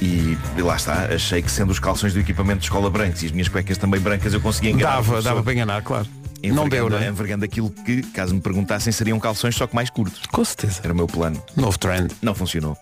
e, 0.00 0.36
e 0.56 0.62
lá 0.62 0.76
está, 0.76 1.06
achei 1.14 1.42
que 1.42 1.50
sendo 1.50 1.70
os 1.70 1.78
calções 1.78 2.12
do 2.14 2.20
equipamento 2.20 2.60
de 2.60 2.64
escola 2.66 2.88
brancos 2.90 3.22
e 3.22 3.26
as 3.26 3.32
minhas 3.32 3.48
cuecas 3.48 3.76
também 3.78 4.00
brancas 4.00 4.32
eu 4.32 4.40
conseguia 4.40 4.70
enganar 4.70 4.96
Dava, 4.96 5.22
dava 5.22 5.42
para 5.42 5.52
enganar, 5.52 5.82
claro. 5.82 6.06
Não 6.44 6.68
deu, 6.68 6.88
não 6.88 6.98
é? 6.98 7.08
Envergando 7.08 7.44
aquilo 7.44 7.70
que, 7.70 8.02
caso 8.02 8.34
me 8.34 8.40
perguntassem, 8.40 8.92
seriam 8.92 9.18
calções 9.20 9.54
só 9.56 9.66
que 9.66 9.74
mais 9.74 9.90
curtos. 9.90 10.22
Com 10.32 10.44
certeza. 10.44 10.80
Era 10.82 10.92
o 10.92 10.96
meu 10.96 11.06
plano. 11.06 11.42
Novo 11.56 11.78
trend. 11.78 12.10
Não 12.22 12.34
funcionou. 12.34 12.76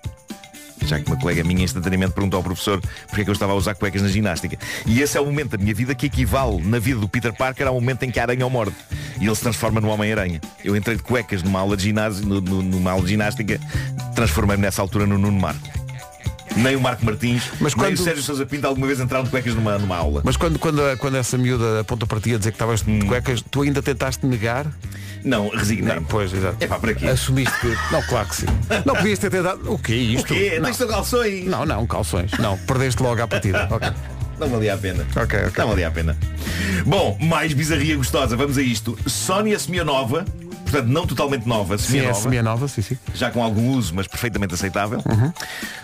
Já 0.87 1.01
que 1.01 1.07
uma 1.11 1.19
colega 1.19 1.43
minha 1.43 1.65
instantaneamente 1.65 2.13
perguntou 2.15 2.39
ao 2.39 2.43
professor 2.45 2.81
porque 3.09 3.23
é 3.23 3.25
que 3.25 3.31
eu 3.31 3.33
estava 3.33 3.53
a 3.53 3.57
usar 3.57 3.75
cuecas 3.75 4.01
na 4.01 4.09
ginástica. 4.09 4.57
E 4.87 5.03
esse 5.03 5.19
é 5.19 5.21
o 5.21 5.25
momento 5.27 5.51
da 5.51 5.59
minha 5.59 5.75
vida 5.75 5.93
que 5.95 6.07
equivale 6.07 6.63
na 6.63 6.79
vida 6.79 7.01
do 7.01 7.09
Peter 7.09 7.33
Parker 7.37 7.67
ao 7.67 7.75
momento 7.75 8.05
em 8.05 8.11
que 8.13 8.21
a 8.21 8.23
aranha 8.23 8.47
o 8.47 8.51
morde. 8.51 8.75
E 9.21 9.27
ele 9.27 9.35
se 9.35 9.43
transforma 9.43 9.81
no 9.81 9.89
Homem-Aranha. 9.89 10.41
Eu 10.65 10.77
entrei 10.77 10.97
de 10.97 11.03
cuecas 11.03 11.43
numa 11.43 11.59
aula 11.59 11.77
de 11.77 11.83
ginásio, 11.83 12.25
no- 12.25 12.41
no- 12.41 12.63
numa 12.63 12.93
aula 12.93 13.03
de 13.03 13.11
ginástica, 13.11 13.61
transformei-me 14.15 14.63
nessa 14.63 14.81
altura 14.81 15.05
no 15.05 15.19
Nuno 15.19 15.39
Marco. 15.41 15.69
Nem 16.63 16.77
o 16.77 16.81
Marco 16.81 17.05
Martins, 17.05 17.45
Mas 17.61 17.75
nem 17.75 17.85
quando- 17.87 17.99
o 17.99 18.03
Sérgio 18.03 18.23
Sousa 18.23 18.45
Pinto 18.47 18.67
alguma 18.67 18.87
vez 18.87 19.01
entraram 19.01 19.25
de 19.25 19.31
cuecas 19.31 19.55
numa, 19.55 19.79
numa 19.79 19.97
aula. 19.97 20.23
Mas 20.25 20.37
quando, 20.37 20.59
quando, 20.59 20.81
quando 20.99 21.17
essa 21.17 21.39
miúda 21.39 21.81
aponta 21.81 22.07
para 22.07 22.21
ti 22.21 22.35
a 22.35 22.39
dizer 22.39 22.51
que 22.51 22.57
estavas 22.57 22.83
Hum. 22.87 22.99
de 22.99 23.07
cuecas, 23.07 23.43
tu 23.51 23.63
ainda 23.63 23.81
tentaste 23.83 24.27
negar? 24.27 24.67
Não, 25.25 25.49
resignei. 25.49 25.95
Não, 25.97 26.05
pois, 26.05 26.33
exato. 26.33 26.57
É 26.61 26.67
pá, 26.67 26.79
para 26.79 26.95
quê? 26.95 27.07
Assumiste 27.07 27.53
que. 27.61 27.77
Não, 27.93 28.01
claro 28.03 28.29
que 28.29 28.37
sim. 28.37 28.47
Não 28.87 28.95
podias 28.95 29.19
ter 29.19 29.31
tentado. 29.31 29.73
O 29.73 29.79
que 29.79 29.93
é 29.93 29.97
isto? 29.97 30.33
O 30.33 30.37
quê? 30.37 30.59
Não. 30.61 30.69
Isto 30.71 30.79
são 30.79 30.89
calções. 30.89 31.45
Não, 31.45 31.67
não, 31.67 31.87
calções. 31.87 32.31
Não, 32.39 32.57
perdeste 32.59 33.03
logo 33.03 33.21
à 33.23 33.27
partida. 33.27 33.67
Ok. 33.71 33.89
Não 34.39 34.49
valia 34.49 34.75
a 34.75 34.79
pena. 34.79 35.05
Ok, 35.17 35.37
ok. 35.49 35.53
Não 35.59 35.69
valia 35.71 35.89
a 35.89 35.91
pena. 35.91 36.17
Bom, 36.87 37.19
mais 37.21 37.53
bizarria 37.53 37.97
gostosa. 37.97 38.37
Vamos 38.37 38.57
a 38.57 38.63
isto. 38.63 38.97
Sónia 39.07 39.59
Semianova, 39.59 40.25
portanto 40.71 40.89
não 40.89 41.07
totalmente 41.07 41.47
nova, 41.47 41.79
Sim, 41.79 42.01
é 42.01 42.13
semi-nova, 42.13 42.69
sim, 42.69 42.83
sim. 42.83 42.99
já 43.15 43.31
com 43.31 43.43
algum 43.43 43.71
uso, 43.71 43.95
mas 43.95 44.07
perfeitamente 44.07 44.55
aceitável. 44.55 45.03
Uhum. 45.09 45.33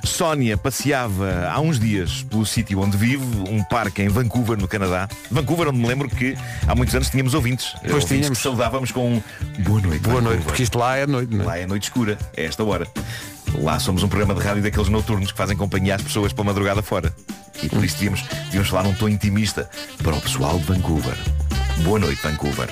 Sónia 0.04 0.56
passeava 0.56 1.48
há 1.50 1.60
uns 1.60 1.78
dias 1.78 2.22
pelo 2.24 2.44
sítio 2.44 2.80
onde 2.80 2.96
vive, 2.96 3.24
um 3.48 3.62
parque 3.64 4.02
em 4.02 4.08
Vancouver, 4.08 4.58
no 4.58 4.68
Canadá. 4.68 5.08
Vancouver, 5.30 5.68
onde 5.68 5.78
me 5.78 5.86
lembro 5.86 6.08
que 6.08 6.36
há 6.66 6.74
muitos 6.74 6.94
anos 6.94 7.08
tínhamos 7.10 7.34
ouvintes. 7.34 7.72
Pois 7.80 7.92
ouvintes 7.92 8.08
tínhamos. 8.08 8.38
que 8.38 8.42
saudávamos 8.42 8.92
com 8.92 9.14
um 9.14 9.22
boa 9.62 9.80
noite. 9.80 10.00
Boa 10.00 10.20
noite, 10.20 10.38
Vancouver." 10.38 10.42
porque 10.44 10.62
isto 10.62 10.78
lá 10.78 10.96
é 10.96 11.06
noite, 11.06 11.34
não 11.34 11.44
é? 11.44 11.46
Lá 11.46 11.58
é 11.58 11.66
noite 11.66 11.84
escura, 11.84 12.18
é 12.36 12.44
esta 12.44 12.62
hora. 12.64 12.86
Lá 13.60 13.78
somos 13.78 14.02
um 14.02 14.08
programa 14.08 14.34
de 14.34 14.40
rádio 14.40 14.62
daqueles 14.62 14.88
noturnos 14.88 15.30
que 15.30 15.38
fazem 15.38 15.56
companhia 15.56 15.94
às 15.94 16.02
pessoas 16.02 16.32
pela 16.32 16.46
madrugada 16.46 16.82
fora. 16.82 17.14
E 17.62 17.68
por 17.68 17.84
isso 17.84 17.94
devíamos, 17.94 18.22
devíamos 18.46 18.68
falar 18.68 18.82
num 18.82 18.94
tom 18.94 19.08
intimista 19.08 19.68
para 20.02 20.14
o 20.14 20.20
pessoal 20.20 20.58
de 20.58 20.64
Vancouver. 20.64 21.16
Boa 21.82 21.98
noite, 21.98 22.22
Vancouver. 22.22 22.68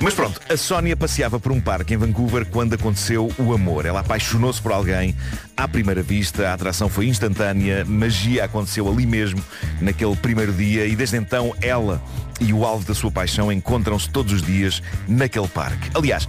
Mas 0.00 0.14
pronto, 0.14 0.40
a 0.48 0.56
Sónia 0.56 0.96
passeava 0.96 1.38
por 1.40 1.52
um 1.52 1.60
parque 1.60 1.94
em 1.94 1.96
Vancouver 1.96 2.46
quando 2.46 2.74
aconteceu 2.74 3.30
o 3.38 3.52
amor. 3.52 3.84
Ela 3.84 4.00
apaixonou-se 4.00 4.62
por 4.62 4.72
alguém 4.72 5.16
à 5.56 5.66
primeira 5.66 6.02
vista, 6.02 6.48
a 6.48 6.54
atração 6.54 6.88
foi 6.88 7.06
instantânea, 7.06 7.84
magia 7.84 8.44
aconteceu 8.44 8.88
ali 8.88 9.04
mesmo, 9.04 9.42
naquele 9.80 10.14
primeiro 10.16 10.52
dia, 10.52 10.86
e 10.86 10.94
desde 10.94 11.16
então 11.16 11.54
ela 11.60 12.00
e 12.40 12.52
o 12.52 12.64
alvo 12.64 12.86
da 12.86 12.94
sua 12.94 13.10
paixão 13.10 13.50
encontram-se 13.50 14.08
todos 14.08 14.32
os 14.32 14.42
dias 14.42 14.82
naquele 15.08 15.48
parque. 15.48 15.90
Aliás, 15.94 16.28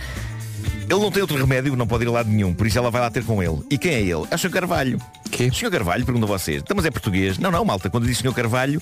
ele 0.90 1.00
não 1.00 1.12
tem 1.12 1.22
outro 1.22 1.38
remédio, 1.38 1.76
não 1.76 1.86
pode 1.86 2.06
ir 2.06 2.08
a 2.08 2.12
lado 2.12 2.30
nenhum, 2.30 2.54
por 2.54 2.66
isso 2.66 2.78
ela 2.78 2.90
vai 2.90 3.02
lá 3.02 3.12
ter 3.12 3.24
com 3.24 3.44
ele. 3.44 3.62
E 3.70 3.78
quem 3.78 3.94
é 3.94 4.02
ele? 4.02 4.26
É 4.32 4.36
o 4.36 4.38
Sr. 4.38 4.50
Carvalho. 4.50 5.00
Que? 5.30 5.52
Sr. 5.52 5.70
Carvalho, 5.70 6.06
pergunto 6.06 6.26
a 6.26 6.30
vocês. 6.30 6.62
Então, 6.62 6.76
mas 6.76 6.86
é 6.86 6.92
português? 6.92 7.38
Não, 7.38 7.52
não, 7.52 7.64
malta. 7.64 7.90
Quando 7.90 8.08
diz 8.08 8.18
Sr. 8.18 8.34
Carvalho, 8.34 8.82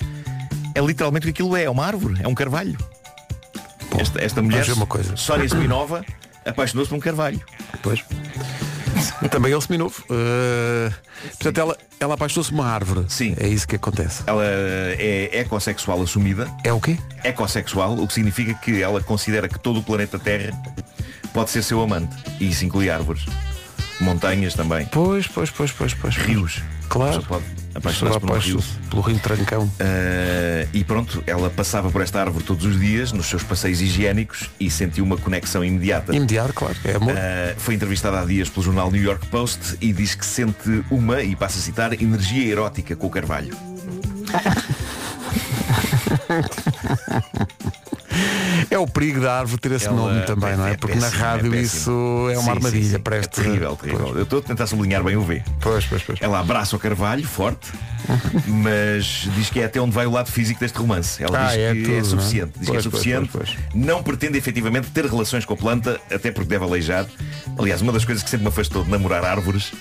é 0.74 0.80
literalmente 0.80 1.28
o 1.28 1.32
que 1.32 1.42
aquilo 1.42 1.56
é. 1.56 1.64
É 1.64 1.70
uma 1.70 1.84
árvore, 1.84 2.20
é 2.22 2.28
um 2.28 2.34
carvalho. 2.34 2.78
Esta, 3.98 4.22
esta 4.22 4.42
mulher, 4.42 4.68
uma 4.72 4.86
coisa. 4.86 5.16
Sónia 5.16 5.46
Spinova, 5.46 6.04
apaixonou-se 6.44 6.88
por 6.88 6.96
um 6.96 7.00
carvalho. 7.00 7.40
Pois. 7.82 8.04
Também 9.30 9.52
ele 9.52 9.60
seminovo. 9.60 10.02
Uh, 10.10 10.92
portanto, 11.32 11.58
ela, 11.58 11.78
ela 12.00 12.14
apaixonou-se 12.14 12.50
por 12.50 12.56
uma 12.56 12.66
árvore. 12.66 13.04
Sim. 13.08 13.34
É 13.38 13.46
isso 13.46 13.66
que 13.66 13.76
acontece. 13.76 14.22
Ela 14.26 14.44
é 14.44 15.40
ecossexual 15.40 16.00
assumida. 16.02 16.50
É 16.64 16.72
o 16.72 16.80
quê? 16.80 16.98
Ecossexual, 17.24 17.94
o 17.94 18.06
que 18.06 18.14
significa 18.14 18.54
que 18.54 18.82
ela 18.82 19.00
considera 19.02 19.48
que 19.48 19.58
todo 19.58 19.80
o 19.80 19.82
planeta 19.82 20.18
Terra 20.18 20.50
pode 21.32 21.50
ser 21.50 21.62
seu 21.62 21.80
amante. 21.82 22.16
E 22.40 22.48
isso 22.48 22.64
inclui 22.64 22.88
árvores. 22.90 23.26
Montanhas 24.00 24.54
também. 24.54 24.86
Pois, 24.86 25.26
pois, 25.26 25.50
pois, 25.50 25.72
pois, 25.72 25.94
pois. 25.94 26.16
Rios. 26.16 26.62
Claro. 26.88 27.22
Pode 27.22 27.44
apaixonar-se 27.76 28.20
por 28.20 28.30
um 28.30 28.38
rio. 28.38 28.62
Pelo 28.90 29.02
rio 29.02 29.18
Trancão. 29.18 29.64
Uh, 29.64 30.68
e 30.72 30.84
pronto, 30.84 31.22
ela 31.26 31.50
passava 31.50 31.90
por 31.90 32.00
esta 32.00 32.20
árvore 32.20 32.44
todos 32.44 32.64
os 32.64 32.80
dias, 32.80 33.12
nos 33.12 33.26
seus 33.26 33.42
passeios 33.42 33.80
higiênicos, 33.80 34.50
e 34.58 34.70
sentiu 34.70 35.04
uma 35.04 35.16
conexão 35.16 35.64
imediata. 35.64 36.14
Imediato, 36.14 36.54
claro. 36.54 36.76
É 36.84 36.96
amor. 36.96 37.12
Uh, 37.12 37.16
foi 37.58 37.74
entrevistada 37.74 38.20
há 38.20 38.24
dias 38.24 38.48
pelo 38.48 38.64
jornal 38.64 38.90
New 38.90 39.02
York 39.02 39.26
Post 39.26 39.76
e 39.80 39.92
diz 39.92 40.14
que 40.14 40.24
sente 40.24 40.84
uma, 40.90 41.22
e 41.22 41.36
passa 41.36 41.58
a 41.58 41.62
citar, 41.62 41.92
energia 41.92 42.50
erótica 42.50 42.96
com 42.96 43.06
o 43.06 43.10
carvalho. 43.10 43.56
É 48.70 48.78
o 48.78 48.86
perigo 48.86 49.20
da 49.20 49.38
árvore 49.38 49.60
ter 49.60 49.72
esse 49.72 49.86
Ela- 49.86 49.96
nome 49.96 50.22
também, 50.22 50.56
não 50.56 50.66
é? 50.66 50.72
é 50.72 50.76
Porque 50.76 50.96
na 50.96 51.02
péssimo, 51.06 51.22
rádio 51.22 51.54
é 51.54 51.58
isso 51.60 51.74
péssimo. 51.76 52.30
é 52.30 52.34
uma 52.38 52.42
Sim, 52.42 52.50
armadilha. 52.50 52.84
sim, 52.84 52.90
sim. 52.90 52.98
Preste... 52.98 53.40
É 53.40 53.42
terrível, 53.44 53.76
terrível. 53.76 54.12
Eu 54.16 54.22
estou 54.24 54.38
a 54.40 54.42
tentar 54.42 54.66
sublinhar 54.66 55.02
bem 55.04 55.16
o 55.16 55.22
V. 55.22 55.42
Pois, 55.60 55.84
pois, 55.86 56.02
pois. 56.02 56.18
Ela 56.20 56.40
abraça 56.40 56.74
o 56.74 56.78
carvalho, 56.78 57.24
forte, 57.26 57.70
mas 58.46 59.28
diz 59.36 59.50
que 59.50 59.60
é 59.60 59.64
até 59.66 59.80
onde 59.80 59.92
vai 59.92 60.06
o 60.06 60.10
lado 60.10 60.30
físico 60.30 60.60
deste 60.60 60.78
romance. 60.78 61.22
Ela 61.22 61.38
Ah, 61.38 61.46
diz 61.48 61.56
é 61.58 61.72
que 61.74 61.82
tudo, 61.82 61.94
é 61.94 61.98
é? 61.98 62.04
suficiente. 62.04 62.52
Diz 62.58 62.68
Pois, 62.68 62.70
que 62.70 62.76
é 62.76 62.90
suficiente. 62.90 63.30
pois, 63.32 63.50
pois. 63.50 63.74
Não 63.74 64.02
pretende 64.02 64.36
efetivamente 64.38 64.88
ter 64.90 65.04
relações 65.06 65.44
com 65.44 65.54
a 65.54 65.56
planta, 65.56 66.00
até 66.12 66.30
porque 66.30 66.48
deve 66.48 66.64
aleijar. 66.64 67.06
Aliás, 67.58 67.80
uma 67.82 67.92
das 67.92 68.04
coisas 68.04 68.22
que 68.22 68.30
sempre 68.30 68.44
me 68.44 68.48
afastou 68.48 68.84
de 68.84 68.90
namorar 68.90 69.24
árvores 69.24 69.72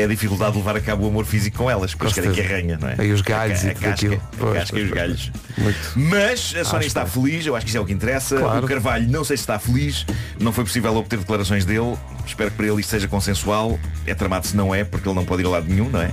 é 0.00 0.04
a 0.04 0.08
dificuldade 0.08 0.52
de 0.52 0.58
levar 0.58 0.76
a 0.76 0.80
cabo 0.80 1.04
o 1.04 1.08
amor 1.08 1.24
físico 1.24 1.58
com 1.58 1.70
elas, 1.70 1.94
pois 1.94 2.12
Com 2.12 2.20
querem 2.20 2.32
que 2.34 2.40
arranha, 2.40 2.78
não 2.80 2.88
é? 2.88 2.94
Aí 2.98 3.12
os 3.12 3.20
galhos 3.20 3.62
a, 3.64 3.66
e 3.68 3.70
a 3.70 3.74
tudo 3.74 3.82
casca, 3.84 4.06
aquilo. 4.06 4.14
a 4.14 4.36
Pois, 4.36 4.58
casca 4.58 4.78
e 4.78 4.80
pois, 4.80 4.84
os 4.84 4.90
pois, 4.90 5.00
galhos. 5.00 5.32
Muito. 5.58 5.78
Mas 5.96 6.54
a 6.60 6.64
Sónia 6.64 6.86
está 6.86 7.06
feliz, 7.06 7.46
eu 7.46 7.54
acho 7.56 7.64
que 7.66 7.70
isso 7.70 7.78
é 7.78 7.80
o 7.80 7.84
que 7.86 7.92
interessa. 7.92 8.36
Claro. 8.38 8.64
O 8.64 8.68
Carvalho 8.68 9.08
não 9.08 9.22
sei 9.24 9.36
se 9.36 9.42
está 9.42 9.58
feliz, 9.58 10.06
não 10.38 10.52
foi 10.52 10.64
possível 10.64 10.94
obter 10.96 11.18
declarações 11.18 11.64
dele. 11.64 11.96
Espero 12.26 12.50
que 12.50 12.56
para 12.56 12.66
ele 12.66 12.80
isto 12.80 12.90
seja 12.90 13.06
consensual. 13.08 13.78
É 14.06 14.14
tramado 14.14 14.46
se 14.46 14.56
não 14.56 14.74
é, 14.74 14.84
porque 14.84 15.08
ele 15.08 15.14
não 15.14 15.24
pode 15.24 15.42
ir 15.42 15.46
a 15.46 15.50
lado 15.50 15.66
nenhum, 15.68 15.88
não 15.90 16.00
é? 16.00 16.10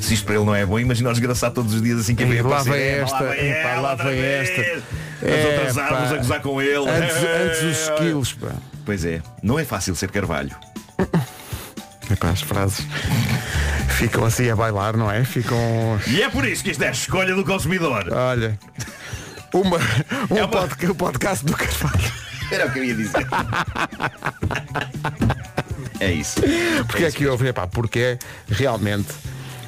Se 0.00 0.14
isto 0.14 0.24
para 0.24 0.36
ele 0.36 0.44
não 0.44 0.54
é 0.54 0.64
bom, 0.64 0.78
imagina 0.78 1.10
o 1.10 1.12
desgraçado 1.12 1.54
todos 1.54 1.74
os 1.74 1.82
dias 1.82 2.00
assim 2.00 2.14
que 2.14 2.22
E 2.22 2.26
vem 2.26 2.40
lá 2.40 2.62
vem 2.62 2.72
É, 2.74 2.98
esta, 3.00 3.20
lá 3.22 3.32
vem 3.32 3.50
ela 3.50 3.80
lá 3.80 3.94
vem 3.96 4.18
esta. 4.18 4.60
As 4.62 5.44
outras 5.44 5.76
Epá. 5.76 5.82
árvores 5.84 6.12
a 6.12 6.16
gozar 6.16 6.40
com 6.40 6.62
ele. 6.62 6.88
Antes, 6.88 7.16
antes 7.16 7.62
os 7.62 7.82
skills, 7.90 8.32
pá. 8.32 8.52
Pois 8.86 9.04
é, 9.04 9.20
não 9.42 9.58
é 9.58 9.64
fácil 9.64 9.94
ser 9.94 10.10
Carvalho. 10.10 10.56
Epá, 12.10 12.30
as 12.30 12.40
frases. 12.40 12.84
Ficam 13.88 14.24
assim 14.24 14.48
a 14.50 14.56
bailar, 14.56 14.96
não 14.96 15.10
é? 15.10 15.22
Ficam. 15.24 15.58
E 16.06 16.22
é 16.22 16.28
por 16.28 16.44
isso 16.46 16.62
que 16.64 16.70
isto 16.70 16.82
é 16.82 16.88
a 16.88 16.92
escolha 16.92 17.34
do 17.34 17.44
consumidor. 17.44 18.06
Olha. 18.12 18.58
Uma, 19.52 19.78
um 20.30 20.48
podca- 20.48 20.94
podcast 20.94 21.44
do 21.44 21.52
Carvalho. 21.56 22.12
Era 22.50 22.66
o 22.66 22.72
que 22.72 22.78
eu 22.80 22.84
ia 22.84 22.94
dizer. 22.94 23.26
é 26.00 26.12
isso. 26.12 26.40
Porque 26.86 27.04
é 27.04 27.10
que 27.10 27.26
houve, 27.26 27.48
epá, 27.48 27.66
porque 27.66 27.98
é 27.98 28.18
realmente 28.48 29.08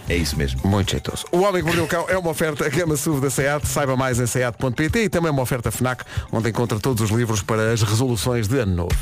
É 0.08 0.16
isso 0.16 0.36
mesmo. 0.36 0.60
muito 0.64 0.90
jeitoso. 0.92 1.24
O 1.30 1.40
Homem 1.42 1.62
que 1.62 1.66
Mordeu 1.66 1.84
o 1.84 1.88
Cão 1.88 2.06
é 2.08 2.16
uma 2.16 2.30
oferta 2.30 2.68
gama 2.68 2.96
SUV 2.96 3.20
da 3.20 3.30
SEAT, 3.30 3.66
saiba 3.68 3.96
mais 3.96 4.18
em 4.18 4.26
seat.pt 4.26 5.04
e 5.04 5.08
também 5.08 5.30
uma 5.30 5.42
oferta 5.42 5.70
FNAC, 5.70 6.04
onde 6.32 6.48
encontra 6.50 6.78
todos 6.80 7.02
os 7.02 7.10
livros 7.16 7.42
para 7.42 7.72
as 7.72 7.82
resoluções 7.82 8.48
de 8.48 8.58
ano 8.58 8.74
novo. 8.74 8.96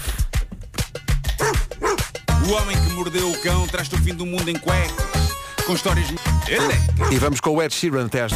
O 2.50 2.52
homem 2.54 2.76
que 2.76 2.90
mordeu 2.94 3.30
o 3.30 3.40
cão 3.42 3.64
traz-te 3.68 3.94
o 3.94 3.98
fim 3.98 4.12
do 4.12 4.26
mundo 4.26 4.48
em 4.50 4.58
cuecas. 4.58 5.36
Com 5.64 5.72
histórias... 5.72 6.08
Ele 6.48 7.14
E 7.14 7.16
vamos 7.16 7.38
com 7.38 7.50
o 7.50 7.62
Ed 7.62 7.72
Sheeran 7.72 8.06
até 8.06 8.22
às... 8.22 8.32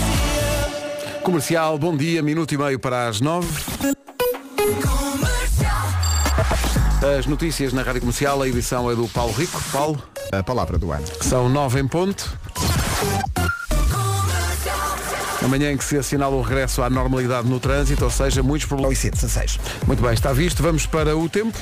Comercial, 1.24 1.76
bom 1.76 1.96
dia, 1.96 2.22
minuto 2.22 2.54
e 2.54 2.56
meio 2.56 2.78
para 2.78 3.08
as 3.08 3.20
nove. 3.20 3.48
As 7.18 7.26
notícias 7.26 7.72
na 7.72 7.82
Rádio 7.82 8.02
Comercial, 8.02 8.40
a 8.40 8.46
edição 8.46 8.88
é 8.88 8.94
do 8.94 9.08
Paulo 9.08 9.32
Rico. 9.32 9.60
Paulo. 9.72 10.00
A 10.30 10.44
palavra 10.44 10.78
do 10.78 10.92
ano. 10.92 11.06
São 11.20 11.48
nove 11.48 11.80
em 11.80 11.88
ponto. 11.88 12.38
Amanhã 15.42 15.72
em 15.72 15.76
que 15.76 15.82
se 15.82 15.98
assinala 15.98 16.36
o 16.36 16.40
regresso 16.40 16.84
à 16.84 16.88
normalidade 16.88 17.48
no 17.48 17.58
trânsito, 17.58 18.04
ou 18.04 18.10
seja, 18.12 18.44
muitos 18.44 18.68
problemas. 18.68 18.96
16. 19.02 19.58
Muito 19.88 20.00
bem, 20.00 20.14
está 20.14 20.32
visto. 20.32 20.62
Vamos 20.62 20.86
para 20.86 21.16
o 21.16 21.28
tempo. 21.28 21.58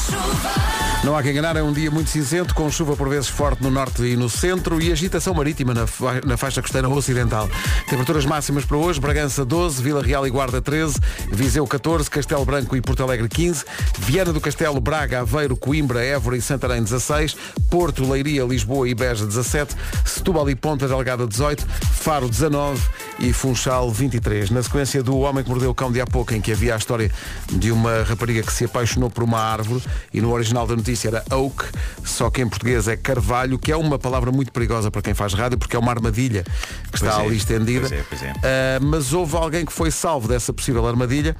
Show 0.00 0.79
Não 1.02 1.16
há 1.16 1.22
que 1.22 1.30
enganar, 1.30 1.56
é 1.56 1.62
um 1.62 1.72
dia 1.72 1.90
muito 1.90 2.10
cinzento, 2.10 2.54
com 2.54 2.70
chuva 2.70 2.94
por 2.94 3.08
vezes 3.08 3.26
forte 3.26 3.62
no 3.62 3.70
norte 3.70 4.02
e 4.02 4.16
no 4.18 4.28
centro 4.28 4.78
e 4.82 4.92
agitação 4.92 5.32
marítima 5.32 5.72
na, 5.72 5.86
fa- 5.86 6.20
na 6.26 6.36
faixa 6.36 6.60
costeira 6.60 6.86
ocidental. 6.90 7.48
Temperaturas 7.88 8.26
máximas 8.26 8.66
para 8.66 8.76
hoje, 8.76 9.00
Bragança 9.00 9.42
12, 9.42 9.82
Vila 9.82 10.02
Real 10.02 10.26
e 10.26 10.30
Guarda 10.30 10.60
13, 10.60 10.98
Viseu 11.32 11.66
14, 11.66 12.08
Castelo 12.10 12.44
Branco 12.44 12.76
e 12.76 12.82
Porto 12.82 13.02
Alegre 13.02 13.30
15, 13.30 13.64
Viana 13.98 14.30
do 14.30 14.42
Castelo, 14.42 14.78
Braga, 14.78 15.20
Aveiro, 15.20 15.56
Coimbra, 15.56 16.04
Évora 16.04 16.36
e 16.36 16.42
Santarém 16.42 16.82
16, 16.82 17.34
Porto, 17.70 18.06
Leiria, 18.06 18.44
Lisboa 18.44 18.86
e 18.86 18.94
Beja 18.94 19.24
17, 19.24 19.74
Setúbal 20.04 20.50
e 20.50 20.54
Ponta 20.54 20.86
Delgada 20.86 21.26
18, 21.26 21.66
Faro 21.94 22.28
19 22.28 22.78
e 23.20 23.32
Funchal 23.32 23.90
23. 23.90 24.50
Na 24.50 24.62
sequência 24.62 25.02
do 25.02 25.16
Homem 25.20 25.42
que 25.42 25.48
Mordeu 25.48 25.70
o 25.70 25.74
Cão 25.74 25.90
de 25.90 25.98
há 25.98 26.06
pouco, 26.06 26.34
em 26.34 26.42
que 26.42 26.52
havia 26.52 26.74
a 26.74 26.76
história 26.78 27.10
de 27.50 27.72
uma 27.72 28.02
rapariga 28.02 28.42
que 28.42 28.52
se 28.52 28.66
apaixonou 28.66 29.08
por 29.08 29.24
uma 29.24 29.38
árvore 29.40 29.82
e 30.12 30.20
no 30.20 30.30
original 30.34 30.66
da 30.66 30.76
notícia 30.76 30.89
era 31.06 31.24
oak, 31.30 31.64
só 32.04 32.30
que 32.30 32.40
em 32.42 32.48
português 32.48 32.88
é 32.88 32.96
carvalho, 32.96 33.58
que 33.58 33.70
é 33.72 33.76
uma 33.76 33.98
palavra 33.98 34.30
muito 34.32 34.52
perigosa 34.52 34.90
para 34.90 35.02
quem 35.02 35.14
faz 35.14 35.32
rádio, 35.34 35.58
porque 35.58 35.76
é 35.76 35.78
uma 35.78 35.90
armadilha 35.92 36.44
que 36.90 36.96
está 36.96 37.12
Pois 37.12 37.18
é, 37.22 37.26
ali 37.26 37.36
estendida. 37.36 37.80
pois 37.88 37.92
é, 37.92 38.04
pois 38.08 38.22
é. 38.22 38.32
Ah, 38.42 38.78
mas 38.82 39.12
houve 39.12 39.36
alguém 39.36 39.64
que 39.64 39.72
foi 39.72 39.90
salvo 39.90 40.28
dessa 40.28 40.52
possível 40.52 40.86
armadilha 40.86 41.36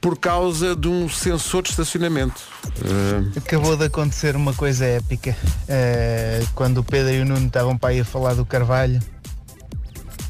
por 0.00 0.18
causa 0.18 0.74
de 0.76 0.88
um 0.88 1.08
sensor 1.08 1.62
de 1.62 1.70
estacionamento. 1.70 2.40
Ah, 2.84 3.38
Acabou 3.38 3.76
de 3.76 3.84
acontecer 3.84 4.36
uma 4.36 4.52
coisa 4.54 4.84
épica. 4.84 5.36
Eh, 5.68 6.42
quando 6.54 6.78
o 6.78 6.84
Pedro 6.84 7.12
e 7.12 7.20
o 7.20 7.24
Nuno 7.24 7.46
estavam 7.46 7.76
para 7.78 7.90
aí 7.90 8.00
a 8.00 8.04
falar 8.04 8.34
do 8.34 8.44
Carvalho, 8.44 9.00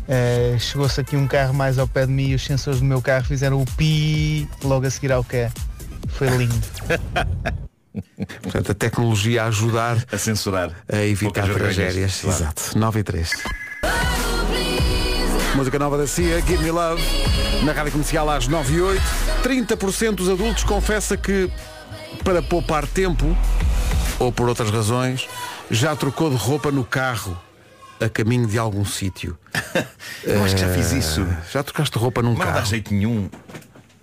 eh, 0.09 0.57
chegou-se 0.59 1.01
aqui 1.01 1.17
um 1.17 1.27
carro 1.27 1.55
mais 1.55 1.79
ao 1.79 1.89
pé 1.89 2.07
de 2.07 2.13
mim 2.13 2.29
e 2.29 2.35
os 2.35 2.45
sensores 2.45 2.79
do 2.81 2.85
meu 2.85 3.01
carro 3.03 3.25
fizeram 3.25 3.61
o 3.61 3.67
pi 3.77 4.49
logo 4.63 4.87
a 4.87 4.91
seguir 4.91 5.13
ao 5.13 5.25
que 5.25 5.49
Foi 6.09 6.29
lindo. 6.29 6.55
Portanto, 8.43 8.73
a 8.73 8.75
tecnologia 8.75 9.45
a 9.45 9.47
ajudar 9.47 10.05
a 10.11 10.19
censurar 10.19 10.71
a 10.93 11.03
evitar 11.05 11.49
tragédias. 11.49 12.21
claro. 12.21 12.37
Exato. 12.43 12.79
9 12.79 13.01
e 13.01 13.03
3. 13.05 13.31
Música 15.55 15.79
nova 15.79 15.97
da 15.97 16.07
CIA, 16.07 16.41
Give 16.41 16.63
Me 16.63 16.71
Love, 16.71 17.01
na 17.65 17.73
rádio 17.73 17.93
comercial 17.93 18.29
às 18.29 18.49
9 18.49 18.75
e 18.75 18.81
8. 18.81 19.03
30% 19.45 20.15
dos 20.17 20.29
adultos 20.29 20.65
confessa 20.65 21.17
que, 21.17 21.49
para 22.25 22.43
poupar 22.43 22.87
tempo, 22.87 23.37
ou 24.19 24.33
por 24.33 24.49
outras 24.49 24.71
razões, 24.71 25.29
já 25.71 25.95
trocou 25.95 26.29
de 26.31 26.37
roupa 26.37 26.73
no 26.73 26.85
carro 26.85 27.39
a 28.01 28.09
caminho 28.09 28.49
de 28.49 28.59
algum 28.59 28.85
sítio. 28.85 29.39
Eu 30.25 30.43
acho 30.43 30.55
que 30.57 30.61
já 30.61 30.69
fiz 30.75 30.93
Eh, 30.93 30.99
isso. 30.99 31.27
Já 31.53 31.63
trocaste 31.63 31.97
roupa 31.99 32.21
num 32.21 32.31
Não 32.31 32.37
carro? 32.41 32.55
dá 32.55 32.65
jeito 32.65 32.93
nenhum. 32.93 33.31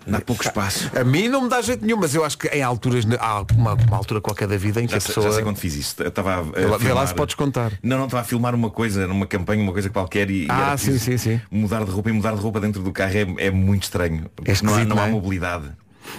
Dá 0.06 0.20
pouco 0.20 0.42
espaço. 0.42 0.90
A 0.98 1.04
mim 1.04 1.28
não 1.28 1.42
me 1.42 1.48
dá 1.48 1.60
jeito 1.62 1.84
nenhum, 1.84 1.96
mas 1.98 2.14
eu 2.14 2.24
acho 2.24 2.36
que 2.38 2.48
em 2.48 2.62
alturas, 2.62 3.04
há 3.20 3.44
uma, 3.54 3.74
uma 3.74 3.96
altura 3.96 4.20
qualquer 4.20 4.48
da 4.48 4.56
vida 4.56 4.80
em 4.82 4.86
que 4.86 4.92
Já, 4.92 4.98
a 4.98 5.00
pessoa. 5.00 5.26
já 5.28 5.32
sei 5.34 5.42
quando 5.44 5.56
fiz 5.56 5.74
isso. 5.74 5.94
Eu 6.02 6.08
estava 6.08 6.38
a, 6.38 6.42
Vê 6.78 6.92
lá- 6.92 7.06
se 7.06 7.14
podes 7.14 7.34
contar. 7.34 7.72
Não, 7.82 7.96
não, 7.98 8.06
estava 8.06 8.22
a 8.22 8.24
filmar 8.24 8.54
uma 8.54 8.70
coisa, 8.70 9.06
numa 9.06 9.26
campanha, 9.26 9.62
uma 9.62 9.72
coisa 9.72 9.88
qualquer 9.90 10.30
e, 10.30 10.44
e 10.44 10.46
Ah, 10.50 10.68
era 10.68 10.76
sim, 10.78 10.98
sim, 10.98 11.16
sim. 11.16 11.40
mudar 11.50 11.84
de 11.84 11.90
roupa 11.90 12.10
e 12.10 12.12
mudar 12.12 12.34
de 12.34 12.40
roupa 12.40 12.60
dentro 12.60 12.82
do 12.82 12.92
carro 12.92 13.12
é, 13.16 13.46
é 13.46 13.50
muito 13.50 13.84
estranho. 13.84 14.26
Porque 14.34 14.52
não 14.62 14.74
há, 14.74 14.84
não 14.84 14.98
há 15.00 15.06
é? 15.08 15.10
mobilidade. 15.10 15.70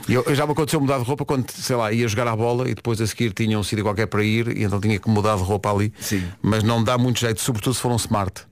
E 0.08 0.14
eu, 0.14 0.24
eu 0.26 0.34
já 0.34 0.46
me 0.46 0.54
aconteceu 0.54 0.80
mudar 0.80 0.98
de 0.98 1.04
roupa 1.04 1.26
quando, 1.26 1.50
sei 1.52 1.76
lá, 1.76 1.92
ia 1.92 2.08
jogar 2.08 2.28
a 2.28 2.36
bola 2.36 2.70
e 2.70 2.74
depois 2.74 3.02
a 3.02 3.06
seguir 3.06 3.34
tinha 3.34 3.60
um 3.60 3.64
sítio 3.64 3.84
qualquer 3.84 4.08
para 4.08 4.24
ir 4.24 4.48
e 4.58 4.64
então 4.64 4.80
tinha 4.80 4.98
que 4.98 5.10
mudar 5.10 5.36
de 5.36 5.44
roupa 5.44 5.72
ali. 5.72 5.94
Sim. 6.00 6.24
Mas 6.42 6.64
não 6.64 6.82
dá 6.84 6.98
muito 6.98 7.20
jeito, 7.20 7.42
sobretudo 7.42 7.74
se 7.74 7.82
for 7.82 7.92
um 7.92 7.98
smart. 7.98 8.44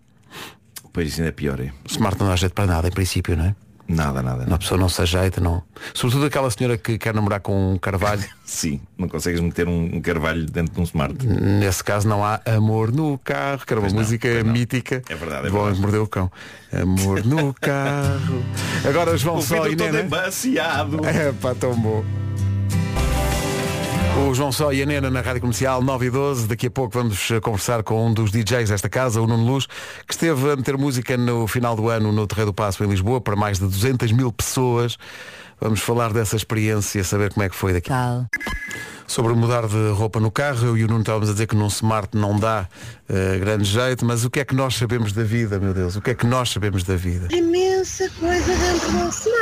Pois 0.93 1.07
isso 1.07 1.21
ainda 1.21 1.29
é 1.29 1.31
pior. 1.31 1.59
É? 1.59 1.71
Smart 1.87 2.19
não 2.19 2.27
dá 2.27 2.35
jeito 2.35 2.53
para 2.53 2.65
nada, 2.67 2.87
em 2.89 2.91
princípio, 2.91 3.37
não 3.37 3.45
é? 3.45 3.55
Nada, 3.95 4.21
nada. 4.21 4.45
Uma 4.45 4.57
pessoa 4.57 4.79
não 4.79 4.87
se 4.89 5.01
ajeita, 5.01 5.39
não. 5.41 5.61
Sobretudo 5.93 6.25
aquela 6.25 6.49
senhora 6.49 6.77
que 6.77 6.97
quer 6.97 7.13
namorar 7.13 7.39
com 7.39 7.73
um 7.73 7.77
carvalho. 7.77 8.23
Sim, 8.45 8.81
não 8.97 9.07
consegues 9.07 9.39
meter 9.39 9.67
um, 9.67 10.01
carvalho 10.01 10.45
dentro 10.45 10.73
de 10.73 10.79
um 10.79 10.83
smart. 10.83 11.15
Nesse 11.25 11.83
caso 11.83 12.07
não 12.07 12.23
há 12.23 12.39
amor 12.45 12.91
no 12.91 13.17
carro, 13.19 13.65
que 13.65 13.73
era 13.73 13.79
uma 13.79 13.89
Pois 13.89 13.93
música 13.93 14.43
não. 14.43 14.51
mítica. 14.51 15.01
É 15.09 15.15
verdade, 15.15 15.47
é 15.47 15.49
Bom, 15.49 15.59
verdade. 15.63 15.81
mordeu 15.81 16.03
o 16.03 16.07
cão. 16.07 16.31
Amor 16.73 17.23
no 17.25 17.53
carro. 17.59 18.43
Agora 18.87 19.17
João 19.17 19.37
O 19.37 19.41
Só 19.41 19.67
e 19.67 19.75
todo 19.75 19.91
Nena. 19.91 20.01
embaciado. 20.05 21.05
É 21.05 21.31
pá, 21.33 21.53
tão 21.55 21.73
bom. 21.75 22.03
O 24.17 24.33
João 24.33 24.51
Só 24.51 24.73
e 24.73 24.81
a 24.81 24.85
Nena 24.85 25.09
na 25.09 25.21
Rádio 25.21 25.41
Comercial 25.41 25.81
9 25.81 26.05
e 26.05 26.09
12. 26.09 26.47
Daqui 26.47 26.67
a 26.67 26.71
pouco 26.71 26.93
vamos 26.93 27.31
eh, 27.31 27.39
conversar 27.39 27.81
com 27.81 28.07
um 28.07 28.13
dos 28.13 28.31
DJs 28.31 28.69
desta 28.69 28.89
casa, 28.89 29.21
o 29.21 29.27
Nuno 29.27 29.45
Luz, 29.45 29.67
que 30.07 30.13
esteve 30.13 30.51
a 30.51 30.55
meter 30.55 30.77
música 30.77 31.15
no 31.15 31.47
final 31.47 31.75
do 31.75 31.89
ano 31.89 32.11
no 32.11 32.27
Terreiro 32.27 32.51
do 32.51 32.53
Passo 32.53 32.83
em 32.83 32.87
Lisboa 32.87 33.21
para 33.21 33.35
mais 33.35 33.57
de 33.57 33.65
200 33.65 34.11
mil 34.11 34.31
pessoas. 34.31 34.97
Vamos 35.59 35.79
falar 35.79 36.11
dessa 36.11 36.35
experiência, 36.35 37.03
saber 37.03 37.33
como 37.33 37.45
é 37.45 37.49
que 37.49 37.55
foi 37.55 37.73
daqui. 37.73 37.89
Sobre 39.07 39.33
mudar 39.33 39.67
de 39.67 39.89
roupa 39.91 40.19
no 40.19 40.31
carro, 40.31 40.67
eu 40.67 40.77
e 40.77 40.83
o 40.83 40.87
Nuno 40.87 41.01
estávamos 41.01 41.29
a 41.29 41.33
dizer 41.33 41.47
que 41.47 41.55
num 41.55 41.67
smart 41.67 42.15
não 42.15 42.39
dá 42.39 42.67
eh, 43.09 43.37
grande 43.39 43.65
jeito, 43.65 44.05
mas 44.05 44.25
o 44.25 44.29
que 44.29 44.39
é 44.39 44.45
que 44.45 44.55
nós 44.55 44.75
sabemos 44.75 45.11
da 45.13 45.23
vida, 45.23 45.59
meu 45.59 45.73
Deus? 45.73 45.95
O 45.95 46.01
que 46.01 46.11
é 46.11 46.15
que 46.15 46.25
nós 46.25 46.49
sabemos 46.49 46.83
da 46.83 46.95
vida? 46.95 47.27
imensa 47.81 48.09
coisa 48.19 48.55
dentro 48.55 48.91
do 48.91 49.09
smart. 49.09 49.40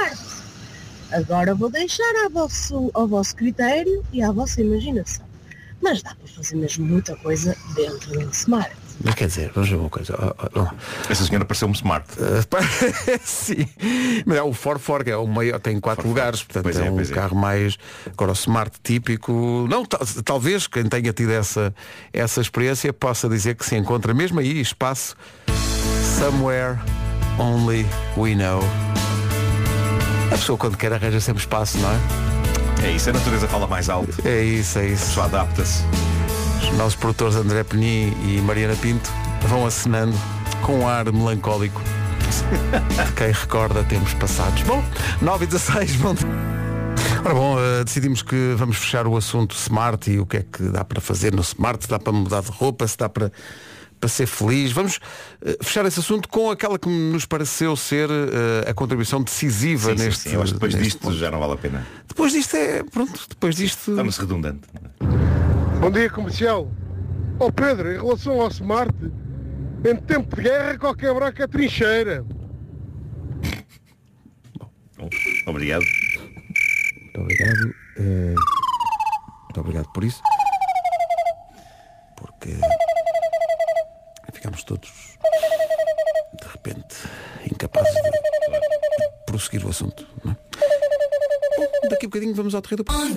Agora 1.11 1.55
vou 1.55 1.69
deixar 1.69 2.13
ao 2.23 2.29
vosso, 2.29 2.91
ao 2.93 3.07
vosso 3.07 3.35
critério 3.35 4.03
e 4.13 4.21
à 4.21 4.31
vossa 4.31 4.61
imaginação. 4.61 5.25
Mas 5.81 6.03
dá 6.03 6.13
para 6.13 6.27
fazer 6.27 6.55
mesmo 6.55 6.85
muita 6.85 7.15
coisa 7.15 7.55
dentro 7.73 8.11
de 8.11 8.25
um 8.25 8.29
smart. 8.31 8.69
Mas 9.01 9.15
quer 9.15 9.27
dizer, 9.27 9.49
vamos 9.55 9.69
ver 9.69 9.77
uma 9.77 9.89
coisa. 9.89 10.13
ó, 10.19 10.45
ó, 10.59 10.63
ó. 10.63 10.67
Essa 11.09 11.23
senhora 11.23 11.45
pareceu-me 11.45 11.73
smart. 11.73 12.05
Sim, 13.23 13.65
mas 14.25 14.37
é 14.37 14.43
o 14.43 14.51
Ford 14.51 14.77
Ford, 14.77 15.05
que 15.05 15.09
é 15.11 15.15
o 15.15 15.25
maior, 15.25 15.57
tem 15.57 15.79
quatro 15.79 16.05
lugares, 16.05 16.43
portanto 16.43 16.63
Pois 16.63 16.77
é, 16.77 16.87
é, 16.87 16.91
um 16.91 16.99
é. 16.99 17.05
carro 17.05 17.33
mais. 17.33 17.77
Agora 18.07 18.31
o 18.31 18.33
Smart 18.33 18.75
típico. 18.83 19.65
Não, 19.69 19.85
tal- 19.85 20.01
talvez 20.25 20.67
quem 20.67 20.83
tenha 20.83 21.13
tido 21.13 21.31
essa, 21.31 21.73
essa 22.11 22.41
experiência 22.41 22.91
possa 22.91 23.29
dizer 23.29 23.55
que 23.55 23.65
se 23.65 23.77
encontra 23.77 24.13
mesmo 24.13 24.41
aí 24.41 24.59
espaço 24.59 25.15
somewhere 26.19 26.77
only 27.39 27.85
we 28.17 28.35
know. 28.35 28.59
A 30.31 30.37
pessoa 30.37 30.57
quando 30.57 30.77
quer 30.77 30.93
arranja 30.93 31.19
sempre 31.19 31.41
espaço, 31.41 31.77
não 31.79 31.89
é? 31.89 31.99
É 32.87 32.91
isso, 32.91 33.09
a 33.09 33.13
natureza 33.13 33.47
fala 33.47 33.67
mais 33.67 33.89
alto. 33.89 34.15
É 34.25 34.41
isso, 34.41 34.79
é 34.79 34.87
isso. 34.87 35.13
Só 35.13 35.23
adapta-se. 35.23 35.83
Os 36.63 36.77
nossos 36.77 36.95
produtores 36.95 37.35
André 37.35 37.63
Penin 37.63 38.15
e 38.23 38.41
Mariana 38.41 38.75
Pinto 38.75 39.09
vão 39.47 39.65
acenando 39.65 40.15
com 40.61 40.79
um 40.79 40.87
ar 40.87 41.11
melancólico. 41.11 41.81
de 43.05 43.11
Quem 43.13 43.31
recorda 43.31 43.83
tempos 43.83 44.13
passados. 44.13 44.61
Bom, 44.63 44.83
9 45.21 45.45
e 45.45 45.47
16, 45.47 45.95
bom. 45.97 46.15
Ora 47.25 47.33
bom, 47.33 47.59
eh, 47.59 47.83
decidimos 47.83 48.21
que 48.21 48.53
vamos 48.55 48.77
fechar 48.77 49.07
o 49.07 49.17
assunto 49.17 49.55
Smart 49.55 50.09
e 50.09 50.19
o 50.19 50.25
que 50.25 50.37
é 50.37 50.45
que 50.49 50.63
dá 50.63 50.85
para 50.85 51.01
fazer 51.01 51.33
no 51.33 51.41
Smart, 51.41 51.83
se 51.83 51.89
dá 51.89 51.99
para 51.99 52.13
mudar 52.13 52.41
de 52.41 52.51
roupa, 52.51 52.87
se 52.87 52.97
dá 52.97 53.09
para, 53.09 53.31
para 53.99 54.09
ser 54.09 54.25
feliz. 54.27 54.71
Vamos 54.71 54.99
eh, 55.41 55.57
fechar 55.61 55.85
esse 55.85 55.99
assunto 55.99 56.27
com 56.29 56.49
aquela 56.49 56.79
que 56.79 56.87
nos 56.89 57.25
pareceu 57.25 57.75
ser 57.75 58.09
eh, 58.09 58.69
a 58.69 58.73
contribuição 58.73 59.21
decisiva 59.21 59.91
Sim, 59.91 59.97
sim, 59.97 60.03
neste 60.05 60.29
sim. 60.29 60.35
Eu 60.35 60.41
acho 60.41 60.53
que 60.53 60.59
depois 60.59 60.75
disto 60.75 60.99
ponto. 60.99 61.15
já 61.17 61.29
não 61.31 61.39
vale 61.39 61.53
a 61.53 61.57
pena. 61.57 61.85
Depois 62.07 62.31
disto 62.31 62.55
é. 62.55 62.83
Pronto, 62.83 63.25
depois 63.29 63.55
disto. 63.55 63.95
Torna-se 63.95 64.19
redundante. 64.21 64.61
Bom 65.81 65.91
dia 65.91 66.09
comercial. 66.09 66.71
Ó 67.39 67.51
Pedro, 67.51 67.91
em 67.91 67.95
relação 67.97 68.41
ao 68.41 68.49
Smart, 68.49 68.93
em 69.85 69.95
tempo 69.95 70.35
de 70.35 70.41
guerra 70.43 70.77
qualquer 70.77 71.13
buraco 71.13 71.41
é 71.41 71.47
trincheira. 71.47 72.25
Bom, 74.97 75.09
obrigado. 75.47 75.83
Muito 77.01 77.21
obrigado. 77.21 77.73
eh, 77.97 78.35
muito 79.45 79.59
obrigado 79.61 79.87
por 79.93 80.03
isso. 80.03 80.21
Porque 82.17 82.49
ficámos 84.39 84.63
todos, 84.63 84.89
de 86.41 86.47
repente, 86.47 86.95
incapazes 87.51 87.93
de, 87.93 88.01
de 88.01 88.09
prosseguir 89.25 89.65
o 89.65 89.69
assunto. 89.69 90.07
Não 90.23 90.31
é? 90.31 91.89
Daqui 91.89 92.05
a 92.05 92.09
bocadinho 92.09 92.33
vamos 92.33 92.55
ao 92.55 92.61
Terreiro 92.61 92.83
do 92.83 92.85
Passo. 92.85 93.15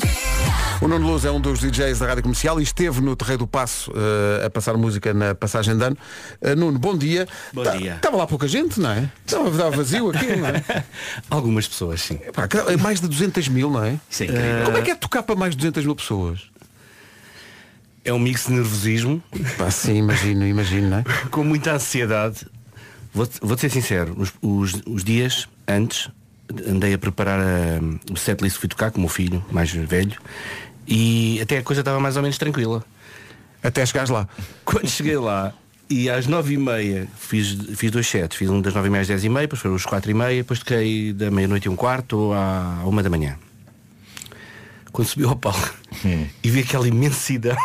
O 0.81 0.89
Nuno 0.89 1.07
Luz 1.07 1.25
é 1.25 1.31
um 1.31 1.41
dos 1.41 1.61
DJs 1.61 2.01
da 2.01 2.07
Rádio 2.09 2.25
Comercial 2.25 2.59
e 2.59 2.65
esteve 2.65 3.01
no 3.01 3.15
Terreiro 3.15 3.41
do 3.41 3.47
Passo 3.47 3.93
eh, 3.95 4.47
a 4.47 4.51
passar 4.51 4.77
música 4.77 5.15
na 5.15 5.33
passagem 5.35 5.77
de 5.77 5.85
ano. 5.85 5.97
Eh, 6.41 6.57
Nuno, 6.57 6.77
bom 6.79 6.97
dia. 6.99 7.29
Bom 7.53 7.63
Tá- 7.63 7.77
dia. 7.77 7.95
Estava 7.97 8.17
lá 8.17 8.27
pouca 8.27 8.49
gente, 8.49 8.81
não 8.81 8.91
é? 8.91 9.09
Estava 9.25 9.71
vazio 9.71 10.11
aqui, 10.11 10.35
não 10.35 10.49
é? 10.49 10.65
Algumas 11.31 11.69
pessoas, 11.69 12.01
sim. 12.01 12.17
Pá, 12.33 12.49
é 12.69 12.77
mais 12.77 13.01
de 13.01 13.07
200 13.07 13.47
mil, 13.49 13.71
não 13.71 13.85
é? 13.85 14.01
Isso 14.11 14.25
é 14.25 14.27
incrível. 14.27 14.65
Como 14.65 14.77
é 14.79 14.83
que 14.83 14.91
é 14.91 14.95
tocar 14.97 15.23
para 15.23 15.37
mais 15.37 15.53
de 15.53 15.59
200 15.59 15.85
mil 15.85 15.95
pessoas? 15.95 16.41
É 18.05 18.13
um 18.13 18.19
mix 18.19 18.47
de 18.47 18.53
nervosismo. 18.55 19.23
Pá, 19.57 19.71
sim, 19.71 19.97
imagino, 19.99 20.47
imagino, 20.47 20.89
não 20.91 20.99
é? 20.99 21.05
Com 21.31 21.45
muita 21.45 21.73
ansiedade. 21.75 22.47
Vou-te 23.15 23.39
vou 23.43 23.57
ser 23.59 23.71
sincero, 23.71 24.15
os, 24.17 24.33
os- 24.41 24.83
os 24.87 25.05
dias 25.05 25.47
antes 25.69 26.09
andei 26.67 26.95
a 26.95 26.99
preparar 26.99 27.39
a- 27.41 28.13
o 28.13 28.17
setlist 28.17 28.55
que 28.57 28.61
fui 28.61 28.69
tocar 28.69 28.91
com 28.91 28.99
o 28.99 29.01
meu 29.03 29.09
filho, 29.09 29.45
mais 29.51 29.71
velho, 29.71 30.17
e 30.89 31.39
até 31.43 31.59
a 31.59 31.63
coisa 31.63 31.83
estava 31.83 32.01
mais 32.01 32.17
ou 32.17 32.23
menos 32.23 32.39
tranquila. 32.39 32.83
Até 33.63 33.85
chegares 33.87 34.11
lá. 34.11 34.27
Quando 34.65 34.89
cheguei 34.89 35.17
lá 35.19 35.53
e 35.91 36.09
às 36.11 36.27
nove 36.27 36.55
e 36.55 36.57
meia 36.57 37.07
fiz, 37.19 37.57
fiz 37.77 37.91
dois 37.91 38.07
sets, 38.09 38.37
fiz 38.37 38.49
um 38.51 38.61
das 38.63 38.75
nove 38.75 38.89
e 38.89 38.91
meia 38.91 39.03
às 39.03 39.09
dez 39.09 39.23
e 39.25 39.29
meia, 39.29 39.43
depois 39.43 39.61
foram 39.61 39.75
os 39.77 39.85
quatro 39.87 40.11
e 40.11 40.15
meia, 40.15 40.39
depois 40.43 40.59
toquei 40.61 41.13
da 41.13 41.31
meia-noite 41.31 41.67
e 41.67 41.69
um 41.71 41.77
quarto 41.77 42.33
à 42.33 42.83
uma 42.87 43.03
da 43.03 43.11
manhã. 43.11 43.37
Quando 44.91 45.07
subi 45.09 45.25
ao 45.25 45.37
palco 45.37 45.75
e 46.43 46.51
vi 46.51 46.61
aquela 46.61 46.89
imensidão. 46.89 47.57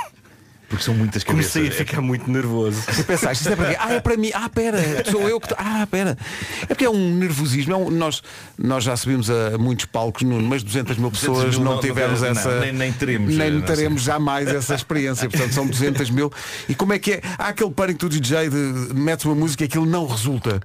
Porque 0.70 0.84
são 0.84 0.93
muitas 0.93 1.24
Comecei 1.24 1.61
a 1.61 1.65
cabeças. 1.70 1.88
ficar 1.88 2.01
muito 2.01 2.30
nervoso. 2.30 2.84
E 2.99 3.03
pensaste, 3.03 3.41
isto 3.43 3.53
é 3.53 3.55
para 3.55 3.70
quê? 3.70 3.78
Ah, 3.80 3.93
é 3.93 4.01
para 4.01 4.18
mim. 4.18 4.32
Ah, 4.34 4.49
pera, 4.49 4.78
sou 5.09 5.30
eu 5.30 5.39
que. 5.39 5.53
Ah, 5.57 5.88
pera. 5.89 6.18
É 6.63 6.65
porque 6.68 6.84
é 6.84 6.89
um 6.89 7.15
nervosismo. 7.15 7.72
É 7.74 7.78
um- 7.78 7.89
nós, 7.89 8.22
nós 8.57 8.84
já 8.84 8.97
subimos 8.97 9.30
a 9.30 9.57
muitos 9.57 9.86
palcos, 9.86 10.24
Nuno, 10.24 10.45
mas 10.45 10.63
200 10.63 10.97
mil 10.97 11.09
200 11.09 11.38
pessoas 11.38 11.55
mil 11.55 11.63
não, 11.63 11.76
não- 11.76 11.80
tivemos 11.82 12.20
não- 12.22 12.28
essa. 12.28 12.59
nem- 12.59 12.74
nem 12.74 12.91
teremos, 12.91 13.34
Nem 13.34 13.49
não 13.51 13.61
teremos 13.61 14.01
jamais 14.01 14.49
essa 14.49 14.76
experiência. 14.76 15.30
Portanto, 15.30 15.53
são 15.53 15.65
200 15.65 16.09
mil. 16.09 16.30
E 16.68 16.76
como 16.76 16.91
é 16.91 16.99
que 16.99 17.13
é? 17.13 17.22
Há 17.38 17.47
aquele 17.47 17.72
pânico 17.72 17.99
do 17.99 18.09
DJ 18.09 18.49
de 18.49 18.93
metes 18.93 19.24
uma 19.24 19.36
música 19.36 19.63
e 19.63 19.68
aquilo 19.68 19.86
não 19.86 20.05
resulta. 20.05 20.59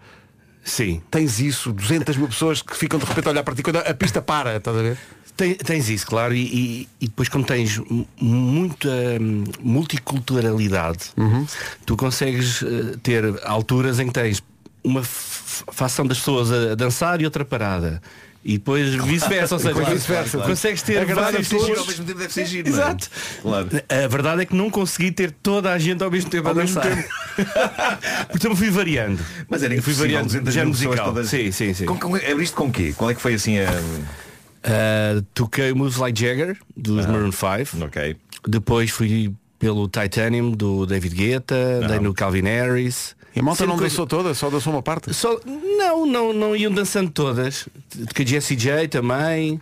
Sim. 0.65 1.01
Tens 1.11 1.41
isso, 1.41 1.73
200 1.73 2.17
mil 2.17 2.29
pessoas 2.29 2.61
que 2.63 2.77
ficam 2.77 2.99
de 2.99 3.05
repente 3.05 3.27
a 3.27 3.31
olhar 3.31 3.43
para 3.43 3.55
ti 3.55 3.63
quando 3.63 3.77
a 3.79 3.95
pista 3.95 4.21
para, 4.23 4.57
estás 4.57 4.77
a 4.77 4.83
ver? 4.83 4.97
Tem- 5.43 5.55
tens 5.55 5.89
isso, 5.91 6.07
claro, 6.07 6.33
e, 6.35 6.41
e- 6.43 6.89
e 7.01 7.09
depois 7.09 7.29
como 7.29 7.45
tens 7.45 7.81
muita 8.21 8.89
hum, 9.21 9.43
multiculturalidade, 9.61 11.11
tu 11.85 11.97
consegues 11.97 12.63
eh, 12.63 12.97
ter 13.03 13.25
alturas 13.45 13.99
em 13.99 14.07
que 14.07 14.13
tens 14.13 14.43
uma 14.85 15.03
facção 15.03 16.07
das 16.07 16.19
pessoas 16.19 16.53
a 16.53 16.75
dançar 16.77 17.21
e 17.21 17.25
outra 17.25 17.45
parada. 17.45 18.01
E 18.45 18.55
depois 18.59 18.93
vice-versa, 18.95 19.55
ou 19.55 19.59
seja, 19.61 19.73
Depois 19.75 19.89
vice-versa. 19.95 20.39
consegues 20.39 20.83
ter 20.83 20.99
Agradar 20.99 21.31
vários 21.31 21.47
a 21.47 21.51
todos. 21.51 21.65
tipos- 21.67 21.81
Ao 21.81 21.87
mesmo 21.87 22.05
tempo 22.05 22.19
deve 22.19 22.33
ser 22.33 22.45
giro, 22.47 22.67
é? 22.69 22.71
Exato. 22.73 23.09
Claro. 23.41 23.69
A 23.89 24.09
verdade 24.09 24.43
é 24.43 24.45
que 24.47 24.55
não 24.57 24.69
consegui 24.69 25.13
ter 25.13 25.31
toda 25.31 25.73
a 25.73 25.79
gente 25.79 26.03
ao 26.03 26.11
mesmo 26.11 26.29
tempo 26.29 26.49
Ao 26.49 26.53
a 26.53 26.57
mesmo 26.57 26.75
dançar. 26.81 27.05
Portanto 28.31 28.57
fui 28.57 28.71
variando. 28.71 29.21
Mas 29.49 29.63
era 29.63 29.81
fui 29.81 29.93
variando 29.93 30.25
200 30.27 30.55
já 30.55 30.65
mil 30.65 30.73
pessoas 30.73 30.87
musical. 30.89 31.07
todas- 31.13 31.29
Sim, 31.31 31.53
sim, 31.53 31.73
sim. 31.75 31.85
Com, 31.87 31.97
com, 31.99 32.17
abriste 32.17 32.55
com 32.57 32.71
quê? 32.71 32.93
Qual 32.97 33.11
é 33.11 33.15
que 33.15 33.21
foi 33.21 33.35
assim 33.35 33.59
a. 33.61 33.67
Uh, 34.65 35.23
toquei 35.35 35.73
Moves 35.73 35.97
Like 35.97 36.21
Jagger 36.21 36.57
dos 36.77 37.05
Maroon 37.07 37.33
5 37.33 37.85
Ok. 37.85 38.17
depois 38.47 38.91
fui 38.91 39.33
pelo 39.59 39.89
Titanium 39.89 40.53
do 40.53 40.87
David 40.87 41.15
Guetta 41.17 41.81
dei 41.89 41.99
no 41.99 42.15
Calvin 42.15 42.43
Harris. 42.43 43.17
E 43.35 43.41
a 43.41 43.43
malta 43.43 43.65
não 43.67 43.77
coisa- 43.77 43.89
dançou 43.91 44.07
toda, 44.07 44.35
só 44.35 44.51
dançou 44.51 44.73
uma 44.73 44.83
parte. 44.83 45.13
Só, 45.15 45.41
não, 45.79 46.05
não, 46.07 46.33
não 46.33 46.55
iam 46.57 46.71
dançando 46.71 47.11
todas. 47.11 47.69
Toquei 48.09 48.27
Jessie 48.27 48.57
J 48.57 48.87
também 48.89 49.61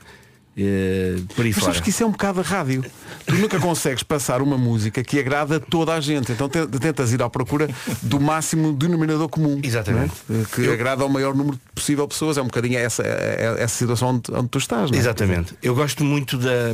eh, 0.61 1.17
por 1.35 1.45
aí 1.45 1.51
Mas 1.51 1.59
fora 1.61 1.67
sabes 1.73 1.81
que 1.81 1.91
isso 1.91 2.03
é 2.03 2.07
um 2.07 2.11
bocado 2.11 2.41
a 2.41 2.43
rádio. 2.43 2.85
Tu 3.27 3.35
nunca 3.37 3.59
consegues 3.59 4.03
passar 4.03 4.43
uma 4.43 4.59
música 4.59 5.03
que 5.03 5.19
agrada 5.19 5.57
a 5.57 5.61
toda 5.61 5.95
a 5.95 6.01
gente. 6.01 6.33
Então 6.33 6.49
te- 6.49 6.67
tentas 6.79 7.13
ir 7.13 7.23
à 7.23 7.31
procura 7.31 7.69
do 8.03 8.21
máximo 8.21 8.73
denominador 8.73 9.29
comum. 9.29 9.61
Exatamente. 9.63 10.13
não 10.29 10.41
é? 10.43 10.45
Que 10.45 10.69
agrada 10.71 11.03
ao 11.03 11.09
maior 11.09 11.35
número 11.35 11.59
possível 11.75 12.05
de 12.07 12.11
pessoas. 12.15 12.37
É 12.39 12.43
um 12.43 12.47
bocadinho 12.47 12.79
essa, 12.79 13.03
é- 13.03 13.57
é 13.59 13.63
essa 13.63 13.77
situação 13.77 14.09
onde, 14.11 14.23
onde 14.33 14.49
tu 14.49 14.59
estás. 14.59 14.91
não 14.91 14.97
é? 14.97 15.01
Exatamente. 15.01 15.55
Eu 15.63 15.75
gosto 15.75 16.05
muito 16.05 16.37
da. 16.39 16.73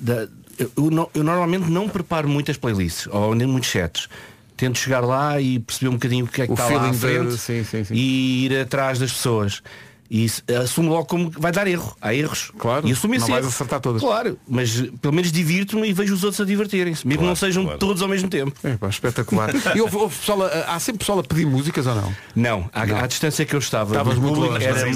da 0.00 0.28
eu, 0.58 0.70
eu 0.76 0.90
no- 0.90 1.10
eu 1.14 1.22
normalmente 1.22 1.70
não 1.70 1.88
preparo 1.88 2.28
muitas 2.28 2.56
playlists 2.56 3.06
ou 3.10 3.34
nem 3.34 3.46
muitos 3.46 3.70
sets. 3.70 4.08
Tento 4.56 4.76
chegar 4.76 5.00
lá 5.00 5.40
e 5.40 5.60
perceber 5.60 5.88
um 5.88 5.92
bocadinho 5.92 6.24
o 6.24 6.28
que 6.28 6.42
é 6.42 6.46
que 6.46 6.50
O 6.50 6.54
está 6.54 6.64
lá 6.68 6.70
à 6.88 6.92
feeling 6.92 6.92
de- 6.92 6.98
frente 6.98 7.36
sim, 7.40 7.62
sim, 7.62 7.84
sim. 7.84 7.94
e 7.94 8.46
ir 8.46 8.58
atrás 8.60 8.98
das 8.98 9.12
pessoas. 9.12 9.62
E 10.10 10.24
isso- 10.24 10.42
assumo 10.62 10.88
logo 10.90 11.04
como 11.04 11.30
vai 11.30 11.52
dar 11.52 11.66
erro. 11.66 11.94
Há 12.00 12.14
erros. 12.14 12.50
Claro, 12.58 12.88
E 12.88 12.92
assumo 12.92 13.14
esse 13.14 13.22
não 13.22 13.28
vais 13.28 13.44
erro. 13.44 13.52
acertar 13.54 13.78
todas. 13.80 14.00
Claro, 14.00 14.38
mas 14.48 14.80
eh, 14.80 14.90
pelo 15.02 15.12
menos 15.14 15.30
divirto-me 15.30 15.86
e 15.88 15.92
vejo 15.92 16.14
os 16.14 16.24
outros 16.24 16.40
a 16.40 16.44
divertirem-se. 16.46 17.06
Mesmo 17.06 17.22
que 17.22 17.28
não 17.28 17.36
sejam 17.36 17.76
todos 17.78 18.00
ao 18.00 18.08
mesmo 18.08 18.28
tempo. 18.28 18.52
É, 18.64 18.76
pá, 18.76 18.88
espetacular. 18.88 19.50
E 19.76 19.80
houve, 19.82 19.96
houve 19.96 20.16
pessoal 20.16 20.42
a- 20.44 20.74
há 20.74 20.80
sempre 20.80 21.00
pessoal 21.00 21.18
a 21.18 21.22
pedir 21.22 21.44
músicas 21.46 21.86
ou 21.86 21.94
não? 21.94 22.14
Não, 22.34 22.70
à, 22.72 22.82
à 23.02 23.06
distância 23.06 23.44
que 23.44 23.54
eu 23.54 23.58
estava, 23.58 23.90
Estavas 23.92 24.14
do 24.14 24.20
muito 24.22 24.34
público, 24.36 24.54
longe. 24.54 24.64
era, 24.66 24.78
era, 24.80 24.88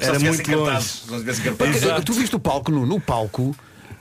era 0.00 0.18
muito 0.18 0.50
longe. 0.56 0.82
se 1.28 2.02
tu 2.04 2.12
viste 2.14 2.34
o 2.36 2.40
palco 2.40 2.70
no, 2.70 2.86
no 2.86 3.00
palco. 3.00 3.54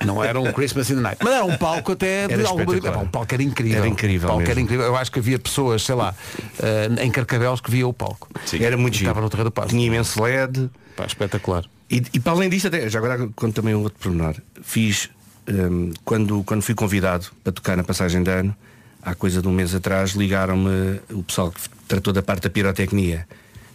Não 0.06 0.24
era 0.24 0.40
um 0.40 0.52
Christmas 0.52 0.90
in 0.90 0.96
the 0.96 1.02
Night, 1.02 1.18
mas 1.24 1.34
era 1.34 1.46
um 1.46 1.58
palco 1.58 1.94
até 1.94 2.28
de 2.28 2.34
Era 2.34 2.48
alguma 2.48 2.64
espetacular. 2.64 2.94
Epá, 2.94 3.04
O 3.04 3.10
palco 3.10 3.34
era 3.34 3.44
incrível. 3.44 3.78
Era 3.80 3.88
incrível 3.88 4.30
palco 4.30 4.50
era 4.50 4.60
incrível. 4.60 4.86
Eu 4.86 4.96
acho 4.96 5.12
que 5.12 5.20
havia 5.20 5.40
pessoas, 5.40 5.84
sei 5.84 5.96
lá, 5.96 6.14
eh, 6.60 6.90
em 7.04 7.12
Carcavelos 7.12 7.62
que 7.62 7.72
via 7.72 7.88
o 7.88 7.94
palco. 7.94 8.30
Era 8.60 8.78
muito. 8.78 8.96
Estava 8.96 9.22
no 9.22 9.30
terreno 9.30 9.50
do 9.50 9.54
passo. 9.54 9.70
Tinha 9.70 9.86
imenso 9.86 10.22
LED. 10.22 10.70
Pá, 10.96 11.06
espetacular. 11.06 11.66
E, 11.90 12.04
e 12.14 12.20
para 12.20 12.34
além 12.34 12.50
disto, 12.50 12.68
até, 12.68 12.90
já 12.90 13.00
agora 13.00 13.30
conto 13.36 13.54
também 13.54 13.74
um 13.74 13.84
outro 13.84 13.98
pormenor. 14.00 14.36
Fiz, 14.62 15.10
hum, 15.48 15.92
quando, 16.04 16.44
quando 16.44 16.62
fui 16.62 16.76
convidado 16.76 17.28
para 17.44 17.54
tocar 17.54 17.78
na 17.78 17.84
passagem 17.84 18.22
de 18.22 18.30
ano, 18.30 18.56
há 19.02 19.16
coisa 19.16 19.42
de 19.42 19.48
um 19.48 19.52
mês 19.52 19.74
atrás, 19.74 20.12
ligaram-me 20.12 21.00
o 21.12 21.24
pessoal 21.24 21.52
que 21.52 21.62
tratou 21.88 22.12
da 22.12 22.22
parte 22.22 22.44
da 22.44 22.50
pirotecnia. 22.50 23.28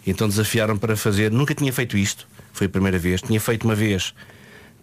E 0.07 0.11
então 0.11 0.29
desafiaram 0.29 0.77
para 0.77 0.97
fazer, 0.97 1.31
nunca 1.31 1.55
tinha 1.55 1.73
feito 1.73 1.97
isto, 1.97 2.29
foi 2.53 2.67
a 2.67 2.71
primeira 2.71 2.99
vez, 2.99 3.23
tinha 3.23 3.41
feito 3.41 3.65
uma 3.65 3.75
vez 3.75 4.13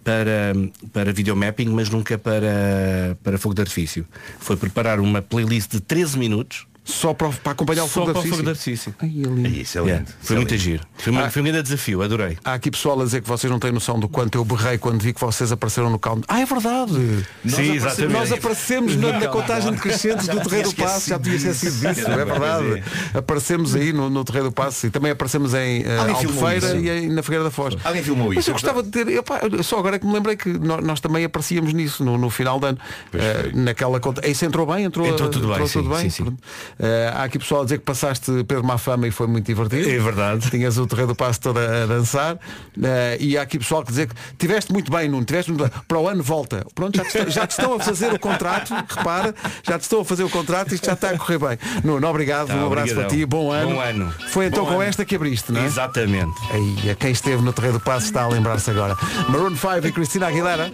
para, 0.10 0.54
para 0.92 1.14
videomapping, 1.14 1.70
mas 1.70 1.88
nunca 1.90 2.18
para, 2.18 3.16
para 3.22 3.38
fogo 3.38 3.54
de 3.54 3.62
artifício. 3.62 4.08
Foi 4.40 4.58
preparar 4.58 5.00
uma 5.00 5.22
playlist 5.22 5.72
de 5.72 5.80
13 5.80 6.18
minutos. 6.18 6.66
Só 6.90 7.14
para, 7.14 7.30
para 7.30 7.52
acompanhar 7.52 7.84
o 7.84 7.88
Só 7.88 7.94
fogo 8.02 8.08
de 8.08 8.14
para 8.14 8.22
o 8.22 8.30
fogo 8.30 8.44
de 8.44 8.50
artifício. 8.50 8.96
Ai, 9.00 9.12
é. 9.46 9.48
Isso 9.50 9.78
é 9.78 9.82
Yeah, 9.82 10.00
lindo. 10.00 10.14
Foi 10.22 10.36
é 10.36 10.40
muito 10.40 10.52
lindo. 10.52 10.64
giro. 10.64 10.84
Foi, 10.98 11.16
Ah. 11.18 11.30
foi 11.30 11.42
um 11.42 11.46
grande 11.46 11.64
desafio, 11.64 12.02
adorei. 12.02 12.38
Há 12.44 12.54
aqui 12.56 12.72
pessoal 12.72 13.00
a 13.00 13.04
dizer 13.06 13.22
que 13.22 13.28
vocês 13.28 13.50
não 13.52 13.60
têm 13.60 13.72
noção 13.72 14.00
do 14.00 14.10
quanto 14.10 14.38
eu 14.38 14.44
berrei 14.46 14.78
quando 14.78 15.02
vi 15.02 15.14
que 15.14 15.20
vocês 15.22 15.52
apareceram 15.52 15.90
no 15.90 16.00
count. 16.00 16.24
Ah, 16.28 16.40
é 16.42 16.46
verdade! 16.46 16.94
Sim, 16.94 17.26
aparecemos- 17.46 17.76
exatamente. 17.76 18.14
Nós 18.14 18.32
aparecemos 18.32 18.96
na, 18.96 19.20
na 19.20 19.28
contagem 19.28 19.72
decrescente 19.72 20.26
Já 20.26 20.34
do 20.34 20.42
Terreiro 20.50 20.70
do 20.70 20.76
Passo, 20.76 21.10
já 21.10 21.20
tinha 21.20 21.36
esquecido 21.36 21.94
disso, 21.94 22.10
é 22.10 22.26
verdade. 22.26 22.84
Aparecemos 23.14 23.76
aí 23.76 23.94
no, 23.94 24.10
no 24.10 24.24
Terreiro 24.24 24.50
do 24.50 24.54
Passo 24.54 24.88
e 24.88 24.90
também 24.90 25.12
aparecemos 25.12 25.54
em 25.54 25.82
uh, 25.84 26.16
Albufeira 26.16 26.76
e 26.78 26.90
em- 26.90 27.10
na 27.10 27.22
Figueira 27.24 27.44
da 27.44 27.52
Foz. 27.52 27.76
Alguém 27.84 28.04
filmou 28.04 28.30
Mas 28.30 28.40
isso? 28.40 28.50
eu 28.50 28.54
gostava 28.54 28.82
de 28.84 28.90
ter, 28.90 29.08
epá, 29.10 29.42
só 29.64 29.78
agora 29.80 29.96
é 29.96 30.00
que 30.00 30.06
me 30.06 30.14
lembrei 30.14 30.36
que 30.36 30.50
nó- 30.50 30.82
nós, 30.82 31.00
também 31.00 31.24
aparecíamos 31.24 31.74
nisso 31.74 32.04
no, 32.04 32.18
no 32.18 32.30
final 32.30 32.60
de 32.60 32.68
ano. 32.68 32.78
Eh, 33.14 33.52
naquela 33.54 34.00
conta. 34.00 34.28
Isso 34.28 34.44
entrou 34.46 34.66
bem? 34.66 34.86
Entrou, 34.86 35.06
Entrou 35.08 35.30
tudo 35.30 35.46
bem, 35.48 35.52
entrou 35.54 35.68
sim, 35.68 35.80
tudo 35.84 35.90
bem? 35.96 36.10
sim, 36.10 36.26
sim. 36.26 36.38
Eh, 36.80 37.12
há 37.14 37.24
aqui 37.24 37.38
pessoal 37.38 37.62
a 37.62 37.64
dizer 37.66 37.80
que 37.80 37.84
passaste 37.84 38.32
Pedro 38.46 38.64
Mafama 38.64 39.06
e 39.08 39.12
foi 39.12 39.28
muito 39.28 39.46
divertido. 39.46 39.90
É 39.90 39.98
verdade. 40.00 40.50
Tinhas 40.50 40.78
o 40.78 40.88
terreno 40.88 41.10
do 41.10 41.16
passo 41.16 41.40
todo 41.42 41.58
a, 41.60 41.84
a 41.84 41.86
dançar. 41.86 42.38
Eh, 42.82 43.18
e 43.20 43.38
há 43.38 43.42
aqui 43.42 43.60
pessoal 43.60 43.84
que 43.84 43.90
dizer 43.90 44.08
que 44.08 44.16
tiveste 44.38 44.72
muito 44.72 44.90
bem, 44.92 45.10
Nuno, 45.10 45.26
tiveste 45.26 45.52
muito 45.52 45.64
bem. 45.70 45.82
Para 45.88 46.00
o 46.00 46.08
ano 46.08 46.24
volta. 46.24 46.66
Pronto, 46.74 46.96
já 46.96 47.04
te, 47.04 47.08
estão- 47.18 47.30
já 47.30 47.46
te 47.48 47.52
estão 47.52 47.74
a 47.74 47.80
fazer 47.80 48.14
o 48.14 48.20
contrato, 48.20 48.74
repara, 48.96 49.36
já 49.68 49.78
te 49.78 49.82
estão 49.84 50.02
a 50.02 50.06
fazer 50.06 50.24
o 50.24 50.30
contrato 50.30 50.72
e 50.72 50.76
isto 50.76 50.86
já 50.86 50.94
está 50.94 51.10
a 51.10 51.18
correr 51.18 51.38
bem. 51.38 51.58
Nuno, 51.84 52.08
obrigado, 52.08 52.48
Tá, 52.48 52.56
um 52.56 52.66
abraço 52.66 52.92
obrigadão. 52.94 53.08
para 53.10 53.18
ti, 53.18 53.26
bom 53.26 53.52
ano. 53.52 53.72
Bom 53.74 53.80
ano. 53.82 54.14
Foi 54.30 54.46
então 54.46 54.64
Bom 54.64 54.70
com 54.72 54.80
ano. 54.80 54.84
esta 54.90 55.04
que 55.04 55.16
abriste, 55.16 55.52
não 55.52 55.62
é? 55.62 55.66
Exatamente. 55.66 56.34
Aí, 56.52 56.90
a 56.92 56.96
quem 56.96 57.12
esteve 57.12 57.42
no 57.44 57.52
terreno 57.52 57.74
do 57.74 57.80
passo 57.82 58.06
está 58.06 58.24
a 58.24 58.28
lembrar-se 58.30 58.70
agora. 58.72 58.96
Maroon 59.28 59.56
5 59.56 59.86
e 59.86 59.92
Cristina 59.92 60.28
Aguilera, 60.28 60.72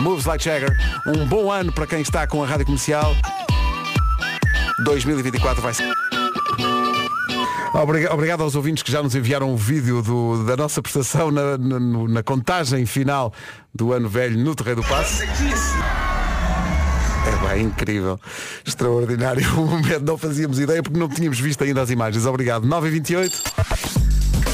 Moves 0.00 0.24
Like 0.24 0.42
Jagger. 0.44 0.76
Um 1.06 1.26
bom 1.26 1.52
ano 1.52 1.72
para 1.72 1.86
quem 1.86 2.00
está 2.00 2.26
com 2.26 2.42
a 2.42 2.46
rádio 2.46 2.66
comercial. 2.66 3.14
2024 4.82 5.62
vai 5.62 5.72
ser. 5.74 5.88
Obriga- 7.72 8.12
Obrigado 8.14 8.42
aos 8.42 8.54
ouvintes 8.54 8.82
que 8.82 8.90
já 8.92 9.02
nos 9.02 9.14
enviaram 9.14 9.52
o 9.52 9.56
vídeo 9.56 10.00
do- 10.02 10.44
da 10.44 10.56
nossa 10.56 10.80
prestação 10.80 11.30
na, 11.30 11.58
na- 11.58 11.80
na 12.08 12.22
contagem 12.22 12.86
final 12.86 13.32
do 13.74 13.92
ano 13.92 14.08
velho 14.08 14.38
no 14.38 14.54
Terreiro 14.54 14.80
do 14.82 14.86
Passo. 14.88 15.22
É 17.26 17.48
bem 17.54 17.64
incrível, 17.66 18.18
extraordinário 18.64 19.42
o 19.58 19.66
momento, 19.66 20.02
não 20.04 20.16
fazíamos 20.18 20.58
ideia 20.60 20.82
porque 20.82 20.98
não 20.98 21.08
tínhamos 21.08 21.40
visto 21.40 21.64
ainda 21.64 21.82
as 21.82 21.90
imagens. 21.90 22.26
Obrigado. 22.26 22.64
9 22.66 22.88
e 22.88 22.90
28 22.90 23.42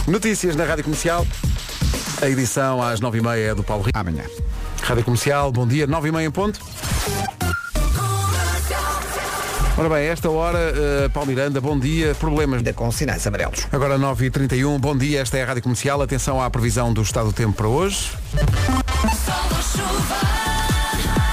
Notícias 0.06 0.56
na 0.56 0.64
Rádio 0.64 0.84
Comercial. 0.84 1.26
A 2.22 2.28
edição 2.28 2.82
às 2.82 3.00
9h30 3.00 3.36
é 3.38 3.54
do 3.54 3.62
Paulo 3.62 3.82
Rico. 3.84 3.98
Amanhã. 3.98 4.24
Rádio 4.82 5.04
Comercial, 5.04 5.50
bom 5.52 5.66
dia, 5.66 5.86
9h30 5.86 6.22
em 6.24 6.30
ponto. 6.30 6.60
Ora 9.76 9.88
bem, 9.88 10.08
esta 10.08 10.28
hora, 10.30 10.58
uh, 10.58 11.10
Paulo 11.10 11.28
Miranda, 11.28 11.60
bom 11.60 11.78
dia. 11.78 12.14
Problemas. 12.14 12.62
Com 12.74 12.90
sinais 12.90 13.26
amarelos. 13.26 13.66
Agora 13.72 13.98
9h31, 13.98 14.78
bom 14.78 14.96
dia, 14.96 15.20
esta 15.20 15.38
é 15.38 15.42
a 15.42 15.46
Rádio 15.46 15.62
Comercial. 15.62 16.02
Atenção 16.02 16.40
à 16.40 16.50
previsão 16.50 16.92
do 16.92 17.02
estado 17.02 17.26
do 17.26 17.32
tempo 17.32 17.54
para 17.54 17.68
hoje. 17.68 18.10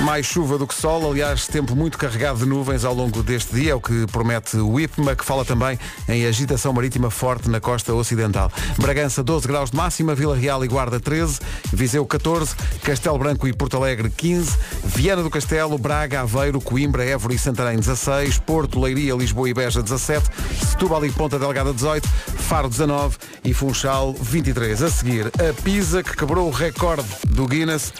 Mais 0.07 0.25
chuva 0.25 0.57
do 0.57 0.65
que 0.65 0.73
sol, 0.73 1.11
aliás, 1.11 1.47
tempo 1.47 1.75
muito 1.75 1.97
carregado 1.97 2.39
de 2.39 2.45
nuvens 2.45 2.85
ao 2.85 2.93
longo 2.93 3.21
deste 3.21 3.53
dia, 3.53 3.73
é 3.73 3.75
o 3.75 3.81
que 3.81 4.07
promete 4.07 4.55
o 4.55 4.79
IPMA, 4.79 5.17
que 5.17 5.25
fala 5.25 5.43
também 5.43 5.77
em 6.07 6.25
agitação 6.25 6.71
marítima 6.71 7.11
forte 7.11 7.49
na 7.49 7.59
costa 7.59 7.93
ocidental. 7.93 8.49
Bragança 8.77 9.21
12 9.21 9.45
graus 9.45 9.69
de 9.69 9.75
máxima, 9.75 10.15
Vila 10.15 10.33
Real 10.33 10.63
e 10.63 10.67
Guarda 10.69 10.97
13, 10.97 11.41
Viseu 11.73 12.05
14, 12.05 12.55
Castelo 12.81 13.17
Branco 13.19 13.49
e 13.49 13.53
Porto 13.53 13.75
Alegre 13.75 14.09
15, 14.09 14.57
Viana 14.85 15.21
do 15.21 15.29
Castelo, 15.29 15.77
Braga, 15.77 16.21
Aveiro, 16.21 16.61
Coimbra, 16.61 17.03
Évora 17.03 17.33
e 17.33 17.37
Santarém 17.37 17.77
16, 17.77 18.37
Porto, 18.39 18.79
Leiria, 18.79 19.13
Lisboa 19.13 19.49
e 19.49 19.53
Beja 19.53 19.83
17, 19.83 20.25
Setúbal 20.69 21.05
e 21.05 21.11
Ponta 21.11 21.37
Delgada 21.37 21.73
18, 21.73 22.07
Faro 22.07 22.69
19 22.69 23.17
e 23.43 23.53
Funchal 23.53 24.13
23. 24.13 24.83
A 24.83 24.89
seguir, 24.89 25.27
a 25.27 25.61
Pisa 25.61 26.01
que 26.01 26.15
quebrou 26.15 26.47
o 26.47 26.51
recorde 26.51 27.09
do 27.27 27.45
Guinness, 27.45 27.91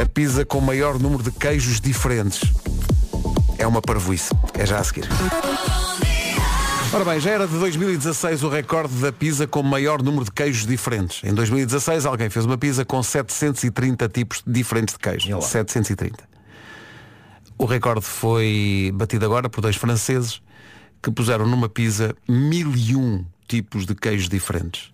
a 0.00 0.06
Pisa 0.06 0.44
com 0.44 0.60
maior 0.60 0.96
número 0.98 1.24
de 1.24 1.32
queijos 1.32 1.80
diferentes. 1.80 2.40
É 3.58 3.66
uma 3.66 3.82
parvoíce. 3.82 4.30
É 4.54 4.64
já 4.64 4.78
a 4.78 4.84
seguir. 4.84 5.08
Ora 6.92 7.04
bem, 7.04 7.18
já 7.18 7.30
era 7.30 7.48
de 7.48 7.58
2016 7.58 8.44
o 8.44 8.48
recorde 8.48 8.94
da 8.94 9.12
pizza 9.12 9.46
com 9.46 9.60
maior 9.62 10.00
número 10.00 10.24
de 10.24 10.30
queijos 10.30 10.64
diferentes. 10.64 11.22
Em 11.24 11.34
2016 11.34 12.06
alguém 12.06 12.30
fez 12.30 12.46
uma 12.46 12.56
pizza 12.56 12.84
com 12.84 13.02
730 13.02 14.08
tipos 14.08 14.42
diferentes 14.46 14.94
de 14.94 15.00
queijo. 15.00 15.42
730. 15.42 16.28
O 17.58 17.66
recorde 17.66 18.06
foi 18.06 18.92
batido 18.94 19.26
agora 19.26 19.50
por 19.50 19.60
dois 19.60 19.76
franceses 19.76 20.40
que 21.02 21.10
puseram 21.10 21.46
numa 21.46 21.68
pizza 21.68 22.14
1001 22.28 23.24
tipos 23.48 23.84
de 23.84 23.96
queijos 23.96 24.28
diferentes. 24.28 24.92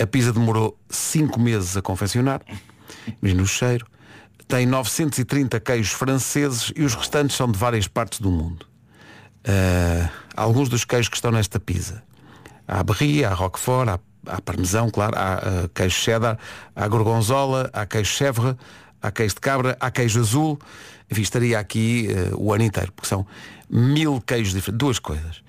A 0.00 0.06
pizza 0.06 0.32
demorou 0.32 0.78
5 0.88 1.40
meses 1.40 1.76
a 1.76 1.82
confeccionar. 1.82 2.40
Imagina 3.20 3.42
o 3.42 3.46
cheiro. 3.46 3.84
Tem 4.48 4.64
930 4.64 5.60
queijos 5.60 5.92
franceses 5.92 6.72
e 6.74 6.82
os 6.82 6.94
restantes 6.94 7.36
são 7.36 7.52
de 7.52 7.58
várias 7.58 7.86
partes 7.86 8.18
do 8.18 8.30
mundo. 8.30 8.66
Uh, 9.46 10.08
alguns 10.34 10.70
dos 10.70 10.86
queijos 10.86 11.08
que 11.08 11.16
estão 11.16 11.30
nesta 11.30 11.60
pizza. 11.60 12.02
Há 12.66 12.82
Berry, 12.82 13.26
há 13.26 13.34
Roquefort, 13.34 13.88
há, 13.90 13.98
há 14.26 14.40
parmesão, 14.40 14.88
claro, 14.88 15.14
há 15.18 15.64
uh, 15.64 15.68
queijo 15.68 15.96
cheddar, 15.96 16.38
há 16.74 16.88
gorgonzola, 16.88 17.68
há 17.74 17.84
queijo 17.84 18.10
chèvre, 18.10 18.56
há 19.02 19.10
queijo 19.10 19.34
de 19.34 19.40
cabra, 19.42 19.76
há 19.78 19.90
queijo 19.90 20.18
azul. 20.18 20.58
Enfim, 21.10 21.22
estaria 21.22 21.58
aqui 21.58 22.08
uh, 22.32 22.42
o 22.42 22.50
ano 22.50 22.64
inteiro, 22.64 22.90
porque 22.92 23.08
são 23.08 23.26
mil 23.68 24.18
queijos 24.22 24.54
diferentes. 24.54 24.78
Duas 24.78 24.98
coisas. 24.98 25.42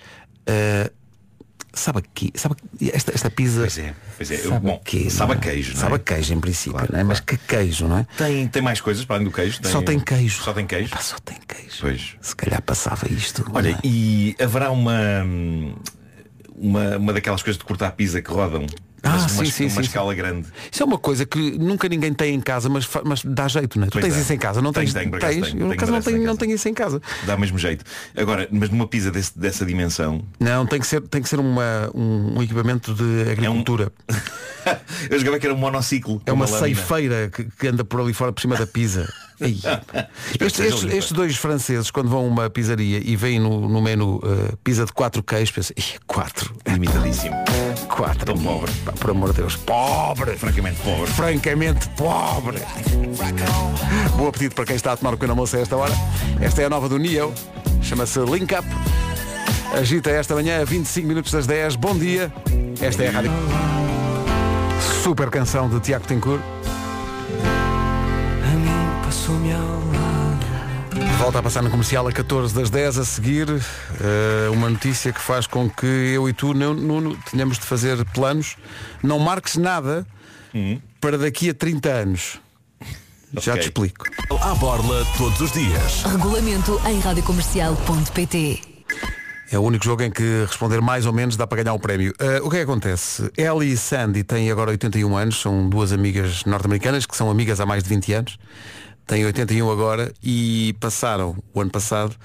Sabe 1.80 2.00
aqui, 2.00 2.32
sabe 2.36 2.56
esta, 2.94 3.14
esta 3.14 3.30
pizza. 3.30 3.62
Pois 3.62 3.78
é, 3.78 3.96
pois 4.18 4.32
é. 4.32 4.38
Sabe 4.38 4.66
Bom, 4.66 4.82
quê, 4.84 5.10
sabe 5.10 5.34
é? 5.34 5.36
queijo, 5.38 5.74
não 5.74 5.80
é? 5.80 5.82
Sabe 5.82 6.00
queijo 6.00 6.34
em 6.34 6.40
princípio, 6.40 6.74
Claro, 6.74 6.94
não 6.94 7.00
é? 7.00 7.04
Mas 7.04 7.20
que 7.20 7.38
queijo, 7.38 7.88
não 7.88 7.98
é? 8.00 8.08
Tem, 8.18 8.48
tem 8.48 8.62
mais 8.62 8.82
coisas 8.82 9.06
para 9.06 9.18
além 9.18 9.26
do 9.28 9.32
queijo? 9.34 9.60
Só 9.64 9.82
tem 9.82 10.00
queijo. 10.00 10.44
Só 10.44 10.54
tem 10.54 10.68
queijo? 10.68 10.96
só 11.02 11.18
tem 11.20 11.38
queijo. 11.48 11.78
Pois. 11.82 12.16
Se 12.22 12.36
calhar 12.36 12.62
passava 12.62 13.08
isto. 13.12 13.46
Olha, 13.54 13.70
é? 13.70 13.80
e 13.84 14.36
haverá 14.40 14.72
uma, 14.72 15.24
uma 16.56 16.98
uma 16.98 17.14
daquelas 17.14 17.42
coisas 17.42 17.58
de 17.58 17.66
cortar 17.66 17.92
pizza 17.92 18.22
que 18.22 18.32
rodam. 18.32 18.66
Ah, 19.04 19.10
mas 19.20 19.32
sim, 19.32 19.38
uma, 19.38 19.46
sim, 19.46 19.64
uma 19.66 19.70
sim, 19.72 19.82
escala 19.82 20.14
grande. 20.14 20.48
Isso 20.72 20.84
é 20.84 20.86
uma 20.86 20.98
coisa 20.98 21.26
que 21.26 21.58
nunca 21.58 21.88
ninguém 21.88 22.14
tem 22.14 22.36
em 22.36 22.42
casa, 22.42 22.68
mas, 22.70 22.88
mas 23.06 23.22
dá 23.24 23.48
jeito, 23.48 23.80
não 23.80 23.88
é? 23.88 23.90
Tu 23.90 23.94
Pois 23.94 24.04
tens 24.06 24.14
dá. 24.16 24.22
isso 24.22 24.34
em 24.34 24.38
casa, 24.38 24.62
não 24.62 24.74
tens? 24.74 24.92
por 24.92 25.00
acaso 25.00 25.20
tens? 25.20 25.34
tenho, 25.48 25.56
Eu, 25.56 25.60
tenho 25.60 25.72
acaso, 25.74 25.92
não 25.92 25.98
uma 26.00 26.04
tenho, 26.04 26.24
não 26.26 26.36
tenho 26.36 26.54
isso 26.56 26.68
em 26.70 26.74
casa. 26.74 27.02
Dá 27.26 27.36
o 27.36 27.40
mesmo 27.40 27.58
jeito. 27.58 27.86
Agora, 28.16 28.48
mas 28.52 28.70
numa 28.70 28.88
pizza 28.88 29.12
desse- 29.12 29.38
dessa 29.38 29.66
dimensão, 29.66 30.24
Não, 30.40 30.66
tem 30.66 30.80
que 30.80 30.88
ser, 30.88 31.02
tem 31.02 31.22
que 31.22 31.30
ser 31.30 31.40
uma, 31.40 31.90
um, 31.94 32.38
um 32.40 32.44
equipamento 32.44 32.94
de 32.94 33.30
agricultura. 33.32 33.92
eu 35.10 35.18
jogava 35.20 35.40
que 35.40 35.46
era 35.46 35.54
um 35.56 35.58
monociclo. 35.60 36.22
É 36.26 36.32
uma 36.34 36.46
lâmina. 36.46 36.60
ceifeira 36.66 37.30
que, 37.34 37.44
que 37.46 37.68
anda 37.68 37.84
por 37.84 38.02
ali 38.02 38.14
fora 38.14 38.32
por 38.34 38.42
cima 38.42 38.56
da 38.56 38.68
pizza. 38.68 39.08
Estes, 39.40 40.60
estes- 40.60 40.84
estes 40.94 41.12
dois 41.14 41.38
franceses, 41.38 41.90
quando 41.90 42.10
vão 42.10 42.20
a 42.20 42.24
uma 42.24 42.50
pizzaria 42.50 43.00
e 43.02 43.16
veem 43.16 43.40
no, 43.40 43.70
no 43.70 43.82
menu 43.82 44.18
uh, 44.18 44.58
pizza 44.66 44.86
de 44.86 44.92
quatro 44.92 45.24
queijos, 45.24 45.52
pensam, 45.52 45.74
"Ih, 45.78 45.98
quatro. 46.06 46.54
Limitadíssimo. 46.68 47.36
Quatro. 48.00 48.28
Tão 48.28 48.38
pobre. 48.38 48.72
Pá, 48.86 48.94
por 48.94 49.10
amor 49.10 49.34
de 49.34 49.42
Deus. 49.42 49.58
Pobre. 49.58 50.38
Francamente 50.38 50.80
pobre. 50.80 51.12
Francamente 51.12 51.90
pobre. 51.98 52.62
Bom 54.16 54.30
apetite 54.30 54.56
para 54.56 54.64
quem 54.64 54.78
está 54.78 54.94
a 54.94 54.98
tomar 54.98 55.10
o 55.10 55.18
pequeno 55.18 55.34
almoço 55.34 55.58
a 55.58 55.60
esta 55.60 55.76
hora. 55.76 55.92
Esta 56.40 56.62
é 56.62 56.66
a 56.66 56.70
nova 56.70 56.88
do 56.88 56.98
Neo. 56.98 57.34
Chama-se 57.82 58.18
Link 58.20 58.56
Up. 58.56 58.66
Agita 59.78 60.12
esta 60.12 60.34
manhã 60.34 60.62
a 60.62 60.64
25 60.64 61.08
minutos 61.10 61.30
das 61.34 61.46
10. 61.46 61.76
Bom 61.76 61.94
dia. 61.94 62.32
Esta 62.80 63.04
é 63.04 63.10
a 63.10 63.12
rádio. 63.12 63.32
Super 65.04 65.30
canção 65.30 65.70
de 65.70 65.82
Tiago 65.82 66.08
Tencourt. 66.08 66.42
Volta 71.20 71.40
a 71.40 71.44
passar 71.44 71.62
no 71.62 71.70
comercial 71.70 72.08
a 72.08 72.14
14 72.14 72.56
das 72.56 72.70
10 72.70 72.98
a 72.98 73.04
seguir 73.06 73.50
eh, 73.50 74.50
uma 74.52 74.70
notícia 74.70 75.12
que 75.12 75.20
faz 75.20 75.46
com 75.46 75.70
que 75.70 75.86
eu 75.86 76.30
e 76.30 76.34
tu, 76.34 76.54
Nuno, 76.54 77.18
tenhamos 77.30 77.60
de 77.60 77.66
fazer 77.66 78.04
planos. 78.14 78.56
Não 79.04 79.20
marques 79.20 79.58
nada 79.58 80.08
para 81.02 81.18
daqui 81.18 81.50
a 81.50 81.54
30 81.54 81.90
anos. 81.90 82.40
Já 83.38 83.56
te 83.58 83.66
explico. 83.66 84.06
À 84.42 84.56
borla 84.56 85.06
todos 85.18 85.42
os 85.42 85.52
dias. 85.52 86.04
Regulamento 86.04 86.80
em 86.88 87.00
radiocomercial.pt 87.02 88.62
É 89.52 89.60
o 89.60 89.62
único 89.62 89.84
jogo 89.84 90.02
em 90.04 90.10
que 90.10 90.46
responder 90.48 90.80
mais 90.82 91.06
ou 91.06 91.12
menos 91.12 91.36
dá 91.36 91.46
para 91.46 91.62
ganhar 91.62 91.74
um 91.76 91.80
prémio. 91.80 92.14
Eh, 92.18 92.40
o 92.42 92.50
que 92.50 92.56
é 92.56 92.60
que 92.60 92.72
acontece? 92.72 93.30
Ellie 93.38 93.74
e 93.74 93.78
Sandy 93.78 94.24
têm 94.24 94.50
agora 94.50 94.72
81 94.72 95.18
anos, 95.18 95.42
são 95.42 95.68
duas 95.68 95.92
amigas 95.92 96.46
norte-americanas 96.46 97.06
que 97.06 97.16
são 97.16 97.30
amigas 97.30 97.60
há 97.60 97.66
mais 97.66 97.84
de 97.84 97.90
20 97.90 98.14
anos. 98.14 98.40
Têm 99.10 99.26
81 99.26 99.72
agora 99.72 100.14
e 100.22 100.76
passaram 100.80 101.36
o 101.52 101.60
ano 101.60 101.72
passado 101.72 102.16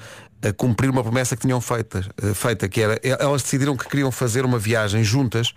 a 0.46 0.52
cumprir 0.52 0.90
uma 0.90 1.02
promessa 1.02 1.34
que 1.34 1.40
tinham 1.40 1.58
feita, 1.58 2.04
eh, 2.22 2.34
feita 2.34 2.68
que 2.68 2.78
era, 2.78 3.00
elas 3.02 3.42
decidiram 3.42 3.74
que 3.74 3.88
queriam 3.88 4.12
fazer 4.12 4.44
uma 4.44 4.58
viagem 4.58 5.02
juntas 5.02 5.54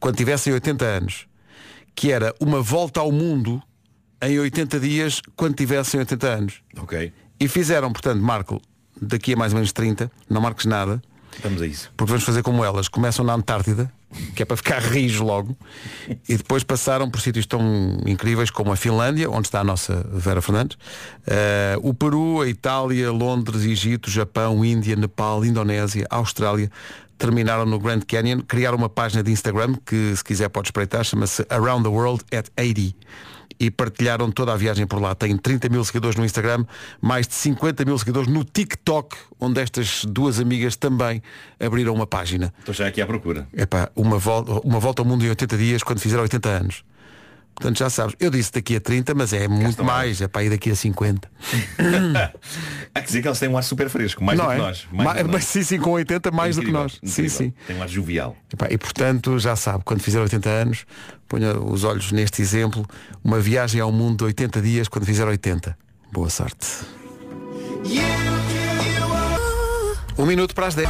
quando 0.00 0.16
tivessem 0.16 0.52
80 0.52 0.84
anos, 0.84 1.28
que 1.94 2.10
era 2.10 2.34
uma 2.40 2.60
volta 2.60 2.98
ao 2.98 3.12
mundo 3.12 3.62
em 4.20 4.36
80 4.40 4.80
dias 4.80 5.22
quando 5.36 5.54
tivessem 5.54 6.00
80 6.00 6.26
anos. 6.26 6.54
Ok. 6.76 7.12
E 7.38 7.46
fizeram, 7.46 7.92
portanto, 7.92 8.20
Marco, 8.20 8.60
daqui 9.00 9.34
a 9.34 9.36
mais 9.36 9.52
ou 9.52 9.58
menos 9.58 9.70
30, 9.70 10.10
não 10.28 10.40
marques 10.40 10.66
nada, 10.66 11.00
Vamos 11.42 11.62
a 11.62 11.66
isso. 11.66 11.90
porque 11.96 12.10
vamos 12.10 12.24
fazer 12.24 12.42
como 12.42 12.64
elas. 12.64 12.88
Começam 12.88 13.24
na 13.24 13.34
Antártida, 13.34 13.90
que 14.34 14.42
é 14.42 14.46
para 14.46 14.56
ficar 14.56 14.80
rijo 14.82 15.24
logo, 15.24 15.56
e 16.28 16.36
depois 16.36 16.62
passaram 16.62 17.10
por 17.10 17.20
sítios 17.20 17.46
tão 17.46 17.98
incríveis 18.06 18.50
como 18.50 18.72
a 18.72 18.76
Finlândia, 18.76 19.30
onde 19.30 19.48
está 19.48 19.60
a 19.60 19.64
nossa 19.64 20.06
Vera 20.12 20.40
Fernandes, 20.40 20.78
eh, 21.26 21.76
o 21.82 21.92
Peru, 21.92 22.40
a 22.40 22.48
Itália, 22.48 23.10
Londres, 23.10 23.64
Egito, 23.64 24.10
Japão, 24.10 24.64
Índia, 24.64 24.96
Nepal, 24.96 25.44
Indonésia, 25.44 26.06
Austrália. 26.10 26.70
Terminaram 27.16 27.64
no 27.64 27.78
Grand 27.78 28.00
Canyon, 28.00 28.40
criaram 28.40 28.76
uma 28.76 28.88
página 28.88 29.22
de 29.22 29.30
Instagram 29.30 29.76
que, 29.86 30.14
se 30.16 30.24
quiser, 30.24 30.48
pode 30.48 30.68
espreitar, 30.68 31.04
chama-se 31.04 31.46
Around 31.48 31.84
the 31.84 31.88
World 31.88 32.24
at 32.32 32.48
80 32.58 32.92
e 33.58 33.70
partilharam 33.70 34.30
toda 34.30 34.52
a 34.52 34.56
viagem 34.56 34.86
por 34.86 35.00
lá. 35.00 35.14
Tem 35.14 35.36
30 35.36 35.68
mil 35.68 35.84
seguidores 35.84 36.16
no 36.16 36.24
Instagram, 36.24 36.64
mais 37.00 37.26
de 37.26 37.34
50 37.34 37.84
mil 37.84 37.98
seguidores 37.98 38.28
no 38.28 38.44
TikTok, 38.44 39.16
onde 39.40 39.60
estas 39.60 40.04
duas 40.04 40.40
amigas 40.40 40.76
também 40.76 41.22
abriram 41.58 41.94
uma 41.94 42.06
página. 42.06 42.52
Estou 42.58 42.74
já 42.74 42.86
aqui 42.86 43.00
à 43.00 43.06
procura. 43.06 43.46
Epá, 43.52 43.90
uma 43.94 44.18
volta, 44.18 44.52
uma 44.66 44.78
volta 44.78 45.02
ao 45.02 45.06
mundo 45.06 45.24
em 45.24 45.28
80 45.28 45.56
dias 45.56 45.82
quando 45.82 46.00
fizeram 46.00 46.22
80 46.22 46.48
anos. 46.48 46.84
Portanto, 47.54 47.78
já 47.78 47.88
sabes, 47.88 48.16
eu 48.18 48.30
disse 48.30 48.52
daqui 48.52 48.74
a 48.76 48.80
30, 48.80 49.14
mas 49.14 49.32
é 49.32 49.46
muito 49.46 49.84
mais, 49.84 50.20
é 50.20 50.26
para 50.26 50.42
ir 50.42 50.50
daqui 50.50 50.70
a 50.70 50.76
50. 50.76 51.30
Há 52.94 53.00
que 53.00 53.06
dizer 53.06 53.22
que 53.22 53.28
eles 53.28 53.38
têm 53.38 53.48
um 53.48 53.56
ar 53.56 53.62
super 53.62 53.88
fresco, 53.88 54.22
mais 54.24 54.36
Não 54.38 54.46
do 54.46 54.50
que 54.50 54.56
é? 54.56 54.58
nós. 54.58 54.86
Mais 54.92 55.04
Ma- 55.06 55.14
que 55.14 55.22
mas 55.24 55.32
nós. 55.32 55.44
sim, 55.46 55.62
sim, 55.62 55.78
com 55.78 55.90
80 55.92 56.30
mais 56.32 56.56
do 56.56 56.62
que 56.62 56.68
Incrível, 56.68 56.82
nós. 56.82 56.94
incrível. 57.02 57.30
Sim, 57.30 57.44
sim. 57.44 57.52
Tem 57.66 57.76
um 57.76 57.82
ar 57.82 57.88
jovial. 57.88 58.36
Epá, 58.52 58.66
e 58.70 58.76
portanto, 58.76 59.38
já 59.38 59.54
sabe, 59.54 59.84
quando 59.84 60.00
fizer 60.02 60.20
80 60.20 60.48
anos, 60.50 60.84
ponha 61.28 61.56
os 61.58 61.84
olhos 61.84 62.10
neste 62.12 62.42
exemplo, 62.42 62.84
uma 63.22 63.38
viagem 63.40 63.80
ao 63.80 63.92
mundo 63.92 64.18
de 64.18 64.24
80 64.24 64.60
dias 64.60 64.88
quando 64.88 65.06
fizer 65.06 65.26
80. 65.26 65.76
Boa 66.12 66.28
sorte. 66.30 66.66
Um 70.18 70.26
minuto 70.26 70.54
para 70.54 70.66
as 70.66 70.74
10. 70.74 70.88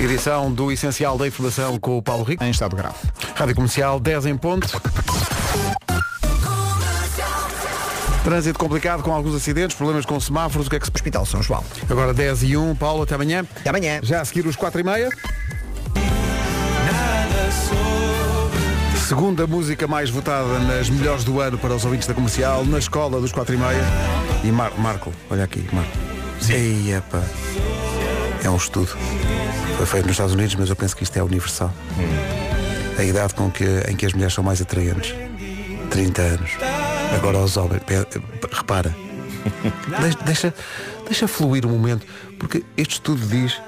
Edição 0.00 0.50
do 0.50 0.72
Essencial 0.72 1.18
da 1.18 1.26
Informação 1.28 1.78
com 1.78 1.98
o 1.98 2.02
Paulo 2.02 2.24
Rico. 2.24 2.42
Em 2.42 2.50
estado 2.50 2.74
grave. 2.74 2.96
Rádio 3.34 3.54
Comercial 3.54 4.00
10 4.00 4.26
em 4.26 4.36
ponto. 4.36 4.80
Trânsito 8.24 8.58
complicado 8.58 9.02
com 9.02 9.12
alguns 9.12 9.34
acidentes, 9.34 9.76
problemas 9.76 10.06
com 10.06 10.18
semáforos, 10.18 10.66
o 10.66 10.70
que 10.70 10.76
é 10.76 10.80
que 10.80 10.86
se... 10.86 10.92
Hospital 10.94 11.26
São 11.26 11.42
João. 11.42 11.62
Agora 11.88 12.14
10 12.14 12.44
e 12.44 12.56
1, 12.56 12.76
Paulo, 12.76 13.02
até 13.02 13.14
amanhã. 13.14 13.44
Até 13.56 13.68
amanhã. 13.68 14.00
Já 14.02 14.22
a 14.22 14.24
seguir 14.24 14.46
os 14.46 14.56
4 14.56 14.80
e 14.80 14.84
meia. 14.84 15.08
Segunda 19.06 19.46
música 19.46 19.86
mais 19.86 20.08
votada 20.08 20.58
nas 20.60 20.88
melhores 20.88 21.24
do 21.24 21.40
ano 21.40 21.58
para 21.58 21.74
os 21.74 21.84
ouvintes 21.84 22.06
da 22.08 22.14
comercial, 22.14 22.64
na 22.64 22.78
escola 22.78 23.20
dos 23.20 23.32
4 23.32 23.54
e 23.54 23.58
meia. 23.58 23.84
E 24.44 24.50
Mar 24.50 24.72
Marco, 24.78 25.12
olha 25.28 25.44
aqui, 25.44 25.68
Marco. 25.72 25.92
Ei, 26.48 26.94
epá. 26.94 27.22
É 28.42 28.50
um 28.50 28.56
estudo. 28.56 28.96
Foi 29.76 29.86
feito 29.86 30.04
nos 30.06 30.12
Estados 30.12 30.34
Unidos, 30.34 30.54
mas 30.54 30.68
eu 30.68 30.76
penso 30.76 30.96
que 30.96 31.02
isto 31.02 31.16
é 31.16 31.22
universal. 31.22 31.72
A 32.98 33.04
idade 33.04 33.34
com 33.34 33.50
que, 33.50 33.64
em 33.88 33.96
que 33.96 34.06
as 34.06 34.12
mulheres 34.12 34.34
são 34.34 34.44
mais 34.44 34.60
atraentes. 34.60 35.14
30 35.90 36.22
anos. 36.22 36.50
Agora 37.14 37.38
os 37.38 37.56
homens. 37.56 37.82
Repara. 38.52 38.94
Deixa, 40.26 40.54
deixa, 41.06 41.26
fluir 41.26 41.64
o 41.64 41.68
momento. 41.68 42.06
Porque 42.38 42.62
este 42.76 42.94
estudo 42.94 43.26
diz 43.26 43.58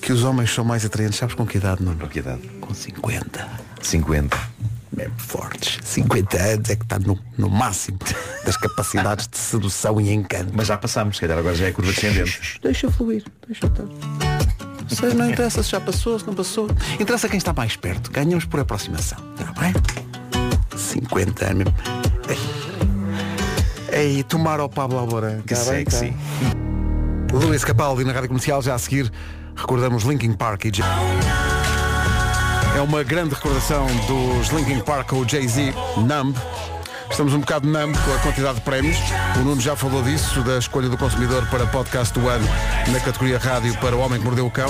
que 0.00 0.10
os 0.10 0.24
homens 0.24 0.52
são 0.52 0.64
mais 0.64 0.84
atraentes. 0.86 1.18
Sabes 1.18 1.34
com 1.34 1.46
que 1.46 1.58
idade, 1.58 1.82
não? 1.82 1.94
Com 1.96 2.08
que 2.08 2.20
idade? 2.20 2.48
Com 2.60 2.72
50. 2.72 3.46
50. 3.82 4.38
Mesmo 4.98 5.14
fortes. 5.16 5.78
50 5.84 6.36
anos 6.36 6.70
é 6.70 6.74
que 6.74 6.82
está 6.82 6.98
no, 6.98 7.16
no 7.36 7.48
máximo 7.48 7.98
das 8.44 8.56
capacidades 8.56 9.28
de 9.28 9.38
sedução 9.38 10.00
e 10.00 10.12
encanto. 10.12 10.52
Mas 10.52 10.66
já 10.66 10.76
passámos, 10.76 11.14
se 11.16 11.20
calhar 11.20 11.38
agora 11.38 11.54
já 11.54 11.66
é 11.66 11.70
curva 11.70 11.92
descendente. 11.92 12.58
Deixa 12.60 12.90
fluir, 12.90 13.22
deixa 13.46 13.66
estar. 13.66 15.14
Não 15.14 15.30
interessa 15.30 15.62
se 15.62 15.70
já 15.70 15.80
passou, 15.80 16.18
se 16.18 16.26
não 16.26 16.34
passou. 16.34 16.68
Interessa 16.98 17.28
quem 17.28 17.38
está 17.38 17.52
mais 17.52 17.76
perto. 17.76 18.10
Ganhamos 18.10 18.44
por 18.44 18.58
aproximação. 18.58 19.18
Está 19.38 19.52
bem? 19.60 19.72
50 20.76 21.44
anos 21.44 21.64
mesmo. 21.64 21.74
Ei, 22.28 24.16
Ei, 24.16 24.22
tomar 24.24 24.58
ao 24.58 24.68
Pablo 24.68 24.98
Alborán. 24.98 25.42
Que 25.42 25.54
Tá 25.54 25.64
bem, 25.70 25.84
tá. 25.84 25.90
sexy. 25.92 26.16
Luís 27.32 27.62
Capaldi 27.62 28.04
na 28.04 28.12
Rádio 28.12 28.28
Comercial, 28.28 28.60
já 28.62 28.74
a 28.74 28.78
seguir 28.78 29.12
recordamos 29.54 30.04
Linkin 30.04 30.32
Park 30.32 30.64
e 30.66 30.70
É 32.78 32.80
uma 32.80 33.02
grande 33.02 33.34
recordação 33.34 33.88
dos 34.06 34.50
Linkin 34.50 34.78
Park 34.78 35.08
com 35.08 35.16
o 35.16 35.28
Jay-Z, 35.28 35.74
Numb. 35.96 36.38
Estamos 37.10 37.34
um 37.34 37.40
bocado 37.40 37.68
numb 37.68 37.96
com 38.04 38.14
a 38.14 38.18
quantidade 38.18 38.56
de 38.56 38.60
prémios. 38.60 38.96
O 39.36 39.40
Nuno 39.40 39.60
já 39.60 39.74
falou 39.74 40.02
disso, 40.02 40.40
da 40.42 40.58
escolha 40.58 40.88
do 40.88 40.96
consumidor 40.96 41.44
para 41.46 41.66
podcast 41.66 42.14
do 42.18 42.28
ano 42.28 42.46
na 42.92 43.00
categoria 43.00 43.38
rádio 43.38 43.76
para 43.78 43.96
o 43.96 43.98
Homem 44.00 44.18
que 44.20 44.24
Mordeu 44.24 44.46
o 44.46 44.50
Cão. 44.50 44.68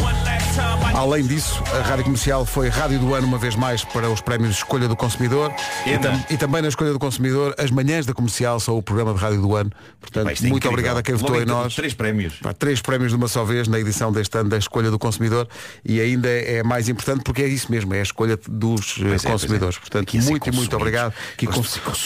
Além 0.94 1.26
disso, 1.26 1.62
a 1.78 1.86
Rádio 1.86 2.04
Comercial 2.04 2.44
foi 2.46 2.68
Rádio 2.68 2.98
do 2.98 3.14
Ano 3.14 3.26
uma 3.26 3.38
vez 3.38 3.54
mais 3.54 3.84
para 3.84 4.08
os 4.10 4.20
prémios 4.20 4.56
Escolha 4.56 4.88
do 4.88 4.96
Consumidor. 4.96 5.52
E, 5.86 5.96
tam- 5.98 6.24
e 6.30 6.36
também 6.36 6.62
na 6.62 6.68
Escolha 6.68 6.92
do 6.92 6.98
Consumidor, 6.98 7.54
as 7.58 7.70
manhãs 7.70 8.06
da 8.06 8.14
Comercial 8.14 8.58
são 8.58 8.76
o 8.78 8.82
programa 8.82 9.12
de 9.14 9.20
Rádio 9.20 9.40
do 9.42 9.54
Ano. 9.54 9.70
Portanto, 10.00 10.32
isto 10.32 10.46
é 10.46 10.48
muito 10.48 10.56
incrível. 10.66 10.70
obrigado 10.70 10.96
a 10.98 11.02
quem 11.02 11.14
votou 11.14 11.40
em 11.40 11.44
nós. 11.44 11.74
Três 11.74 11.92
prémios. 11.94 12.34
Pá, 12.42 12.52
três 12.54 12.80
prémios 12.80 13.10
de 13.10 13.16
uma 13.16 13.28
só 13.28 13.44
vez 13.44 13.68
na 13.68 13.78
edição 13.78 14.10
deste 14.10 14.36
ano 14.38 14.48
da 14.48 14.56
escolha 14.58 14.90
do 14.90 14.98
consumidor 14.98 15.46
e 15.84 16.00
ainda 16.00 16.28
é 16.28 16.62
mais 16.62 16.88
importante 16.88 17.22
porque 17.22 17.42
é 17.42 17.46
isso 17.48 17.70
mesmo, 17.70 17.94
é 17.94 18.00
a 18.00 18.02
escolha 18.02 18.38
dos 18.48 18.96
eh, 18.98 19.04
Pois 19.08 19.24
é, 19.24 19.30
consumidores. 19.30 19.76
pois 19.76 19.76
é. 19.76 19.80
Portanto, 19.90 20.02
Aqui 20.08 20.18
a 20.18 20.22
ser 20.22 20.30
muito 20.30 20.48
e 20.48 20.52
muito 20.52 20.76
obrigado. 20.76 21.12
Que 21.36 21.46
de 21.46 21.52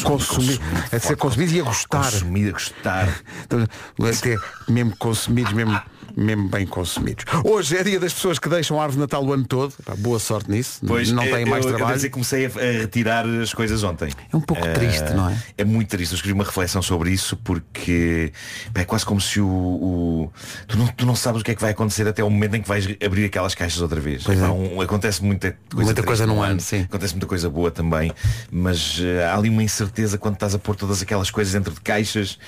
cons 0.05 0.22
consumir, 0.27 0.61
é 0.91 0.99
de 0.99 1.05
ser 1.07 1.17
consumido 1.17 1.53
e 1.53 1.61
a 1.61 1.65
gostar. 1.65 2.05
Consumir, 2.05 2.49
a 2.49 2.53
gostar. 2.53 3.09
Então, 3.45 3.67
até 4.09 4.37
mesmo 4.69 4.97
consumidos, 4.97 5.53
mesmo, 5.53 5.81
mesmo 6.17 6.49
bem 6.49 6.67
consumidos. 6.67 7.25
Hoje 7.45 7.77
é 7.77 7.83
dia 7.85 7.99
das 8.01 8.13
pessoas 8.13 8.39
que 8.39 8.49
deixam 8.49 8.79
a 8.79 8.83
árvore 8.83 8.97
de 8.97 9.01
Natal 9.01 9.25
o 9.25 9.33
ano 9.33 9.45
todo. 9.47 9.73
Pá, 9.85 9.95
boa 9.97 10.19
sorte 10.19 10.51
nisso. 10.51 10.81
Pois, 10.87 11.11
não 11.11 11.23
eh, 11.23 11.31
têm 11.31 11.45
mais 11.47 11.47
eu, 11.47 11.57
Eu, 11.57 11.63
devo 11.63 11.77
trabalho. 11.79 11.97
dizer 11.97 12.09
que 12.09 12.13
comecei 12.13 12.47
a, 12.47 12.49
a 12.49 12.81
retirar 12.81 13.27
as 13.27 13.53
coisas 13.55 13.83
ontem. 13.83 14.11
É 14.33 14.37
um 14.37 14.41
pouco 14.41 14.65
Eh, 14.67 14.73
triste, 14.73 15.13
não 15.15 15.31
é? 15.31 15.37
É 15.59 15.65
muito 15.65 15.89
triste. 15.89 16.13
Eu 16.13 16.17
escrevi 16.17 16.35
uma 16.35 16.45
reflexão 16.45 16.83
sobre 16.83 17.11
isso 17.11 17.37
porque 17.39 18.33
pá, 18.73 18.81
é 18.81 18.85
quase 18.85 19.05
como 19.05 19.21
se 19.21 19.41
o, 19.41 19.47
o- 19.47 20.33
tu, 20.67 20.77
não, 20.79 20.87
tu 20.89 21.07
não 21.07 21.15
sabes 21.17 21.41
o 21.41 21.45
que 21.45 21.51
é 21.51 21.55
que 21.55 21.61
vai 21.63 21.71
acontecer 21.71 22.07
até 22.07 22.23
o 22.23 22.31
momento 22.31 22.55
em 22.57 22.63
que 22.63 22.69
vais 22.69 22.87
abrir 23.05 23.25
aquelas 23.25 23.55
caixas 23.55 23.81
outra 23.81 24.01
vez. 24.01 24.23
Pois 24.25 24.39
é. 24.41 24.49
Um- 24.49 24.81
acontece 24.81 25.23
muita 25.25 25.57
coisa, 25.71 25.85
Muita 25.87 26.03
coisa 26.03 26.27
num 26.27 26.43
ano, 26.43 26.61
sim. 26.61 26.81
Acontece 26.83 27.15
muita 27.15 27.27
coisa 27.27 27.49
boa 27.49 27.71
também. 27.71 28.13
Mas 28.51 28.99
eh, 29.01 29.25
há 29.25 29.37
ali 29.37 29.49
uma 29.49 29.63
incerteza 29.63 30.19
quando 30.19 30.35
estás 30.35 30.55
a 30.55 30.59
pôr 30.59 30.77
todas 30.77 31.01
aquelas 31.03 31.31
coisas 31.31 31.53
dentro 31.53 31.73
de 31.73 31.81
caixas. 31.81 32.39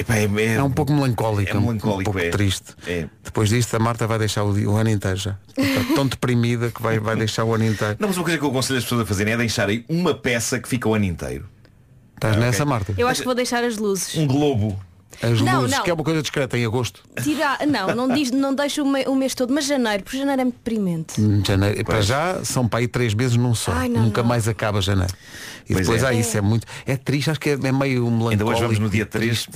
Epá, 0.00 0.14
é, 0.16 0.24
é- 0.26 0.54
É 0.54 0.62
um 0.62 0.70
pouco 0.70 0.92
melancólico, 0.92 1.50
É 1.50 1.58
um- 1.58 1.60
melancólico, 1.60 2.10
um 2.10 2.12
pouco 2.12 2.18
é. 2.20 2.30
triste. 2.30 2.72
É. 2.86 3.06
Depois 3.24 3.48
disto 3.48 3.74
a 3.74 3.80
Marta 3.80 4.06
vai 4.06 4.16
deixar 4.18 4.44
o, 4.44 4.52
o 4.52 4.76
ano 4.76 4.90
inteiro 4.90 5.16
já. 5.16 5.36
Está 5.56 5.94
tão 5.96 6.06
deprimida 6.06 6.70
que 6.70 6.80
vai, 6.80 7.00
vai 7.00 7.16
deixar 7.16 7.44
o 7.44 7.52
ano 7.52 7.64
inteiro. 7.66 7.96
Não, 7.98 8.06
mas 8.08 8.16
uma 8.16 8.22
coisa 8.22 8.38
que 8.38 8.44
eu 8.44 8.48
aconselho 8.48 8.78
as 8.78 8.84
pessoas 8.84 9.00
a 9.00 9.06
fazerem 9.06 9.34
é 9.34 9.36
deixarem 9.36 9.84
uma 9.88 10.14
peça 10.14 10.60
que 10.60 10.68
fica 10.68 10.88
o 10.88 10.94
ano 10.94 11.04
inteiro. 11.04 11.48
Estás 12.14 12.36
Ah, 12.36 12.40
nessa, 12.40 12.62
ok. 12.62 12.70
Marta? 12.70 12.94
Eu 12.96 13.08
acho 13.08 13.20
que 13.22 13.26
vou 13.26 13.34
deixar 13.34 13.64
as 13.64 13.76
luzes. 13.76 14.14
Um 14.16 14.26
globo. 14.26 14.78
As 15.20 15.40
Não, 15.40 15.62
luzes, 15.62 15.76
não. 15.76 15.82
que 15.82 15.90
é 15.90 15.94
uma 15.94 16.04
coisa 16.04 16.22
discreta 16.22 16.56
em 16.56 16.64
agosto. 16.64 17.00
Tirar, 17.22 17.58
não, 17.66 17.94
não, 17.94 18.14
diz, 18.14 18.30
não 18.30 18.54
deixo 18.54 18.82
o, 18.84 18.86
me- 18.88 19.04
o 19.06 19.14
mês 19.16 19.34
todo, 19.34 19.52
mas 19.52 19.66
janeiro, 19.66 20.04
porque 20.04 20.16
janeiro 20.18 20.42
é 20.42 20.44
muito 20.44 20.56
deprimente. 20.56 21.20
Em 21.20 21.44
Janeiro. 21.44 21.84
Para 21.84 22.00
já 22.02 22.44
são 22.44 22.68
para 22.68 22.78
aí 22.80 22.86
três 22.88 23.14
meses 23.14 23.36
num 23.36 23.54
só. 23.54 23.72
Ai, 23.72 23.88
não, 23.88 24.02
Nunca 24.04 24.22
não. 24.22 24.28
mais 24.28 24.46
acaba 24.46 24.80
janeiro. 24.80 25.12
E 25.68 25.72
Pois 25.74 25.86
depois 25.86 26.02
é. 26.02 26.06
há 26.06 26.12
isso, 26.14 26.36
é 26.38 26.40
muito. 26.40 26.66
É 26.86 26.96
triste, 26.96 27.30
acho 27.30 27.40
que 27.40 27.50
é, 27.50 27.52
é 27.52 27.72
meio 27.72 28.04
melancólico. 28.04 28.30
Ainda 28.30 28.44
hoje 28.46 28.60
vamos 28.62 28.78
no 28.78 28.88
dia 28.88 29.04
3. 29.04 29.48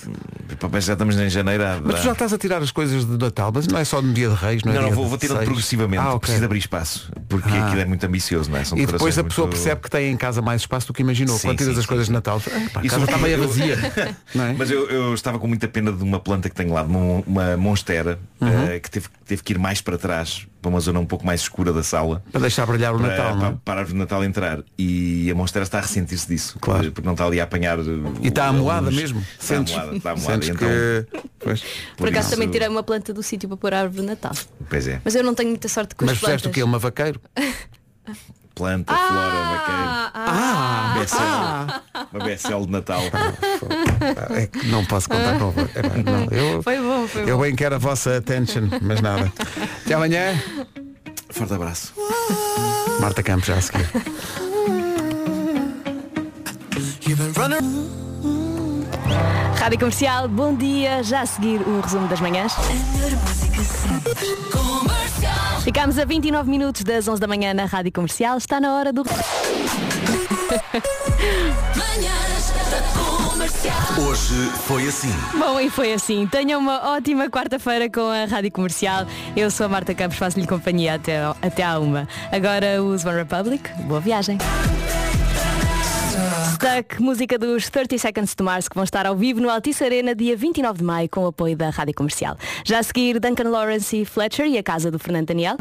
Já 0.81 0.93
estamos 0.93 1.17
em 1.17 1.31
janeiro. 1.31 1.65
há- 1.65 1.81
Mas 1.83 2.01
tu 2.01 2.05
já 2.05 2.13
estás 2.13 2.33
a 2.33 2.39
tirar 2.39 2.61
as 2.63 2.71
coisas 2.71 3.07
de 3.07 3.17
Natal, 3.17 3.51
mas 3.55 3.67
não 3.67 3.79
é 3.79 3.85
só 3.85 4.03
no 4.03 4.13
dia 4.13 4.29
de 4.29 4.35
Reis, 4.35 4.63
não 4.63 4.73
é? 4.73 4.81
Não, 4.81 4.91
vou, 4.91 5.07
vou 5.09 5.17
tirando 5.17 5.43
progressivamente. 5.45 6.03
Ah, 6.03 6.09
ok. 6.11 6.21
Preciso 6.21 6.45
abrir 6.45 6.59
espaço. 6.59 7.11
Porque 7.29 7.49
Ah. 7.51 7.67
aquilo 7.67 7.81
é 7.81 7.85
muito 7.87 8.05
ambicioso, 8.05 8.51
não 8.51 8.59
é? 8.59 8.65
São 8.65 8.77
E 8.77 8.85
depois 8.85 9.17
a 9.19 9.25
pessoa 9.25 9.47
muito- 9.47 9.57
percebe 9.59 9.81
que 9.81 9.91
tem 9.91 10.13
em 10.13 10.17
casa 10.17 10.43
mais 10.43 10.61
espaço 10.63 10.89
do 10.89 10.93
que 10.93 11.01
imaginou. 11.03 11.37
Sim, 11.39 11.49
Quando 11.49 11.59
tiras 11.59 11.73
sim, 11.75 11.79
as 11.79 11.85
sim, 11.85 11.89
coisas 11.89 12.07
de 12.07 12.13
Natal, 12.13 12.43
"Ah, 12.47 12.51
pá, 12.73 12.81
a 12.81 12.89
casa 12.89 13.05
está 13.05 13.19
meio 13.19 13.47
vazia. 13.47 13.75
é? 14.35 14.55
Mas 14.59 14.71
eu, 14.71 14.89
eu 14.91 15.15
estava 15.15 15.39
com 15.43 15.49
muita 15.49 15.69
pena 15.69 15.93
de 15.93 16.03
uma 16.03 16.19
planta 16.19 16.49
que 16.49 16.55
tenho 16.55 16.73
lá, 16.73 16.83
de 16.83 16.89
uma, 16.91 17.23
uma 17.27 17.57
monstera, 17.59 18.19
Uhum. 18.41 18.49
eh, 18.69 18.81
que 18.81 18.91
teve, 18.91 19.07
teve 19.27 19.43
que 19.43 19.53
ir 19.53 19.59
mais 19.59 19.81
para 19.81 19.97
trás, 19.99 20.47
para 20.61 20.69
uma 20.69 20.81
zona 20.81 20.99
um 20.99 21.05
pouco 21.07 21.25
mais 21.27 21.43
escura 21.43 21.73
da 21.73 21.83
sala. 21.83 22.23
Para 22.33 22.41
deixar 22.41 22.67
brilhar 22.67 22.95
o 22.95 22.99
para, 22.99 23.09
Natal, 23.09 23.31
não 23.35 23.41
para, 23.41 23.49
é? 23.51 23.57
para 23.65 23.75
a 23.75 23.79
árvore 23.79 23.93
de 23.95 23.99
Natal 24.01 24.25
entrar. 24.25 24.63
E 24.79 25.31
a 25.31 25.35
monstera 25.35 25.63
está 25.65 25.79
a 25.79 25.81
ressentir-se 25.83 26.27
disso. 26.27 26.59
Claro. 26.61 26.91
Porque 26.91 27.05
não 27.07 27.13
está 27.13 27.25
ali 27.27 27.41
a 27.41 27.45
apanhar. 27.45 27.79
E 28.23 28.29
está 28.29 28.47
amoada 28.47 28.91
mesmo. 28.91 29.21
Está 29.21 29.57
Sentes, 29.57 29.75
amoada, 29.75 29.97
está 29.97 30.11
amoada. 30.13 30.33
sentes 30.33 30.49
Então, 30.49 30.69
que. 30.69 31.07
Pois. 31.39 31.63
Por 31.97 32.09
acaso 32.09 32.29
isso- 32.29 32.37
também 32.37 32.49
tirei 32.51 32.69
uma 32.69 32.83
planta 32.83 33.13
do 33.13 33.23
sítio 33.23 33.49
para 33.49 33.59
pôr 33.59 33.75
a 33.75 33.81
árvore 33.81 34.01
de 34.03 34.07
Natal. 34.09 34.33
Pois 34.69 34.87
é. 34.89 35.01
Mas 35.05 35.15
eu 35.15 35.23
não 35.23 35.35
tenho 35.35 35.51
muita 35.51 35.69
sorte 35.69 35.95
com 35.95 36.05
Mas 36.05 36.15
as 36.15 36.19
plantas. 36.21 36.41
fizeste 36.43 36.49
o 36.49 36.53
quê? 36.53 36.63
Uma 36.63 36.79
vaqueiro? 36.79 37.21
Planta, 38.55 38.95
flora, 38.95 39.35
vaqueiro. 39.35 39.83
Ah, 40.15 40.95
Becel. 40.99 42.07
Uma 42.13 42.25
becel 42.25 42.67
de 42.67 42.73
Natal. 42.73 43.03
É 44.31 44.47
que 44.47 44.67
não 44.67 44.85
posso 44.85 45.09
contar 45.09 45.39
com 45.39 45.53
é, 45.59 46.39
eu, 46.39 46.63
Foi 46.63 46.79
bom, 46.79 47.09
foi 47.09 47.23
eu 47.23 47.37
bom. 47.37 47.43
bem 47.43 47.55
quero 47.57 47.77
a 47.77 47.79
vossa 47.79 48.19
attention, 48.19 48.69
mas 48.83 49.01
nada. 49.01 49.33
Até 49.85 49.95
amanhã. 49.95 50.41
Forte 51.31 51.55
abraço. 51.55 51.95
Marta 53.01 53.23
Campos 53.23 53.47
já 53.47 53.57
a 53.57 53.61
seguir. 53.61 53.89
Rádio 59.59 59.79
Comercial, 59.79 60.29
bom 60.29 60.55
dia. 60.55 61.03
Já 61.03 61.23
a 61.23 61.27
seguir 61.27 61.61
o 61.61 61.81
resumo 61.81 62.09
das 62.09 62.21
manhãs. 62.21 62.53
Ficámos 65.63 65.99
a 65.99 66.05
29 66.05 66.51
minutos 66.51 66.83
das 66.83 67.07
11 67.07 67.21
da 67.21 67.27
manhã 67.27 67.55
na 67.55 67.65
Rádio 67.67 67.93
Comercial. 67.93 68.37
Está 68.39 68.61
na 68.61 68.75
hora 68.75 68.93
do... 68.93 69.03
Hoje 73.99 74.51
foi 74.67 74.89
assim. 74.89 75.13
Bom, 75.39 75.61
e 75.61 75.71
foi 75.71 75.93
assim. 75.93 76.27
Tenham 76.27 76.61
uma 76.61 76.95
ótima 76.95 77.29
quarta-feira 77.29 77.89
com 77.89 78.09
a 78.09 78.25
Rádio 78.25 78.51
Comercial. 78.51 79.07
Eu 79.37 79.51
sou 79.51 79.67
a 79.67 79.69
Marta 79.69 79.95
Campos, 79.95 80.19
faço-lhe 80.19 80.47
companhia 80.47 80.95
até, 80.95 81.23
até 81.41 81.63
à 81.63 81.79
uma. 81.79 82.09
Agora 82.31 82.83
os 82.83 83.05
One 83.05 83.17
Republic. 83.17 83.71
Boa 83.83 84.01
viagem. 84.01 84.39
Stuck, 86.63 87.03
música 87.03 87.37
dos 87.37 87.69
30 87.69 87.99
Seconds 87.99 88.37
to 88.37 88.45
Mars 88.45 88.69
que 88.69 88.77
vão 88.77 88.85
estar 88.85 89.05
ao 89.05 89.17
vivo 89.17 89.41
no 89.41 89.51
Altice 89.51 89.83
Arena 89.83 90.15
dia 90.15 90.37
29 90.37 90.79
de 90.79 90.85
maio 90.85 91.09
com 91.09 91.25
o 91.25 91.27
apoio 91.27 91.57
da 91.57 91.71
Rádio 91.71 91.93
Comercial. 91.93 92.37
Já 92.65 92.79
a 92.79 92.83
seguir 92.85 93.19
Duncan 93.19 93.49
Lawrence 93.49 93.97
e 93.97 94.05
Fletcher 94.05 94.47
e 94.47 94.57
a 94.57 94.63
casa 94.63 94.89
do 94.89 94.97
Fernando 94.97 95.27
Daniel. 95.27 95.57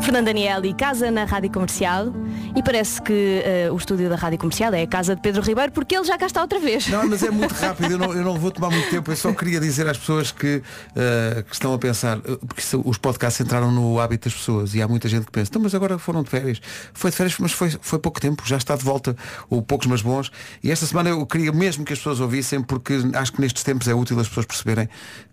Fernando 0.00 0.24
Daniel 0.24 0.64
e 0.64 0.72
casa 0.72 1.10
na 1.10 1.24
Rádio 1.24 1.52
Comercial 1.52 2.06
e 2.54 2.62
parece 2.62 3.00
que 3.00 3.42
eh, 3.44 3.68
o 3.70 3.76
estúdio 3.76 4.08
da 4.08 4.16
Rádio 4.16 4.38
Comercial 4.38 4.74
é 4.74 4.82
a 4.82 4.86
casa 4.86 5.14
de 5.14 5.22
Pedro 5.22 5.42
Ribeiro 5.42 5.72
porque 5.72 5.96
ele 5.96 6.04
já 6.04 6.18
cá 6.18 6.26
está 6.26 6.42
outra 6.42 6.58
vez. 6.58 6.88
Não, 6.88 7.08
mas 7.08 7.22
é 7.22 7.30
muito 7.30 7.54
rápido, 7.60 7.92
eu 7.92 7.98
não, 7.98 8.12
eu 8.12 8.24
não 8.24 8.34
vou 8.38 8.50
tomar 8.50 8.70
muito 8.70 8.90
tempo. 8.90 9.10
Eu 9.10 9.16
só 9.16 9.32
queria 9.32 9.60
dizer 9.60 9.86
às 9.88 9.96
pessoas 9.96 10.32
que, 10.32 10.62
eh, 10.96 11.44
que 11.46 11.54
estão 11.54 11.72
a 11.72 11.78
pensar, 11.78 12.18
eh, 12.18 12.38
porque 12.46 12.62
os 12.84 12.98
podcasts 12.98 13.40
entraram 13.40 13.70
no 13.70 14.00
hábito 14.00 14.28
das 14.28 14.36
pessoas 14.36 14.74
e 14.74 14.82
há 14.82 14.88
muita 14.88 15.08
gente 15.08 15.26
que 15.26 15.32
pensa, 15.32 15.50
então, 15.50 15.62
mas 15.62 15.74
agora 15.74 15.98
foram 15.98 16.22
de 16.22 16.30
férias. 16.30 16.60
Foi 16.92 17.10
de 17.10 17.16
férias, 17.16 17.36
mas 17.38 17.52
foi, 17.52 17.70
foi 17.80 17.98
pouco 17.98 18.20
tempo, 18.20 18.42
já 18.46 18.56
está 18.56 18.76
de 18.76 18.84
volta 18.84 19.16
o 19.48 19.62
poucos 19.62 19.86
mas 19.86 20.02
bons. 20.02 20.30
E 20.62 20.70
esta 20.70 20.86
semana 20.86 21.10
eu 21.10 21.24
queria 21.26 21.52
mesmo 21.52 21.84
que 21.84 21.92
as 21.92 21.98
pessoas 21.98 22.20
ouvissem, 22.20 22.62
porque 22.62 22.94
acho 23.14 23.32
que 23.32 23.40
nestes 23.40 23.62
tempos 23.62 23.86
é 23.88 23.94
útil 23.94 24.18
as 24.18 24.28
pessoas 24.28 24.46
perceberem 24.46 24.88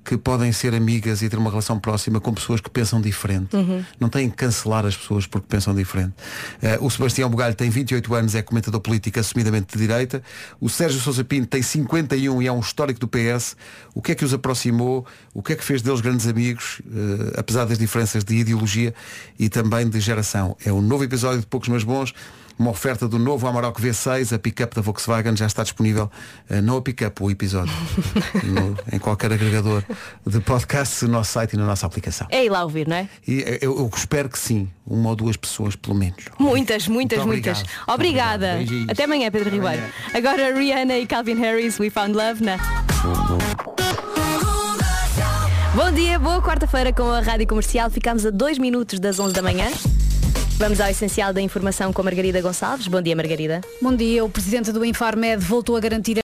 que 0.08 0.18
podem 0.18 0.54
ser 0.54 0.74
amigas 0.74 1.22
e 1.22 1.28
ter 1.28 1.36
uma 1.36 1.50
relação 1.50 1.78
próxima 1.78 2.22
com 2.22 2.34
pessoas 2.34 2.62
que 2.62 2.70
pensam 2.70 3.02
diferente. 3.02 3.54
Uhum. 3.54 3.84
Não 4.00 4.08
têm 4.08 4.30
que 4.30 4.38
cancelar 4.38 4.86
as 4.86 4.96
pessoas 4.96 5.28
porque 5.28 5.46
pensam 5.50 5.76
diferente. 5.76 6.14
Eh, 6.62 6.78
o 6.80 6.90
Sebastião 6.90 7.30
Bugalho 7.30 7.54
tem 7.54 7.70
28 7.70 8.16
anos, 8.16 8.34
é 8.34 8.42
comentador 8.42 8.80
político 8.80 9.20
assumidamente 9.20 9.74
de 9.74 9.86
direita. 9.86 10.24
O 10.62 10.70
Sérgio 10.70 11.02
Sousa 11.02 11.26
Pinto 11.26 11.48
tem 11.48 11.62
51 11.62 12.42
e 12.42 12.48
é 12.48 12.52
um 12.54 12.62
histórico 12.62 13.02
do 13.02 13.08
PS. 13.10 13.58
O 13.94 14.02
que 14.02 14.14
é 14.14 14.16
que 14.16 14.24
os 14.24 14.34
aproximou? 14.34 15.06
O 15.34 15.44
que 15.44 15.52
é 15.52 15.56
que 15.58 15.64
fez 15.64 15.82
deles 15.82 16.00
grandes 16.00 16.26
amigos, 16.26 16.82
eh, 16.90 17.34
apesar 17.38 17.66
das 17.66 17.78
diferenças 17.78 18.24
de 18.24 18.34
ideologia 18.34 18.94
e 19.38 19.50
também 19.50 19.90
de 19.90 20.00
geração? 20.00 20.56
É 20.64 20.72
um 20.72 20.82
novo 20.82 21.04
episódio 21.04 21.42
de 21.42 21.48
Poucos 21.48 21.68
Mas 21.68 21.84
Bons. 21.84 22.14
Uma 22.60 22.72
oferta 22.72 23.08
do 23.08 23.20
novo 23.20 23.46
Amarok 23.48 23.80
V6, 23.80 24.34
a 24.36 24.40
pick-up 24.40 24.76
da 24.76 24.82
Volkswagen 24.82 25.36
já 25.38 25.46
está 25.46 25.62
disponível, 25.62 26.10
eh, 26.50 26.60
não 26.60 26.78
a 26.78 26.82
pick-up, 26.82 27.22
o 27.22 27.30
episódio, 27.30 27.72
no- 28.44 28.76
em 28.92 28.98
qualquer 28.98 29.32
agregador 29.32 29.84
de 30.26 30.40
podcast, 30.40 31.06
no 31.06 31.12
nosso 31.12 31.34
site 31.34 31.54
e 31.54 31.58
na 31.58 31.66
nossa 31.68 31.86
aplicação. 31.86 32.26
É 32.32 32.44
ir 32.46 32.50
lá 32.50 32.64
ouvir, 32.64 32.88
não 32.88 32.98
é? 32.98 33.08
E 33.28 33.42
eh, 33.44 33.60
eu, 33.62 33.78
eu 33.78 33.92
espero 33.96 34.28
que 34.28 34.40
sim, 34.40 34.68
uma 34.88 35.10
ou 35.10 35.16
duas 35.16 35.38
pessoas 35.38 35.76
pelo 35.76 35.96
menos. 35.96 36.26
Muitas, 36.40 36.88
muitas, 36.88 37.24
muitas. 37.24 37.64
Obrigada. 37.88 38.56
Obrigado. 38.56 38.90
Até 38.92 39.04
amanhã, 39.04 39.30
Pedro 39.30 39.52
Ribeiro. 39.52 39.84
Agora 40.14 40.52
Rihanna 40.58 40.98
e 40.98 41.06
Calvin 41.06 41.36
Harris, 41.40 41.80
We 41.80 41.92
Found 41.92 42.14
Love 42.18 42.44
na. 42.44 42.58
Bom 45.76 45.92
dia, 45.92 46.18
boa 46.18 46.42
quarta-feira 46.42 46.92
com 46.92 47.04
a 47.12 47.20
Rádio 47.20 47.46
Comercial. 47.46 47.92
Ficamos 47.92 48.26
a 48.26 48.32
dois 48.32 48.58
minutos 48.58 49.00
das 49.00 49.20
11 49.20 49.34
da 49.36 49.44
manhã. 49.44 49.68
Vamos 50.58 50.82
ao 50.82 50.90
essencial 50.90 51.32
da 51.32 51.40
informação 51.40 51.94
com 51.94 52.02
Margarida 52.02 52.42
Gonçalves. 52.42 52.88
Bom 52.88 53.00
dia, 53.00 53.16
Margarida. 53.16 53.62
Bom 53.80 53.96
dia. 53.96 54.26
O 54.26 54.30
presidente 54.30 54.72
do 54.72 54.84
Infarmed 54.84 55.38
voltou 55.46 55.78
a 55.78 55.80
garantir 55.80 56.16